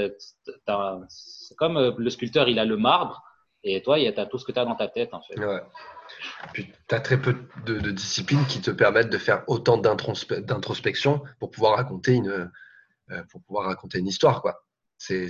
c'est 1.10 1.56
comme 1.56 1.78
euh, 1.78 1.92
le 1.98 2.10
sculpteur, 2.10 2.48
il 2.48 2.60
a 2.60 2.66
le 2.66 2.78
marbre 2.78 3.24
et 3.64 3.82
toi, 3.82 4.00
il 4.00 4.06
y 4.06 4.08
a 4.08 4.14
t'as 4.14 4.26
tout 4.26 4.38
ce 4.38 4.46
que 4.46 4.52
tu 4.52 4.60
as 4.60 4.66
dans 4.66 4.76
ta 4.76 4.88
tête 4.88 5.14
en 5.14 5.22
fait. 5.22 5.38
Ouais. 5.38 5.62
Puis 6.54 6.72
tu 6.88 6.96
as 6.96 7.02
très 7.02 7.22
peu 7.22 7.36
de, 7.66 7.92
disciplines 7.92 8.46
qui 8.46 8.62
te 8.62 8.72
permettent 8.72 9.10
de 9.10 9.18
faire 9.18 9.44
autant 9.48 9.78
d'introspe- 9.78 10.40
d'introspection 10.40 11.22
pour 11.40 11.52
pouvoir 11.52 11.76
raconter 11.76 12.14
une, 12.14 12.50
euh, 13.12 13.24
pour 13.32 13.42
pouvoir 13.44 13.66
raconter 13.66 14.00
une 14.00 14.08
histoire, 14.08 14.42
quoi. 14.42 14.64
C'est 14.98 15.28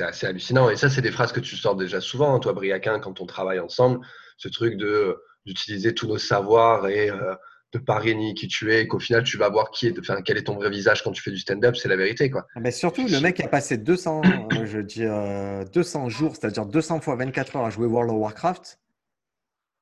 assez 0.00 0.26
hallucinant. 0.26 0.70
Et 0.70 0.76
ça, 0.76 0.90
c'est 0.90 1.02
des 1.02 1.12
phrases 1.12 1.32
que 1.32 1.40
tu 1.40 1.56
sors 1.56 1.76
déjà 1.76 2.00
souvent, 2.00 2.34
hein, 2.34 2.40
toi, 2.40 2.52
Briaquin, 2.52 2.98
quand 2.98 3.20
on 3.20 3.26
travaille 3.26 3.60
ensemble. 3.60 4.04
Ce 4.38 4.48
truc 4.48 4.76
de 4.76 5.22
d'utiliser 5.46 5.94
tous 5.94 6.06
nos 6.06 6.18
savoirs 6.18 6.88
et 6.88 7.10
euh, 7.10 7.34
de 7.74 7.84
pas 7.84 7.98
renier 7.98 8.34
qui 8.34 8.48
tu 8.48 8.72
es, 8.72 8.82
et 8.82 8.88
qu'au 8.88 8.98
final, 8.98 9.24
tu 9.24 9.36
vas 9.36 9.48
voir 9.48 9.70
qui 9.70 9.88
est, 9.88 9.98
enfin, 9.98 10.22
quel 10.22 10.38
est 10.38 10.44
ton 10.44 10.54
vrai 10.54 10.70
visage 10.70 11.02
quand 11.02 11.12
tu 11.12 11.22
fais 11.22 11.30
du 11.30 11.38
stand-up, 11.38 11.76
c'est 11.76 11.88
la 11.88 11.96
vérité, 11.96 12.30
quoi. 12.30 12.46
Mais 12.56 12.70
surtout, 12.70 13.06
le 13.08 13.20
mec 13.20 13.40
a 13.40 13.48
passé 13.48 13.76
200, 13.76 14.22
euh, 14.24 14.66
je 14.66 14.78
veux 14.78 14.84
dire, 14.84 15.12
euh, 15.12 15.64
200 15.64 16.08
jours, 16.08 16.36
c'est-à-dire 16.36 16.66
200 16.66 17.00
fois 17.00 17.16
24 17.16 17.56
heures 17.56 17.64
à 17.64 17.70
jouer 17.70 17.86
World 17.86 18.10
of 18.10 18.18
Warcraft. 18.18 18.78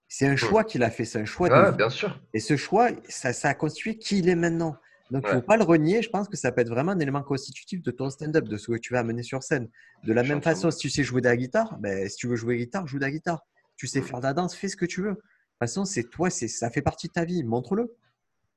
C'est 0.08 0.26
un 0.26 0.36
choix 0.36 0.64
qu'il 0.64 0.82
a 0.82 0.90
fait, 0.90 1.04
c'est 1.04 1.20
un 1.20 1.24
choix 1.24 1.48
de 1.48 1.54
Ouais, 1.54 1.72
bien 1.72 1.88
sûr. 1.88 2.20
Et 2.34 2.40
ce 2.40 2.56
choix, 2.56 2.90
ça, 3.08 3.32
ça 3.32 3.48
a 3.48 3.54
constitué 3.54 3.96
qui 3.96 4.18
il 4.18 4.28
est 4.28 4.34
maintenant. 4.34 4.76
Donc, 5.10 5.24
il 5.26 5.34
ne 5.34 5.40
faut 5.40 5.46
pas 5.46 5.58
le 5.58 5.64
renier. 5.64 6.00
Je 6.00 6.08
pense 6.08 6.28
que 6.28 6.36
ça 6.38 6.52
peut 6.52 6.62
être 6.62 6.70
vraiment 6.70 6.92
un 6.92 6.98
élément 6.98 7.22
constitutif 7.22 7.82
de 7.82 7.90
ton 7.90 8.08
stand-up, 8.08 8.48
de 8.48 8.56
ce 8.56 8.72
que 8.72 8.78
tu 8.78 8.94
vas 8.94 9.00
amener 9.00 9.22
sur 9.22 9.42
scène. 9.42 9.68
De 10.04 10.12
la 10.12 10.22
Je 10.22 10.32
même 10.32 10.42
façon, 10.42 10.70
si 10.70 10.78
tu 10.78 10.90
sais 10.90 11.02
jouer 11.02 11.20
de 11.20 11.28
la 11.28 11.36
guitare, 11.36 11.76
ben, 11.80 12.08
si 12.08 12.16
tu 12.16 12.28
veux 12.28 12.36
jouer 12.36 12.56
guitare, 12.56 12.86
joue 12.86 12.98
de 12.98 13.04
la 13.04 13.10
guitare. 13.10 13.42
Tu 13.76 13.86
sais 13.86 14.00
faire 14.00 14.20
de 14.20 14.24
la 14.24 14.32
danse, 14.32 14.54
fais 14.54 14.68
ce 14.68 14.76
que 14.76 14.86
tu 14.86 15.02
veux. 15.02 15.16
Façon, 15.62 15.84
c'est 15.84 16.10
toi, 16.10 16.28
c'est, 16.28 16.48
ça 16.48 16.70
fait 16.70 16.82
partie 16.82 17.06
de 17.06 17.12
ta 17.12 17.24
vie. 17.24 17.44
Montre-le. 17.44 17.94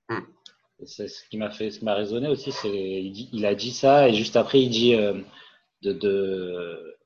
Et 0.09 0.87
c'est 0.87 1.07
ce 1.07 1.21
qui 1.29 1.37
m'a 1.37 1.51
fait, 1.51 1.69
ce 1.69 1.85
m'a 1.85 1.93
résonné 1.93 2.27
aussi, 2.27 2.51
c'est 2.51 2.67
il, 2.73 3.45
a 3.45 3.53
dit 3.53 3.69
ça 3.69 4.09
et 4.09 4.13
juste 4.15 4.35
après 4.35 4.59
il 4.59 4.71
dit 4.71 4.95
euh, 4.95 5.21
de, 5.83 6.97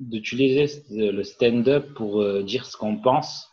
d'utiliser 0.00 0.82
le 0.88 1.22
stand-up 1.22 1.92
pour 1.96 2.22
euh, 2.22 2.42
dire 2.42 2.64
ce 2.64 2.78
qu'on 2.78 2.96
pense. 2.96 3.50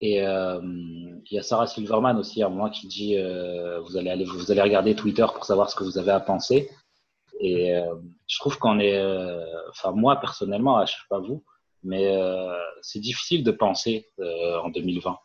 Et 0.00 0.26
euh, 0.26 0.60
il 0.60 1.36
y 1.36 1.38
a 1.38 1.42
Sarah 1.42 1.68
Silverman 1.68 2.18
aussi 2.18 2.42
à 2.42 2.46
un 2.46 2.50
moment 2.50 2.70
qui 2.70 2.88
dit 2.88 3.16
vous 3.86 3.96
allez 3.96 4.10
aller 4.10 4.24
vous 4.24 4.50
allez 4.50 4.62
regarder 4.62 4.96
Twitter 4.96 5.26
pour 5.32 5.44
savoir 5.44 5.70
ce 5.70 5.76
que 5.76 5.84
vous 5.84 5.96
avez 5.96 6.10
à 6.10 6.18
penser. 6.18 6.68
Et 7.38 7.72
je 8.26 8.38
trouve 8.40 8.58
qu'on 8.58 8.80
est, 8.80 9.00
enfin 9.70 9.92
moi 9.92 10.20
personnellement, 10.20 10.84
je 10.84 10.90
sais 10.90 10.98
pas 11.08 11.20
vous, 11.20 11.44
mais 11.84 12.06
euh, 12.08 12.52
c'est 12.82 12.98
difficile 13.00 13.44
de 13.44 13.50
penser 13.52 14.08
euh, 14.20 14.58
en 14.60 14.70
2020. 14.70 15.16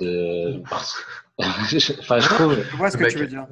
De, 0.00 0.62
parce- 0.68 0.96
enfin, 1.38 2.18
je 2.20 2.28
trouve, 2.28 2.54
Je 2.70 2.76
vois 2.76 2.90
ce 2.90 2.96
que 2.96 3.04
tu 3.12 3.18
veux 3.18 3.26
dire. 3.26 3.46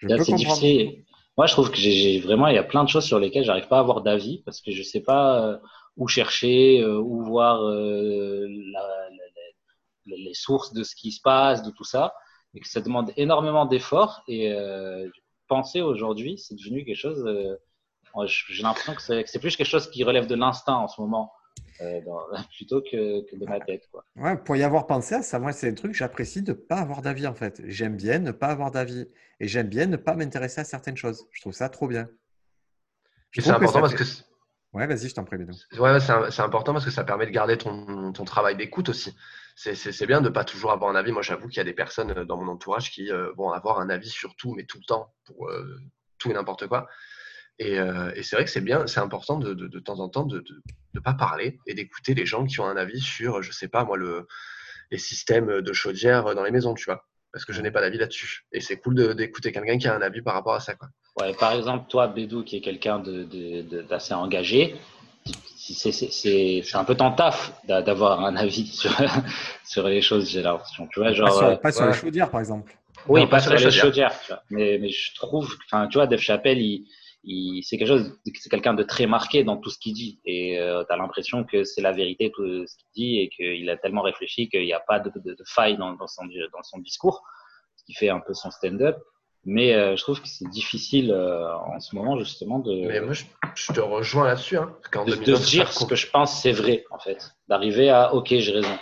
Peux 0.00 0.24
c'est 0.24 0.32
difficile. 0.36 1.04
Moi, 1.36 1.46
je 1.46 1.52
trouve 1.52 1.70
que 1.70 1.76
j'ai- 1.76 2.20
vraiment, 2.20 2.46
il 2.48 2.54
y 2.54 2.58
a 2.58 2.62
plein 2.62 2.84
de 2.84 2.88
choses 2.88 3.04
sur 3.04 3.18
lesquelles 3.18 3.44
j'arrive 3.44 3.66
pas 3.68 3.78
à 3.78 3.80
avoir 3.80 4.02
d'avis 4.02 4.42
parce 4.44 4.60
que 4.60 4.70
je 4.70 4.82
sais 4.82 5.00
pas 5.00 5.44
euh, 5.46 5.58
où 5.96 6.06
chercher, 6.08 6.80
euh, 6.82 6.98
où 7.00 7.24
voir 7.24 7.62
euh, 7.64 8.46
la- 8.72 8.80
la- 9.10 9.16
la- 10.06 10.16
les 10.16 10.34
sources 10.34 10.72
de 10.72 10.82
ce 10.84 10.94
qui 10.94 11.10
se 11.10 11.20
passe, 11.20 11.62
de 11.64 11.70
tout 11.70 11.84
ça, 11.84 12.14
et 12.54 12.60
que 12.60 12.68
ça 12.68 12.80
demande 12.80 13.12
énormément 13.16 13.66
d'efforts. 13.66 14.22
Et 14.28 14.52
euh, 14.52 15.08
penser 15.48 15.80
aujourd'hui, 15.80 16.38
c'est 16.38 16.54
devenu 16.54 16.84
quelque 16.84 16.96
chose. 16.96 17.24
Moi, 18.14 18.26
j'ai 18.26 18.62
l'impression 18.62 18.94
que 18.94 19.02
c'est 19.02 19.38
plus 19.38 19.56
quelque 19.56 19.66
chose 19.66 19.90
qui 19.90 20.04
relève 20.04 20.26
de 20.26 20.34
l'instinct 20.34 20.74
en 20.74 20.88
ce 20.88 21.00
moment, 21.00 21.32
euh, 21.80 22.00
dans- 22.02 22.20
plutôt 22.56 22.80
que, 22.82 23.28
que 23.30 23.36
de 23.36 23.46
ma 23.46 23.60
tête, 23.60 23.88
quoi. 23.90 24.04
Ouais, 24.16 24.36
pour 24.36 24.56
y 24.56 24.62
avoir 24.62 24.86
pensé 24.86 25.14
à 25.16 25.22
ça, 25.22 25.38
moi, 25.38 25.52
c'est 25.52 25.68
un 25.70 25.74
truc 25.74 25.92
que 25.92 25.98
j'apprécie 25.98 26.42
de 26.42 26.52
ne 26.52 26.56
pas 26.56 26.76
avoir 26.76 27.02
d'avis 27.02 27.26
en 27.26 27.34
fait. 27.34 27.60
J'aime 27.66 27.96
bien 27.96 28.18
ne 28.18 28.30
pas 28.32 28.48
avoir 28.48 28.70
d'avis 28.70 29.08
et 29.40 29.48
j'aime 29.48 29.68
bien 29.68 29.86
ne 29.86 29.96
pas 29.96 30.14
m'intéresser 30.14 30.60
à 30.60 30.64
certaines 30.64 30.96
choses. 30.96 31.26
Je 31.32 31.40
trouve 31.40 31.52
ça 31.52 31.68
trop 31.68 31.88
bien. 31.88 32.08
C'est 33.32 33.50
important 33.50 33.80
parce 33.80 33.94
que. 33.94 34.04
Ouais, 34.72 34.88
vas-y, 34.88 35.08
je 35.08 35.14
t'en 35.14 35.24
prie, 35.24 35.38
Ouais, 35.78 36.00
c'est 36.00 36.40
important 36.42 36.72
parce 36.72 36.84
que 36.84 36.90
ça 36.90 37.04
permet 37.04 37.26
de 37.26 37.30
garder 37.30 37.56
ton, 37.56 38.12
ton 38.12 38.24
travail 38.24 38.56
d'écoute 38.56 38.88
aussi. 38.88 39.14
C'est 39.54 40.06
bien 40.06 40.20
de 40.20 40.28
ne 40.28 40.32
pas 40.34 40.44
toujours 40.44 40.72
avoir 40.72 40.90
un 40.90 40.96
avis. 40.96 41.12
Moi, 41.12 41.22
j'avoue 41.22 41.46
qu'il 41.46 41.58
y 41.58 41.60
a 41.60 41.64
des 41.64 41.74
personnes 41.74 42.10
euh, 42.10 42.24
dans 42.24 42.36
mon 42.36 42.50
entourage 42.50 42.90
qui 42.90 43.10
euh, 43.12 43.30
vont 43.36 43.52
avoir 43.52 43.78
un 43.78 43.88
avis 43.88 44.10
sur 44.10 44.34
tout, 44.34 44.52
mais 44.56 44.64
tout 44.64 44.78
le 44.78 44.84
temps, 44.84 45.14
pour 45.24 45.48
euh, 45.48 45.78
tout 46.18 46.28
et 46.30 46.34
n'importe 46.34 46.66
quoi. 46.66 46.88
Et, 47.58 47.74
et 47.74 48.22
c'est 48.22 48.34
vrai 48.36 48.44
que 48.44 48.50
c'est 48.50 48.60
bien, 48.60 48.86
c'est 48.86 49.00
important 49.00 49.38
de, 49.38 49.54
de, 49.54 49.68
de, 49.68 49.78
temps 49.78 50.00
en 50.00 50.08
temps 50.08 50.24
de 50.24 50.44
ne 50.94 51.00
pas 51.00 51.14
parler 51.14 51.58
et 51.66 51.74
d'écouter 51.74 52.14
les 52.14 52.26
gens 52.26 52.46
qui 52.46 52.58
ont 52.60 52.66
un 52.66 52.76
avis 52.76 53.00
sur, 53.00 53.42
je 53.42 53.52
sais 53.52 53.68
pas, 53.68 53.84
moi, 53.84 53.96
le, 53.96 54.26
les 54.90 54.98
systèmes 54.98 55.60
de 55.60 55.72
chaudière 55.72 56.34
dans 56.34 56.42
les 56.42 56.50
maisons, 56.50 56.74
tu 56.74 56.86
vois 56.86 57.04
parce 57.34 57.44
que 57.44 57.52
je 57.52 57.60
n'ai 57.60 57.72
pas 57.72 57.80
d'avis 57.80 57.98
là-dessus. 57.98 58.46
Et 58.52 58.60
c'est 58.60 58.76
cool 58.76 59.16
d'écouter 59.16 59.50
quelqu'un 59.50 59.76
qui 59.76 59.88
a 59.88 59.96
un 59.96 60.02
avis 60.02 60.22
par 60.22 60.34
rapport 60.34 60.54
à 60.54 60.60
ça. 60.60 60.76
Quoi. 60.76 60.88
Ouais, 61.20 61.34
par 61.34 61.52
exemple, 61.52 61.86
toi, 61.88 62.06
Bédou, 62.06 62.44
qui 62.44 62.58
est 62.58 62.60
quelqu'un 62.60 63.02
d'assez 63.88 64.14
engagé, 64.14 64.76
c'est 65.56 66.62
un 66.74 66.84
peu 66.84 66.94
ton 66.94 67.10
taf 67.10 67.52
d'avoir 67.64 68.24
un 68.24 68.36
avis 68.36 68.66
sur, 68.72 68.92
sur 69.64 69.88
les 69.88 70.00
choses, 70.00 70.30
j'ai 70.30 70.42
l'impression. 70.42 70.86
Tu 70.86 71.00
vois, 71.00 71.12
genre, 71.12 71.60
pas 71.60 71.72
sur, 71.72 71.86
les 71.86 71.92
chaudières, 71.92 72.30
par 72.30 72.38
exemple. 72.38 72.78
Oui, 73.08 73.26
pas, 73.26 73.40
sur 73.40 73.52
les 73.52 73.70
chaudières. 73.72 74.14
mais, 74.50 74.78
mais, 74.80 74.90
je 74.90 75.12
trouve, 75.16 75.52
enfin, 75.66 75.88
tu 75.88 75.98
vois, 75.98 76.06
Dave 76.06 76.20
Chappelle, 76.20 76.60
il, 76.60 76.86
c'est 77.62 77.78
quelque 77.78 77.88
chose, 77.88 78.18
c'est 78.34 78.48
quelqu'un 78.48 78.74
de 78.74 78.82
très 78.82 79.06
marqué 79.06 79.44
dans 79.44 79.56
tout 79.56 79.70
ce 79.70 79.78
qu'il 79.78 79.94
dit. 79.94 80.20
Et 80.24 80.60
euh, 80.60 80.84
tu 80.84 80.92
as 80.92 80.96
l'impression 80.96 81.44
que 81.44 81.64
c'est 81.64 81.80
la 81.80 81.92
vérité 81.92 82.30
tout 82.34 82.66
ce 82.66 82.76
qu'il 82.76 82.88
dit 82.94 83.20
et 83.20 83.28
qu'il 83.28 83.68
a 83.70 83.76
tellement 83.76 84.02
réfléchi 84.02 84.48
qu'il 84.48 84.64
n'y 84.64 84.72
a 84.72 84.80
pas 84.80 85.00
de, 85.00 85.10
de, 85.14 85.36
faille 85.46 85.76
dans, 85.76 85.92
dans, 85.94 86.06
son, 86.06 86.24
dans 86.24 86.62
son 86.62 86.78
discours, 86.78 87.22
ce 87.76 87.84
qui 87.84 87.94
fait 87.94 88.10
un 88.10 88.20
peu 88.20 88.34
son 88.34 88.50
stand-up. 88.50 88.96
Mais 89.46 89.74
euh, 89.74 89.96
je 89.96 90.02
trouve 90.02 90.22
que 90.22 90.28
c'est 90.28 90.48
difficile 90.48 91.10
euh, 91.12 91.54
en 91.54 91.78
ce 91.78 91.94
moment 91.94 92.18
justement 92.18 92.58
de. 92.60 92.86
Mais 92.86 93.00
moi, 93.00 93.12
je, 93.12 93.72
te 93.72 93.80
rejoins 93.80 94.26
là-dessus. 94.26 94.56
Hein, 94.56 94.74
de, 95.06 95.14
de 95.14 95.36
dire 95.36 95.70
ce 95.70 95.84
que 95.84 95.96
je 95.96 96.10
pense 96.10 96.42
c'est 96.42 96.52
vrai 96.52 96.84
en 96.90 96.98
fait. 96.98 97.30
D'arriver 97.48 97.90
à 97.90 98.14
OK, 98.14 98.28
j'ai 98.30 98.52
raison. 98.52 98.78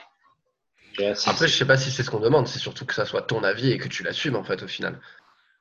Après, 1.26 1.48
je 1.48 1.56
sais 1.56 1.64
pas 1.64 1.76
si 1.76 1.90
c'est 1.90 2.02
ce 2.02 2.10
qu'on 2.10 2.20
demande. 2.20 2.46
C'est 2.46 2.58
surtout 2.58 2.84
que 2.84 2.94
ça 2.94 3.06
soit 3.06 3.22
ton 3.22 3.42
avis 3.42 3.72
et 3.72 3.78
que 3.78 3.88
tu 3.88 4.02
l'assumes 4.02 4.36
en 4.36 4.44
fait 4.44 4.62
au 4.62 4.68
final. 4.68 5.00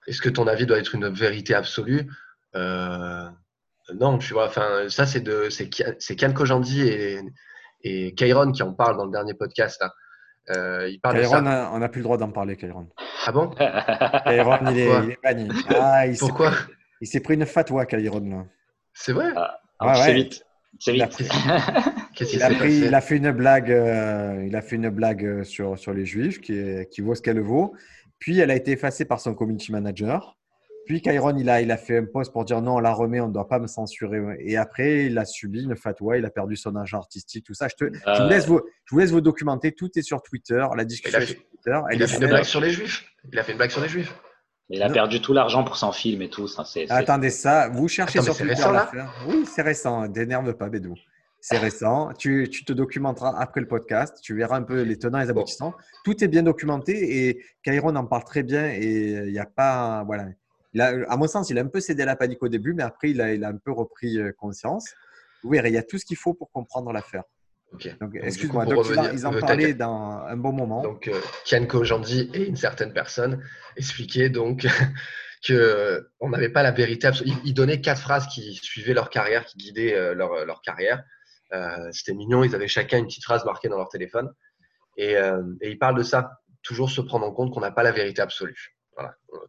Est-ce 0.07 0.21
que 0.21 0.29
ton 0.29 0.45
avis 0.45 0.65
doit 0.65 0.77
être 0.77 0.93
une 0.93 1.07
vérité 1.07 1.53
absolue 1.53 2.07
non, 2.53 4.17
tu 4.17 4.33
vois, 4.33 4.45
enfin, 4.45 4.89
ça, 4.89 5.05
c'est 5.05 5.21
de, 5.21 5.49
c'est, 5.49 5.69
c'est 5.99 6.15
Kian 6.15 6.33
Kojandi 6.33 6.81
et, 6.81 7.19
et 7.83 8.13
Kairon 8.13 8.51
qui 8.51 8.63
en 8.63 8.73
parlent 8.73 8.97
dans 8.97 9.05
le 9.05 9.11
dernier 9.11 9.33
podcast. 9.33 9.81
Là. 9.81 9.93
Euh, 10.49 10.89
il 10.89 10.99
parle 10.99 11.21
Kairon, 11.21 11.45
on 11.73 11.79
n'a 11.79 11.89
plus 11.89 11.99
le 11.99 12.03
droit 12.03 12.17
d'en 12.17 12.31
parler, 12.31 12.57
Kairon. 12.57 12.87
Ah 13.25 13.31
bon? 13.31 13.49
Kairon, 14.25 14.57
il 14.71 14.79
est, 14.79 15.03
il 15.03 15.11
est 15.11 15.19
banni. 15.23 15.49
Ah, 15.69 16.07
il 16.07 16.17
Pourquoi? 16.17 16.51
s'est, 16.51 16.57
Il 17.01 17.07
s'est 17.07 17.19
pris 17.19 17.35
une 17.35 17.45
fatwa, 17.45 17.85
Kairon. 17.85 18.47
C'est 18.93 19.13
vrai? 19.13 19.31
Ah, 19.35 19.59
ah, 19.79 19.95
C'est 19.95 20.13
vite. 20.13 20.45
C'est 20.79 20.93
vite. 20.93 21.19
Il 22.33 22.43
a, 22.43 22.49
pris, 22.49 22.73
il 22.77 22.95
a, 22.95 23.01
fait 23.01 23.17
une 23.17 23.31
blague, 23.31 23.71
euh, 23.71 24.43
il 24.47 24.55
a 24.55 24.61
fait 24.61 24.77
une 24.77 24.89
blague 24.89 25.43
sur, 25.43 25.77
sur 25.77 25.93
les 25.93 26.05
juifs 26.05 26.39
qui, 26.41 26.53
est, 26.53 26.89
qui 26.89 27.01
vaut 27.01 27.13
ce 27.13 27.21
qu'elle 27.21 27.41
vaut. 27.41 27.75
Puis 28.19 28.39
elle 28.39 28.51
a 28.51 28.55
été 28.55 28.71
effacée 28.71 29.05
par 29.05 29.19
son 29.19 29.33
community 29.33 29.71
manager. 29.71 30.37
Puis 30.91 31.01
Kyron, 31.01 31.37
il 31.37 31.49
a, 31.49 31.61
il 31.61 31.71
a 31.71 31.77
fait 31.77 31.99
un 31.99 32.05
post 32.05 32.33
pour 32.33 32.43
dire 32.43 32.61
non, 32.61 32.75
on 32.75 32.79
la 32.79 32.91
remet, 32.91 33.21
on 33.21 33.29
ne 33.29 33.33
doit 33.33 33.47
pas 33.47 33.59
me 33.59 33.67
censurer. 33.67 34.19
Et 34.41 34.57
après, 34.57 35.05
il 35.05 35.17
a 35.17 35.23
subi 35.23 35.63
une 35.63 35.77
fatwa, 35.77 36.17
il 36.17 36.25
a 36.25 36.29
perdu 36.29 36.57
son 36.57 36.75
agent 36.75 36.97
artistique, 36.97 37.45
tout 37.45 37.53
ça. 37.53 37.69
Je, 37.69 37.75
te, 37.75 37.93
je, 37.93 38.21
vous, 38.21 38.27
laisse 38.27 38.45
vous, 38.45 38.59
je 38.83 38.93
vous 38.93 38.99
laisse 38.99 39.11
vous 39.11 39.21
documenter. 39.21 39.71
Tout 39.71 39.89
est 39.95 40.01
sur 40.01 40.21
Twitter. 40.21 40.61
La 40.75 40.83
discussion 40.83 41.17
il 41.17 41.23
a 41.23 41.25
fait, 41.25 41.33
sur 41.33 41.43
Twitter. 41.49 41.79
Il 41.93 42.03
a 42.03 42.07
fait 42.07 42.17
une 42.17 42.27
blague 42.27 42.43
sur 42.43 42.59
les 42.59 42.71
juifs. 42.71 43.05
Il 43.31 43.39
a 43.39 43.43
fait 43.43 43.53
une 43.53 43.57
blague 43.57 43.71
sur 43.71 43.81
les 43.81 43.87
juifs. 43.87 44.13
Il 44.67 44.83
a 44.83 44.89
perdu 44.89 45.21
tout 45.21 45.31
l'argent 45.31 45.63
pour 45.63 45.77
son 45.77 45.93
film 45.93 46.21
et 46.23 46.29
tout. 46.29 46.49
Ça, 46.49 46.65
Attendez 46.89 47.29
ça, 47.29 47.69
vous 47.69 47.87
cherchez 47.87 48.21
sur 48.21 48.35
Twitter. 48.35 48.53
Récent, 48.53 48.73
là 48.73 48.91
oui, 49.29 49.45
c'est 49.45 49.61
récent. 49.61 50.09
Dénerve 50.09 50.57
pas, 50.57 50.67
Bédou. 50.67 50.95
C'est 51.39 51.57
récent. 51.57 52.11
Tu, 52.17 52.49
tu, 52.51 52.65
te 52.65 52.73
documenteras 52.73 53.33
après 53.39 53.61
le 53.61 53.67
podcast. 53.69 54.17
Tu 54.21 54.35
verras 54.35 54.57
un 54.57 54.63
peu 54.63 54.81
les 54.81 54.99
tenants 54.99 55.19
et 55.19 55.23
les 55.23 55.29
aboutissants. 55.29 55.73
Tout 56.03 56.21
est 56.21 56.27
bien 56.27 56.43
documenté 56.43 57.29
et 57.29 57.41
Kyron 57.63 57.95
en 57.95 58.05
parle 58.05 58.25
très 58.25 58.43
bien 58.43 58.67
et 58.67 59.23
il 59.25 59.31
n'y 59.31 59.39
a 59.39 59.45
pas. 59.45 60.03
Voilà 60.05 60.25
à 60.79 61.17
mon 61.17 61.27
sens, 61.27 61.49
il 61.49 61.57
a 61.57 61.61
un 61.61 61.67
peu 61.67 61.79
cédé 61.79 62.03
à 62.03 62.05
la 62.05 62.15
panique 62.15 62.41
au 62.43 62.47
début, 62.47 62.73
mais 62.73 62.83
après, 62.83 63.11
il 63.11 63.21
a, 63.21 63.33
il 63.33 63.43
a 63.43 63.49
un 63.49 63.57
peu 63.57 63.71
repris 63.71 64.17
euh, 64.17 64.31
conscience. 64.31 64.93
Oui, 65.43 65.59
il 65.63 65.71
y 65.71 65.77
a 65.77 65.83
tout 65.83 65.97
ce 65.97 66.05
qu'il 66.05 66.17
faut 66.17 66.33
pour 66.33 66.51
comprendre 66.51 66.91
l'affaire. 66.91 67.23
Donc, 67.99 68.17
excuse-moi. 68.21 68.65
Ils 69.13 69.25
en 69.25 69.39
parlaient 69.39 69.73
dans 69.73 70.23
un 70.27 70.35
bon 70.35 70.51
moment. 70.51 70.81
Donc, 70.81 71.07
euh, 71.07 71.19
Kian 71.45 71.65
Kojandi 71.65 72.29
et 72.33 72.47
une 72.47 72.57
certaine 72.57 72.93
personne 72.93 73.43
expliquaient 73.77 74.29
donc 74.29 74.67
que 75.45 76.09
on 76.19 76.29
n'avait 76.29 76.49
pas 76.49 76.63
la 76.63 76.71
vérité 76.71 77.07
absolue. 77.07 77.31
Ils 77.45 77.53
donnaient 77.53 77.79
quatre 77.79 78.01
phrases 78.01 78.27
qui 78.27 78.55
suivaient 78.55 78.93
leur 78.93 79.09
carrière, 79.09 79.45
qui 79.45 79.57
guidaient 79.57 79.95
euh, 79.95 80.13
leur, 80.13 80.45
leur, 80.45 80.61
carrière. 80.61 81.03
C'était 81.91 82.13
mignon. 82.13 82.43
Ils 82.43 82.55
avaient 82.55 82.67
chacun 82.67 82.97
une 82.97 83.07
petite 83.07 83.23
phrase 83.23 83.43
marquée 83.45 83.67
dans 83.67 83.77
leur 83.77 83.89
téléphone. 83.89 84.31
Et, 84.95 85.13
et 85.13 85.69
ils 85.69 85.77
parlent 85.77 85.97
de 85.97 86.03
ça. 86.03 86.39
Toujours 86.63 86.89
se 86.89 87.01
prendre 87.01 87.25
en 87.25 87.33
compte 87.33 87.53
qu'on 87.53 87.59
n'a 87.59 87.71
pas 87.71 87.83
la 87.83 87.91
vérité 87.91 88.21
absolue. 88.21 88.77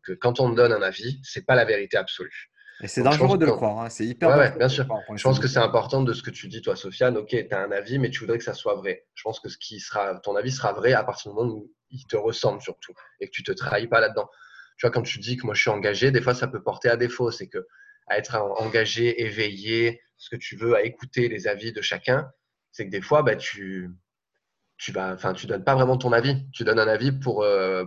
Que 0.04 0.12
quand 0.12 0.40
on 0.40 0.50
donne 0.50 0.72
un 0.72 0.82
avis, 0.82 1.20
c'est 1.22 1.46
pas 1.46 1.54
la 1.54 1.64
vérité 1.64 1.96
absolue. 1.96 2.50
Et 2.82 2.88
c'est 2.88 3.02
dangereux 3.02 3.38
de 3.38 3.46
le 3.46 3.52
croire, 3.52 3.80
hein. 3.80 3.90
c'est 3.90 4.04
hyper 4.04 4.36
ouais, 4.36 4.56
bien 4.58 4.68
sûr. 4.68 4.86
Je 5.14 5.22
pense 5.22 5.38
que 5.38 5.46
c'est 5.46 5.60
important 5.60 6.02
de 6.02 6.12
ce 6.12 6.22
que 6.22 6.30
tu 6.30 6.48
dis, 6.48 6.62
toi, 6.62 6.74
Sofiane. 6.74 7.16
Ok, 7.16 7.28
tu 7.28 7.48
as 7.52 7.60
un 7.60 7.70
avis, 7.70 7.98
mais 7.98 8.10
tu 8.10 8.20
voudrais 8.20 8.38
que 8.38 8.44
ça 8.44 8.54
soit 8.54 8.74
vrai. 8.74 9.06
Je 9.14 9.22
pense 9.22 9.38
que 9.38 9.48
ce 9.48 9.58
qui 9.58 9.78
sera, 9.78 10.18
ton 10.20 10.34
avis 10.34 10.50
sera 10.50 10.72
vrai 10.72 10.92
à 10.92 11.04
partir 11.04 11.30
du 11.30 11.36
moment 11.36 11.52
où 11.52 11.70
il 11.90 12.04
te 12.06 12.16
ressemble 12.16 12.60
surtout 12.60 12.94
et 13.20 13.26
que 13.26 13.30
tu 13.30 13.44
te 13.44 13.52
trahis 13.52 13.86
pas 13.86 14.00
là-dedans. 14.00 14.28
Tu 14.78 14.86
vois, 14.86 14.90
quand 14.90 15.02
tu 15.02 15.18
dis 15.20 15.36
que 15.36 15.46
moi 15.46 15.54
je 15.54 15.60
suis 15.60 15.70
engagé, 15.70 16.10
des 16.10 16.22
fois 16.22 16.34
ça 16.34 16.48
peut 16.48 16.62
porter 16.62 16.88
à 16.88 16.96
défaut. 16.96 17.30
C'est 17.30 17.46
que 17.46 17.66
à 18.08 18.18
être 18.18 18.34
engagé, 18.58 19.22
éveillé, 19.22 20.00
ce 20.16 20.30
que 20.30 20.36
tu 20.36 20.56
veux, 20.56 20.74
à 20.74 20.82
écouter 20.82 21.28
les 21.28 21.46
avis 21.46 21.72
de 21.72 21.80
chacun, 21.80 22.30
c'est 22.72 22.86
que 22.86 22.90
des 22.90 23.00
fois, 23.00 23.22
bah, 23.22 23.36
tu, 23.36 23.90
tu 24.78 24.92
vas, 24.92 25.12
enfin, 25.12 25.32
tu 25.32 25.46
donnes 25.46 25.64
pas 25.64 25.74
vraiment 25.74 25.98
ton 25.98 26.12
avis. 26.12 26.48
Tu 26.52 26.64
donnes 26.64 26.78
un 26.78 26.88
avis 26.88 27.12
pour, 27.12 27.42
euh, 27.42 27.84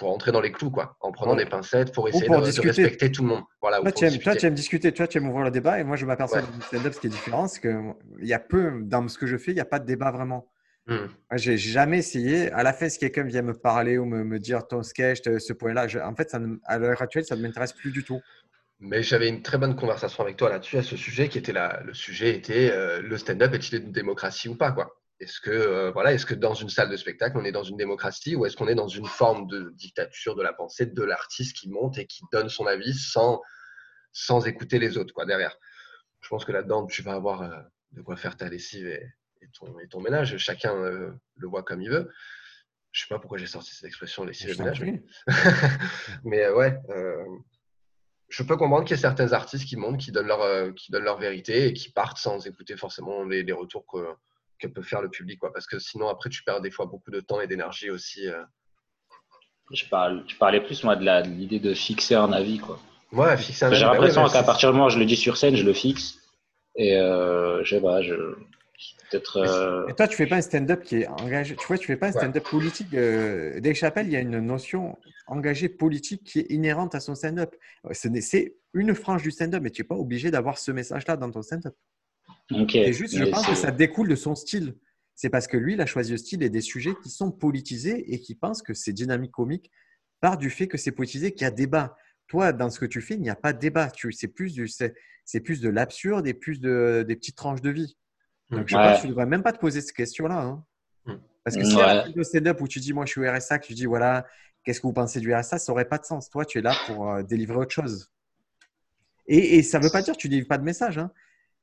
pour 0.00 0.10
entrer 0.10 0.32
dans 0.32 0.40
les 0.40 0.50
clous, 0.50 0.70
quoi, 0.70 0.96
en 1.00 1.12
prenant 1.12 1.36
des 1.36 1.44
pincettes 1.44 1.92
pour 1.92 2.08
essayer 2.08 2.26
de, 2.26 2.34
respecter 2.34 3.12
tout 3.12 3.20
le 3.20 3.28
monde. 3.28 3.42
Voilà, 3.60 3.80
toi, 3.80 3.92
tu 3.92 4.06
aimes, 4.06 4.18
toi, 4.18 4.34
tu 4.34 4.46
aimes, 4.46 4.54
discuter, 4.54 4.92
toi, 4.92 5.06
tu 5.06 5.18
aimes 5.18 5.28
ouvrir 5.28 5.44
le 5.44 5.50
débat, 5.50 5.78
et 5.78 5.84
moi, 5.84 5.96
je 5.96 6.06
m'aperçois 6.06 6.38
ouais. 6.38 6.46
du 6.56 6.62
stand-up, 6.62 6.94
ce 6.94 7.00
qui 7.00 7.08
est 7.08 7.10
différent, 7.10 7.46
c'est 7.46 7.60
qu'il 7.60 8.26
y 8.26 8.32
a 8.32 8.38
peu, 8.38 8.80
dans 8.80 9.06
ce 9.08 9.18
que 9.18 9.26
je 9.26 9.36
fais, 9.36 9.50
il 9.50 9.56
n'y 9.56 9.60
a 9.60 9.66
pas 9.66 9.78
de 9.78 9.84
débat 9.84 10.10
vraiment. 10.10 10.50
Hmm. 10.86 11.08
J'ai 11.34 11.58
jamais 11.58 11.98
essayé. 11.98 12.50
À 12.52 12.62
la 12.62 12.72
fin, 12.72 12.88
si 12.88 12.98
quelqu'un 12.98 13.24
vient 13.24 13.42
me 13.42 13.52
parler 13.52 13.98
ou 13.98 14.06
me, 14.06 14.24
me 14.24 14.38
dire 14.38 14.66
ton 14.66 14.82
sketch, 14.82 15.20
ce 15.22 15.52
point-là, 15.52 15.86
en 16.08 16.14
fait, 16.14 16.30
ça 16.30 16.40
à 16.64 16.78
l'heure 16.78 17.02
actuelle, 17.02 17.26
ça 17.26 17.36
ne 17.36 17.42
m'intéresse 17.42 17.74
plus 17.74 17.92
du 17.92 18.02
tout. 18.02 18.22
Mais 18.78 19.02
j'avais 19.02 19.28
une 19.28 19.42
très 19.42 19.58
bonne 19.58 19.76
conversation 19.76 20.24
avec 20.24 20.38
toi 20.38 20.48
là-dessus, 20.48 20.78
à 20.78 20.82
ce 20.82 20.96
sujet, 20.96 21.28
qui 21.28 21.36
était 21.36 21.52
là. 21.52 21.82
Le 21.84 21.92
sujet 21.92 22.34
était 22.34 22.70
euh, 22.72 23.02
le 23.02 23.18
stand-up 23.18 23.52
est-il 23.52 23.82
une 23.82 23.92
démocratie 23.92 24.48
ou 24.48 24.56
pas, 24.56 24.72
quoi 24.72 24.99
est-ce 25.20 25.38
que, 25.38 25.50
euh, 25.50 25.90
voilà, 25.90 26.14
est-ce 26.14 26.24
que 26.24 26.34
dans 26.34 26.54
une 26.54 26.70
salle 26.70 26.88
de 26.88 26.96
spectacle, 26.96 27.36
on 27.36 27.44
est 27.44 27.52
dans 27.52 27.62
une 27.62 27.76
démocratie 27.76 28.34
ou 28.36 28.46
est-ce 28.46 28.56
qu'on 28.56 28.68
est 28.68 28.74
dans 28.74 28.88
une 28.88 29.06
forme 29.06 29.46
de 29.48 29.70
dictature 29.74 30.34
de 30.34 30.42
la 30.42 30.54
pensée 30.54 30.86
de 30.86 31.02
l'artiste 31.02 31.56
qui 31.56 31.68
monte 31.68 31.98
et 31.98 32.06
qui 32.06 32.22
donne 32.32 32.48
son 32.48 32.66
avis 32.66 32.94
sans, 32.94 33.42
sans 34.12 34.46
écouter 34.46 34.78
les 34.78 34.96
autres 34.96 35.12
quoi, 35.12 35.26
derrière? 35.26 35.58
Je 36.20 36.28
pense 36.28 36.46
que 36.46 36.52
là-dedans, 36.52 36.86
tu 36.86 37.02
vas 37.02 37.12
avoir 37.12 37.42
euh, 37.42 37.60
de 37.92 38.00
quoi 38.00 38.16
faire 38.16 38.36
ta 38.36 38.48
lessive 38.48 38.86
et, 38.86 39.12
ton, 39.52 39.78
et 39.78 39.88
ton, 39.88 40.00
ménage. 40.00 40.38
Chacun 40.38 40.74
euh, 40.74 41.12
le 41.36 41.48
voit 41.48 41.64
comme 41.64 41.82
il 41.82 41.90
veut. 41.90 42.10
Je 42.92 43.02
ne 43.02 43.06
sais 43.06 43.14
pas 43.14 43.18
pourquoi 43.18 43.36
j'ai 43.36 43.46
sorti 43.46 43.74
cette 43.74 43.86
expression 43.86 44.24
lessive 44.24 44.50
et 44.50 44.56
ménage. 44.56 44.82
Mais, 46.24 46.48
ouais, 46.48 46.78
je 48.28 48.42
peux 48.42 48.56
comprendre 48.56 48.84
qu'il 48.84 48.96
y 48.96 48.98
a 48.98 49.00
certains 49.00 49.32
artistes 49.32 49.66
qui 49.66 49.76
montent, 49.76 50.00
qui 50.00 50.12
donnent 50.12 50.26
leur, 50.26 50.74
qui 50.74 50.90
donnent 50.90 51.04
leur 51.04 51.18
vérité 51.18 51.66
et 51.66 51.72
qui 51.72 51.92
partent 51.92 52.18
sans 52.18 52.46
écouter 52.46 52.76
forcément 52.76 53.22
les, 53.22 53.42
les 53.42 53.52
retours 53.52 53.86
que 53.86 53.98
que 54.60 54.68
peut 54.68 54.82
faire 54.82 55.02
le 55.02 55.10
public. 55.10 55.38
Quoi, 55.38 55.52
parce 55.52 55.66
que 55.66 55.78
sinon, 55.78 56.08
après, 56.08 56.30
tu 56.30 56.42
perds 56.42 56.60
des 56.60 56.70
fois 56.70 56.86
beaucoup 56.86 57.10
de 57.10 57.20
temps 57.20 57.40
et 57.40 57.46
d'énergie 57.46 57.90
aussi. 57.90 58.28
Euh. 58.28 58.42
Je, 59.72 59.84
parle, 59.86 60.24
je 60.28 60.36
parlais 60.36 60.60
plus, 60.60 60.82
moi, 60.84 60.96
de 60.96 61.28
l'idée 61.28 61.60
de 61.60 61.74
fixer 61.74 62.14
un 62.14 62.32
avis. 62.32 62.58
Quoi. 62.58 62.78
Ouais, 63.12 63.36
fixer 63.36 63.64
un 63.64 63.68
avis. 63.68 63.78
J'ai 63.78 63.84
l'impression 63.84 64.26
qu'à 64.28 64.42
partir 64.42 64.70
du 64.70 64.74
moment 64.74 64.86
où 64.86 64.90
je 64.90 64.98
le 64.98 65.04
dis 65.04 65.16
sur 65.16 65.36
scène, 65.36 65.56
je 65.56 65.64
le 65.64 65.72
fixe. 65.72 66.18
Et 66.76 66.96
euh, 66.96 67.64
je 67.64 67.76
sais 67.76 67.80
pas, 67.80 68.02
je. 68.02 68.14
Peut-être. 69.10 69.38
Euh, 69.38 69.88
et 69.88 69.94
toi, 69.94 70.06
tu 70.08 70.16
fais 70.16 70.26
pas 70.26 70.36
un 70.36 70.40
stand-up 70.40 70.82
qui 70.82 70.96
est 70.98 71.08
engagé. 71.08 71.56
Tu 71.56 71.66
vois, 71.66 71.76
tu 71.76 71.86
fais 71.86 71.96
pas 71.96 72.08
un 72.08 72.12
stand-up 72.12 72.44
politique. 72.44 72.94
Euh, 72.94 73.60
Dès 73.60 73.74
Chappelle, 73.74 74.06
il 74.06 74.12
y 74.12 74.16
a 74.16 74.20
une 74.20 74.38
notion 74.40 74.96
engagée 75.26 75.68
politique 75.68 76.24
qui 76.24 76.40
est 76.40 76.46
inhérente 76.50 76.94
à 76.94 77.00
son 77.00 77.14
stand-up. 77.14 77.54
C'est 77.92 78.54
une 78.72 78.94
frange 78.94 79.22
du 79.22 79.30
stand-up, 79.30 79.62
mais 79.62 79.70
tu 79.70 79.82
n'es 79.82 79.88
pas 79.88 79.96
obligé 79.96 80.30
d'avoir 80.30 80.58
ce 80.58 80.70
message-là 80.70 81.16
dans 81.16 81.30
ton 81.30 81.42
stand-up. 81.42 81.74
Okay. 82.50 82.92
juste, 82.92 83.16
je 83.16 83.24
pense 83.24 83.46
que 83.46 83.54
ça 83.54 83.70
découle 83.70 84.08
de 84.08 84.16
son 84.16 84.34
style. 84.34 84.76
C'est 85.14 85.30
parce 85.30 85.46
que 85.46 85.56
lui, 85.56 85.74
il 85.74 85.80
a 85.80 85.86
choisi 85.86 86.12
le 86.12 86.16
style 86.16 86.42
et 86.42 86.48
des 86.48 86.60
sujets 86.60 86.94
qui 87.02 87.10
sont 87.10 87.30
politisés 87.30 88.14
et 88.14 88.20
qui 88.20 88.34
pensent 88.34 88.62
que 88.62 88.74
ces 88.74 88.92
dynamiques 88.92 89.32
comiques 89.32 89.70
part 90.20 90.38
du 90.38 90.50
fait 90.50 90.66
que 90.66 90.78
c'est 90.78 90.92
politisé, 90.92 91.32
qu'il 91.32 91.42
y 91.42 91.44
a 91.44 91.50
débat. 91.50 91.96
Toi, 92.26 92.52
dans 92.52 92.70
ce 92.70 92.78
que 92.78 92.86
tu 92.86 93.00
fais, 93.00 93.14
il 93.14 93.20
n'y 93.20 93.30
a 93.30 93.34
pas 93.34 93.52
de 93.52 93.58
débat. 93.58 93.90
C'est 94.12 94.28
plus, 94.28 94.54
du, 94.54 94.68
c'est, 94.68 95.40
plus 95.40 95.60
de 95.60 95.68
l'absurde 95.68 96.26
et 96.26 96.34
plus 96.34 96.60
de, 96.60 97.04
des 97.06 97.16
petites 97.16 97.36
tranches 97.36 97.60
de 97.60 97.70
vie. 97.70 97.96
Donc, 98.50 98.68
je 98.68 98.74
pense 98.74 98.96
que 98.96 99.00
tu 99.02 99.06
ne 99.06 99.12
devrais 99.12 99.26
même 99.26 99.42
pas 99.42 99.52
te 99.52 99.58
poser 99.58 99.80
cette 99.80 99.94
question-là. 99.94 100.40
Hein. 100.40 100.64
Mm. 101.06 101.14
Parce 101.44 101.56
que 101.56 101.64
si 101.64 101.76
ouais. 101.76 101.82
un 101.82 102.10
de 102.10 102.22
stand-up 102.22 102.60
où 102.60 102.68
tu 102.68 102.80
dis, 102.80 102.92
moi, 102.92 103.06
je 103.06 103.12
suis 103.12 103.20
au 103.20 103.30
RSA, 103.30 103.58
que 103.58 103.66
tu 103.66 103.74
dis, 103.74 103.86
voilà, 103.86 104.26
qu'est-ce 104.64 104.80
que 104.80 104.86
vous 104.86 104.92
pensez 104.92 105.20
du 105.20 105.34
RSA, 105.34 105.58
ça 105.58 105.72
n'aurait 105.72 105.86
pas 105.86 105.98
de 105.98 106.04
sens. 106.04 106.30
Toi, 106.30 106.44
tu 106.44 106.58
es 106.58 106.62
là 106.62 106.74
pour 106.86 107.10
euh, 107.10 107.22
délivrer 107.22 107.58
autre 107.58 107.72
chose. 107.72 108.10
Et, 109.26 109.62
ça 109.62 109.78
ne 109.78 109.84
veut 109.84 109.90
pas 109.90 110.02
dire 110.02 110.14
que 110.14 110.18
tu 110.18 110.28
ne 110.28 110.34
livres 110.34 110.48
pas 110.48 110.58
de 110.58 110.64
message. 110.64 110.98
Hein. 110.98 111.12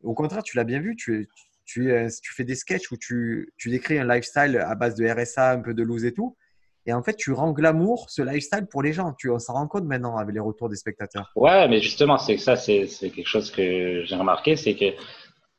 Au 0.04 0.14
contraire, 0.14 0.44
tu 0.44 0.58
l'as 0.58 0.64
bien 0.64 0.80
vu, 0.80 0.96
tu, 0.96 1.28
tu, 1.66 1.92
tu, 2.24 2.34
fais 2.34 2.44
des 2.44 2.56
sketchs 2.56 2.92
où 2.92 2.98
tu, 2.98 3.54
tu 3.58 3.70
décris 3.70 4.00
un 4.00 4.08
lifestyle 4.08 4.58
à 4.58 4.76
base 4.76 4.96
de 4.96 5.08
RSA, 5.08 5.52
un 5.52 5.62
peu 5.62 5.74
de 5.74 5.84
loose 5.84 6.06
et 6.06 6.14
tout. 6.14 6.38
Et 6.86 6.94
en 6.94 7.04
fait, 7.04 7.16
tu 7.16 7.34
rends 7.34 7.52
glamour 7.52 8.10
ce 8.10 8.22
lifestyle 8.22 8.66
pour 8.72 8.82
les 8.82 8.94
gens. 8.94 9.14
Tu, 9.14 9.30
on 9.30 9.40
s'en 9.40 9.54
rend 9.54 9.68
compte 9.68 9.84
maintenant 9.84 10.16
avec 10.16 10.34
les 10.34 10.40
retours 10.40 10.70
des 10.70 10.78
spectateurs. 10.78 11.32
Ouais, 11.36 11.68
mais 11.68 11.82
justement, 11.82 12.18
c'est 12.18 12.38
ça, 12.38 12.56
c'est 12.56 12.88
quelque 13.02 13.28
chose 13.28 13.52
que 13.52 14.04
j'ai 14.06 14.16
remarqué, 14.16 14.56
c'est 14.56 14.76
que 14.76 14.86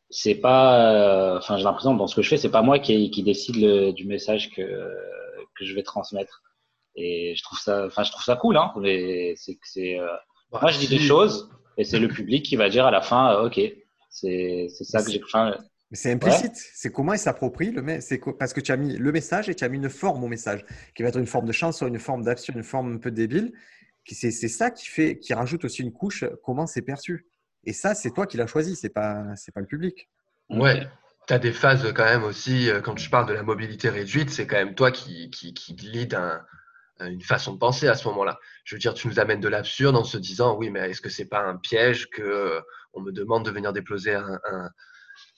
c'est 0.09 0.37
pas, 0.37 1.35
euh, 1.35 1.39
enfin, 1.39 1.59
j'ai 1.59 1.65
l'impression 1.65 1.95
dans 1.95 2.07
ce 2.07 2.17
que 2.17 2.23
je 2.23 2.31
fais, 2.31 2.39
c'est 2.39 2.51
pas 2.51 2.63
moi 2.63 2.79
qui, 2.79 3.11
qui 3.11 3.23
décide 3.23 3.93
du 3.93 4.07
message 4.07 4.51
que, 4.55 4.63
que 4.63 5.65
je 5.67 5.75
vais 5.75 5.83
transmettre. 5.83 6.43
Et 6.97 7.35
je 7.37 7.43
trouve 7.43 7.59
ça, 7.59 7.87
enfin, 7.87 8.03
je 8.03 8.11
trouve 8.11 8.25
ça 8.25 8.37
cool, 8.37 8.57
hein. 8.57 8.73
Mais 8.81 9.35
c'est 9.37 9.59
c'est, 9.63 9.99
euh, 9.99 10.07
bah, 10.51 10.59
moi, 10.63 10.71
je 10.71 10.79
dis 10.79 10.89
des 10.89 10.99
choses 10.99 11.51
et 11.77 11.85
c'est 11.85 11.99
le 11.99 12.09
public 12.09 12.45
qui 12.45 12.57
va 12.57 12.69
dire 12.69 12.87
à 12.87 12.91
la 12.91 13.01
fin, 13.01 13.35
euh, 13.35 13.47
ok, 13.47 13.61
c'est 14.21 14.69
ça 14.85 15.03
que 15.03 15.11
j'ai. 15.11 15.21
Mais 15.91 15.97
c'est 15.97 16.13
implicite. 16.13 16.57
C'est 16.75 16.93
comment 16.93 17.15
il 17.15 17.19
s'approprie 17.19 17.71
le 17.71 18.01
C'est 18.01 18.21
parce 18.39 18.53
que 18.53 18.61
tu 18.61 18.73
as 18.73 18.77
mis 18.77 18.97
le 18.97 19.13
message 19.13 19.49
et 19.49 19.55
tu 19.55 19.65
as 19.65 19.69
mis 19.69 19.79
une 19.79 19.89
forme 19.89 20.23
au 20.23 20.29
message, 20.29 20.65
qui 20.95 21.03
va 21.03 21.09
être 21.09 21.19
une 21.19 21.27
forme 21.27 21.47
de 21.47 21.53
chanson, 21.53 21.87
une 21.87 21.99
forme 21.99 22.25
d'action, 22.25 22.53
une 22.55 22.63
forme 22.63 22.95
un 22.95 22.99
peu 22.99 23.11
débile. 23.11 23.53
C'est 24.11 24.31
ça 24.31 24.71
qui 24.71 24.87
fait, 24.87 25.19
qui 25.19 25.35
rajoute 25.35 25.65
aussi 25.65 25.83
une 25.83 25.93
couche. 25.93 26.25
Comment 26.43 26.67
c'est 26.67 26.83
perçu. 26.83 27.27
Et 27.65 27.73
ça, 27.73 27.95
c'est 27.95 28.11
toi 28.11 28.27
qui 28.27 28.37
l'as 28.37 28.47
choisi. 28.47 28.77
C'est 28.77 28.89
pas, 28.89 29.25
c'est 29.37 29.53
pas 29.53 29.61
le 29.61 29.67
public. 29.67 30.09
Ouais. 30.51 30.87
Tu 31.27 31.35
as 31.35 31.39
des 31.39 31.53
phases 31.53 31.93
quand 31.93 32.05
même 32.05 32.25
aussi, 32.25 32.71
euh, 32.71 32.81
quand 32.81 32.95
tu 32.95 33.11
parles 33.11 33.29
de 33.29 33.35
la 33.35 33.43
mobilité 33.43 33.91
réduite, 33.91 34.31
c'est 34.31 34.47
quand 34.47 34.57
même 34.57 34.75
toi 34.75 34.91
qui, 34.91 35.29
qui, 35.29 35.53
qui 35.53 35.75
lead 35.75 36.19
une 37.01 37.23
façon 37.23 37.53
de 37.53 37.59
penser 37.59 37.89
à 37.89 37.95
ce 37.95 38.07
moment-là. 38.09 38.39
Je 38.65 38.75
veux 38.75 38.81
dire, 38.81 38.95
tu 38.95 39.09
nous 39.09 39.21
amènes 39.21 39.41
de 39.41 39.49
l'absurde 39.49 39.97
en 39.97 40.05
se 40.05 40.19
disant, 40.19 40.57
oui, 40.57 40.71
mais 40.71 40.91
est-ce 40.91 41.01
que 41.01 41.09
c'est 41.09 41.29
pas 41.29 41.41
un 41.41 41.57
piège 41.57 42.09
que 42.11 42.23
euh, 42.23 42.61
on 42.93 43.01
me 43.01 43.13
demande 43.13 43.45
de 43.45 43.51
venir 43.51 43.73
déposer 43.73 44.15
un, 44.15 44.41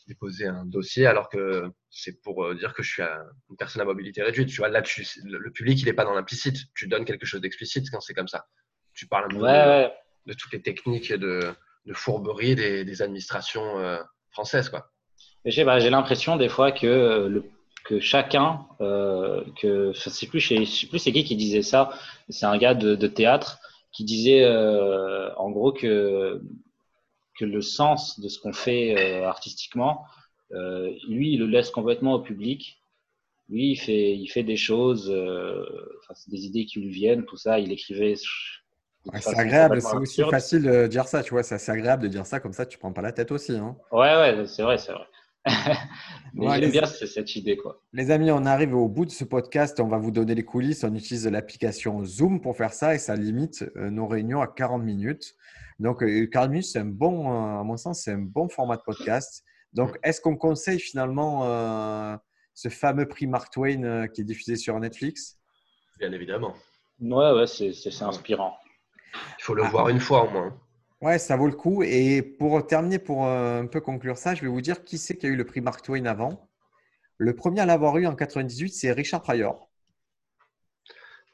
déposer 0.09 0.47
un 0.47 0.65
dossier 0.65 1.07
alors 1.07 1.29
que 1.29 1.71
c'est 1.91 2.21
pour 2.23 2.45
euh, 2.45 2.55
dire 2.55 2.73
que 2.75 2.83
je 2.83 2.93
suis 2.93 3.03
une 3.03 3.57
personne 3.57 3.83
à 3.83 3.85
mobilité 3.85 4.23
réduite. 4.23 4.49
Tu 4.49 4.57
vois, 4.57 4.69
là, 4.69 4.83
le 5.25 5.53
public, 5.53 5.81
il 5.81 5.85
n'est 5.85 5.93
pas 5.93 6.05
dans 6.05 6.15
l'implicite. 6.15 6.57
Tu 6.75 6.89
donnes 6.89 7.05
quelque 7.05 7.27
chose 7.27 7.41
d'explicite 7.41 7.91
quand 7.91 8.01
c'est 8.01 8.15
comme 8.15 8.29
ça. 8.29 8.47
Tu 8.95 9.07
parles 9.07 9.27
un 9.27 9.29
peu 9.29 9.91
de, 10.27 10.35
toutes 10.35 10.53
les 10.53 10.63
techniques 10.63 11.13
de, 11.13 11.55
de 11.87 11.95
fourberie 11.95 12.55
des, 12.55 13.03
administrations 13.03 13.79
euh, 13.79 13.99
françaises. 14.31 14.69
Quoi. 14.69 14.91
J'ai 15.45 15.65
bah, 15.65 15.79
l'impression 15.79 16.37
des 16.37 16.49
fois 16.49 16.73
que, 16.73 17.29
le, 17.29 17.45
que 17.85 18.01
chacun, 18.01 18.67
euh, 18.81 19.45
que 19.61 19.93
je 19.95 20.11
sais 20.11 20.27
plus, 20.27 20.41
je 20.41 20.65
sais 20.65 20.87
plus 20.87 20.99
c'est 20.99 21.13
qui 21.13 21.25
qui 21.25 21.37
disait 21.37 21.63
ça. 21.63 21.91
C'est 22.29 22.47
un 22.47 22.59
gars 22.59 22.75
de, 22.75 22.95
de, 22.95 23.07
théâtre 23.07 23.59
qui 23.93 24.05
disait 24.05 24.47
en 25.37 25.51
gros 25.51 25.73
que 25.73 26.41
que 27.41 27.47
le 27.47 27.63
sens 27.63 28.21
de 28.21 28.29
ce 28.29 28.39
qu'on 28.39 28.53
fait 28.53 28.95
euh, 28.97 29.27
artistiquement, 29.27 30.05
euh, 30.53 30.93
lui, 31.09 31.33
il 31.33 31.41
le 31.41 31.47
laisse 31.47 31.71
complètement 31.71 32.15
au 32.15 32.21
public. 32.21 32.83
Lui, 33.49 33.73
il 33.73 33.77
fait, 33.77 34.13
il 34.15 34.29
fait 34.29 34.43
des 34.43 34.57
choses, 34.57 35.11
euh, 35.11 35.65
des 36.29 36.45
idées 36.45 36.67
qui 36.67 36.81
lui 36.81 36.91
viennent, 36.91 37.25
tout 37.25 37.39
ça. 37.39 37.59
Il 37.59 37.73
écrivait. 37.73 38.15
c'est 38.17 39.39
agréable, 39.39 39.81
c'est 39.81 39.97
aussi 39.97 40.23
facile 40.31 40.63
de 40.63 40.87
dire 40.87 41.09
ça, 41.09 41.23
tu 41.23 41.31
vois. 41.31 41.43
C'est 41.43 41.55
assez 41.55 41.73
agréable 41.73 42.03
de 42.03 42.09
dire 42.09 42.27
ça, 42.27 42.41
comme 42.41 42.53
ça, 42.53 42.67
tu 42.67 42.79
prends 42.79 42.93
pas 42.93 43.03
la 43.03 43.13
tête 43.13 43.33
aussi. 43.33 43.57
Hein. 43.57 43.77
Ouais, 43.91 44.17
ouais, 44.17 44.47
c'est 44.47 44.63
vrai, 44.63 44.77
c'est 44.79 44.93
vrai. 44.93 45.07
Mais 46.35 46.61
j'aime 46.61 46.71
bien 46.71 46.85
cette 46.85 47.35
idée. 47.37 47.57
Quoi. 47.57 47.83
Les 47.93 48.11
amis, 48.11 48.31
on 48.31 48.45
arrive 48.45 48.75
au 48.75 48.89
bout 48.89 49.07
de 49.07 49.11
ce 49.11 49.25
podcast. 49.25 49.81
On 49.81 49.89
va 49.89 49.99
vous 49.99 50.11
donner 50.11 50.35
les 50.35 50.45
coulisses. 50.45 50.85
On 50.85 50.95
utilise 50.95 51.27
l'application 51.27 52.05
Zoom 52.05 52.41
pour 52.41 52.57
faire 52.57 52.73
ça 52.73 52.95
et 52.95 52.99
ça 52.99 53.17
limite 53.17 53.65
nos 53.77 54.07
réunions 54.07 54.41
à 54.41 54.47
40 54.47 54.83
minutes. 54.83 55.35
Donc, 55.81 56.01
40 56.01 56.05
euh, 56.05 56.49
minutes, 56.51 56.67
c'est 56.67 56.79
un 56.79 56.85
bon, 56.85 57.33
euh, 57.33 57.61
à 57.61 57.65
mon 57.65 57.79
sens, 57.79 58.03
c'est 58.03 58.13
un 58.13 58.19
bon 58.19 58.51
format 58.51 58.77
de 58.77 58.83
podcast. 58.83 59.43
Donc, 59.73 59.99
est-ce 60.03 60.21
qu'on 60.21 60.37
conseille 60.37 60.79
finalement 60.79 61.47
euh, 61.47 62.17
ce 62.55 62.69
fameux 62.69 63.09
prix 63.09 63.27
Mark 63.27 63.51
Twain 63.51 64.07
qui 64.09 64.21
est 64.21 64.25
diffusé 64.25 64.57
sur 64.57 64.79
Netflix? 64.79 65.39
Bien 65.99 66.13
évidemment. 66.13 66.55
Ouais, 67.01 67.33
ouais, 67.33 67.47
c'est 67.47 68.03
inspirant. 68.03 68.59
Il 69.15 69.43
faut 69.43 69.55
le 69.55 69.63
voir 69.63 69.89
une 69.89 70.01
fois 70.01 70.29
au 70.29 70.31
moins. 70.31 70.61
Ouais, 71.01 71.19
ça 71.19 71.37
vaut 71.37 71.47
le 71.47 71.55
coup. 71.55 71.83
Et 71.83 72.23
pour 72.23 72.67
terminer, 72.67 72.99
pour 72.99 73.27
un 73.27 73.67
peu 73.67 73.81
conclure 73.81 74.19
ça, 74.19 74.35
je 74.35 74.43
vais 74.43 74.49
vous 74.49 74.61
dire 74.61 74.85
qui 74.85 74.99
c'est 74.99 75.17
qui 75.17 75.27
a 75.27 75.29
eu 75.31 75.37
le 75.37 75.45
prix 75.45 75.61
Mark 75.61 75.83
Twain 75.83 76.05
avant. 76.05 76.49
Le 77.17 77.35
premier 77.35 77.61
à 77.61 77.67
l'avoir 77.67 77.97
eu 77.99 78.07
en 78.07 78.15
98, 78.15 78.71
c'est 78.71 78.93
Richard 78.93 79.23
Pryor. 79.23 79.71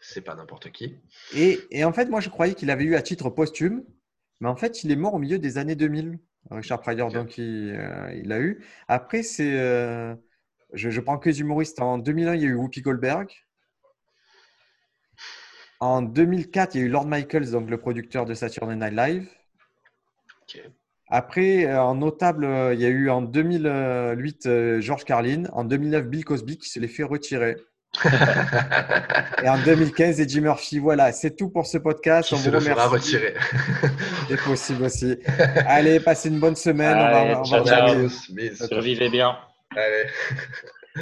C'est 0.01 0.21
pas 0.21 0.35
n'importe 0.35 0.71
qui. 0.71 0.99
Et, 1.35 1.61
et, 1.71 1.85
en 1.85 1.93
fait, 1.93 2.07
moi, 2.07 2.21
je 2.21 2.29
croyais 2.29 2.55
qu'il 2.55 2.71
avait 2.71 2.85
eu 2.85 2.95
à 2.95 3.03
titre 3.03 3.31
posthume. 3.31 3.85
Mais 4.41 4.49
en 4.49 4.57
fait, 4.57 4.85
il 4.85 4.91
est 4.91 4.97
mort 4.97 5.15
au 5.15 5.19
milieu 5.19 5.39
des 5.39 5.59
années 5.59 5.75
2000, 5.75 6.19
Richard 6.51 6.81
Pryor, 6.81 7.11
donc 7.11 7.39
euh, 7.39 8.13
il, 8.15 8.33
a 8.33 8.41
eu. 8.41 8.65
Après, 8.87 9.23
c'est, 9.23 9.59
euh, 9.59 10.15
je, 10.73 11.01
prends 11.01 11.19
que 11.19 11.29
les 11.29 11.41
humoristes. 11.41 11.81
En 11.81 11.99
2001, 11.99 12.35
il 12.35 12.43
y 12.43 12.45
a 12.45 12.49
eu 12.49 12.55
Whoopi 12.55 12.83
Goldberg. 12.83 13.31
En 15.81 16.03
2004, 16.03 16.75
il 16.75 16.81
y 16.81 16.85
a 16.85 16.87
eu 16.87 16.89
Lord 16.89 17.07
Michaels, 17.07 17.51
donc 17.51 17.71
le 17.71 17.79
producteur 17.79 18.27
de 18.27 18.35
Saturday 18.35 18.77
Night 18.77 18.93
Live. 18.93 19.29
Après, 21.09 21.67
euh, 21.67 21.81
en 21.81 21.95
notable, 21.95 22.49
il 22.73 22.81
y 22.81 22.85
a 22.85 22.89
eu 22.89 23.11
en 23.11 23.23
2008 23.23 24.81
George 24.81 25.05
Carlin. 25.05 25.45
En 25.53 25.65
2009, 25.65 26.05
Bill 26.05 26.25
Cosby 26.25 26.59
qui 26.59 26.69
se 26.69 26.81
les 26.81 26.89
fait 26.89 27.05
retirer. 27.05 27.57
et 29.43 29.49
en 29.49 29.59
2015, 29.59 30.21
Eddie 30.21 30.41
Murphy. 30.41 30.79
Voilà, 30.79 31.13
c'est 31.13 31.37
tout 31.37 31.49
pour 31.49 31.67
ce 31.67 31.79
podcast. 31.79 32.33
on 32.33 32.37
vous 32.37 32.51
remercie. 32.51 32.89
retirer. 32.89 33.35
c'est 34.29 34.41
possible 34.43 34.85
aussi. 34.85 35.17
Allez, 35.67 36.01
passez 36.01 36.29
une 36.29 36.41
bonne 36.41 36.57
semaine. 36.57 36.97
on 36.97 37.43
va, 37.43 37.43
on 37.43 37.65
va 37.65 38.09
Survivez 38.55 39.09
bien. 39.09 39.39
Allez. 39.75 40.11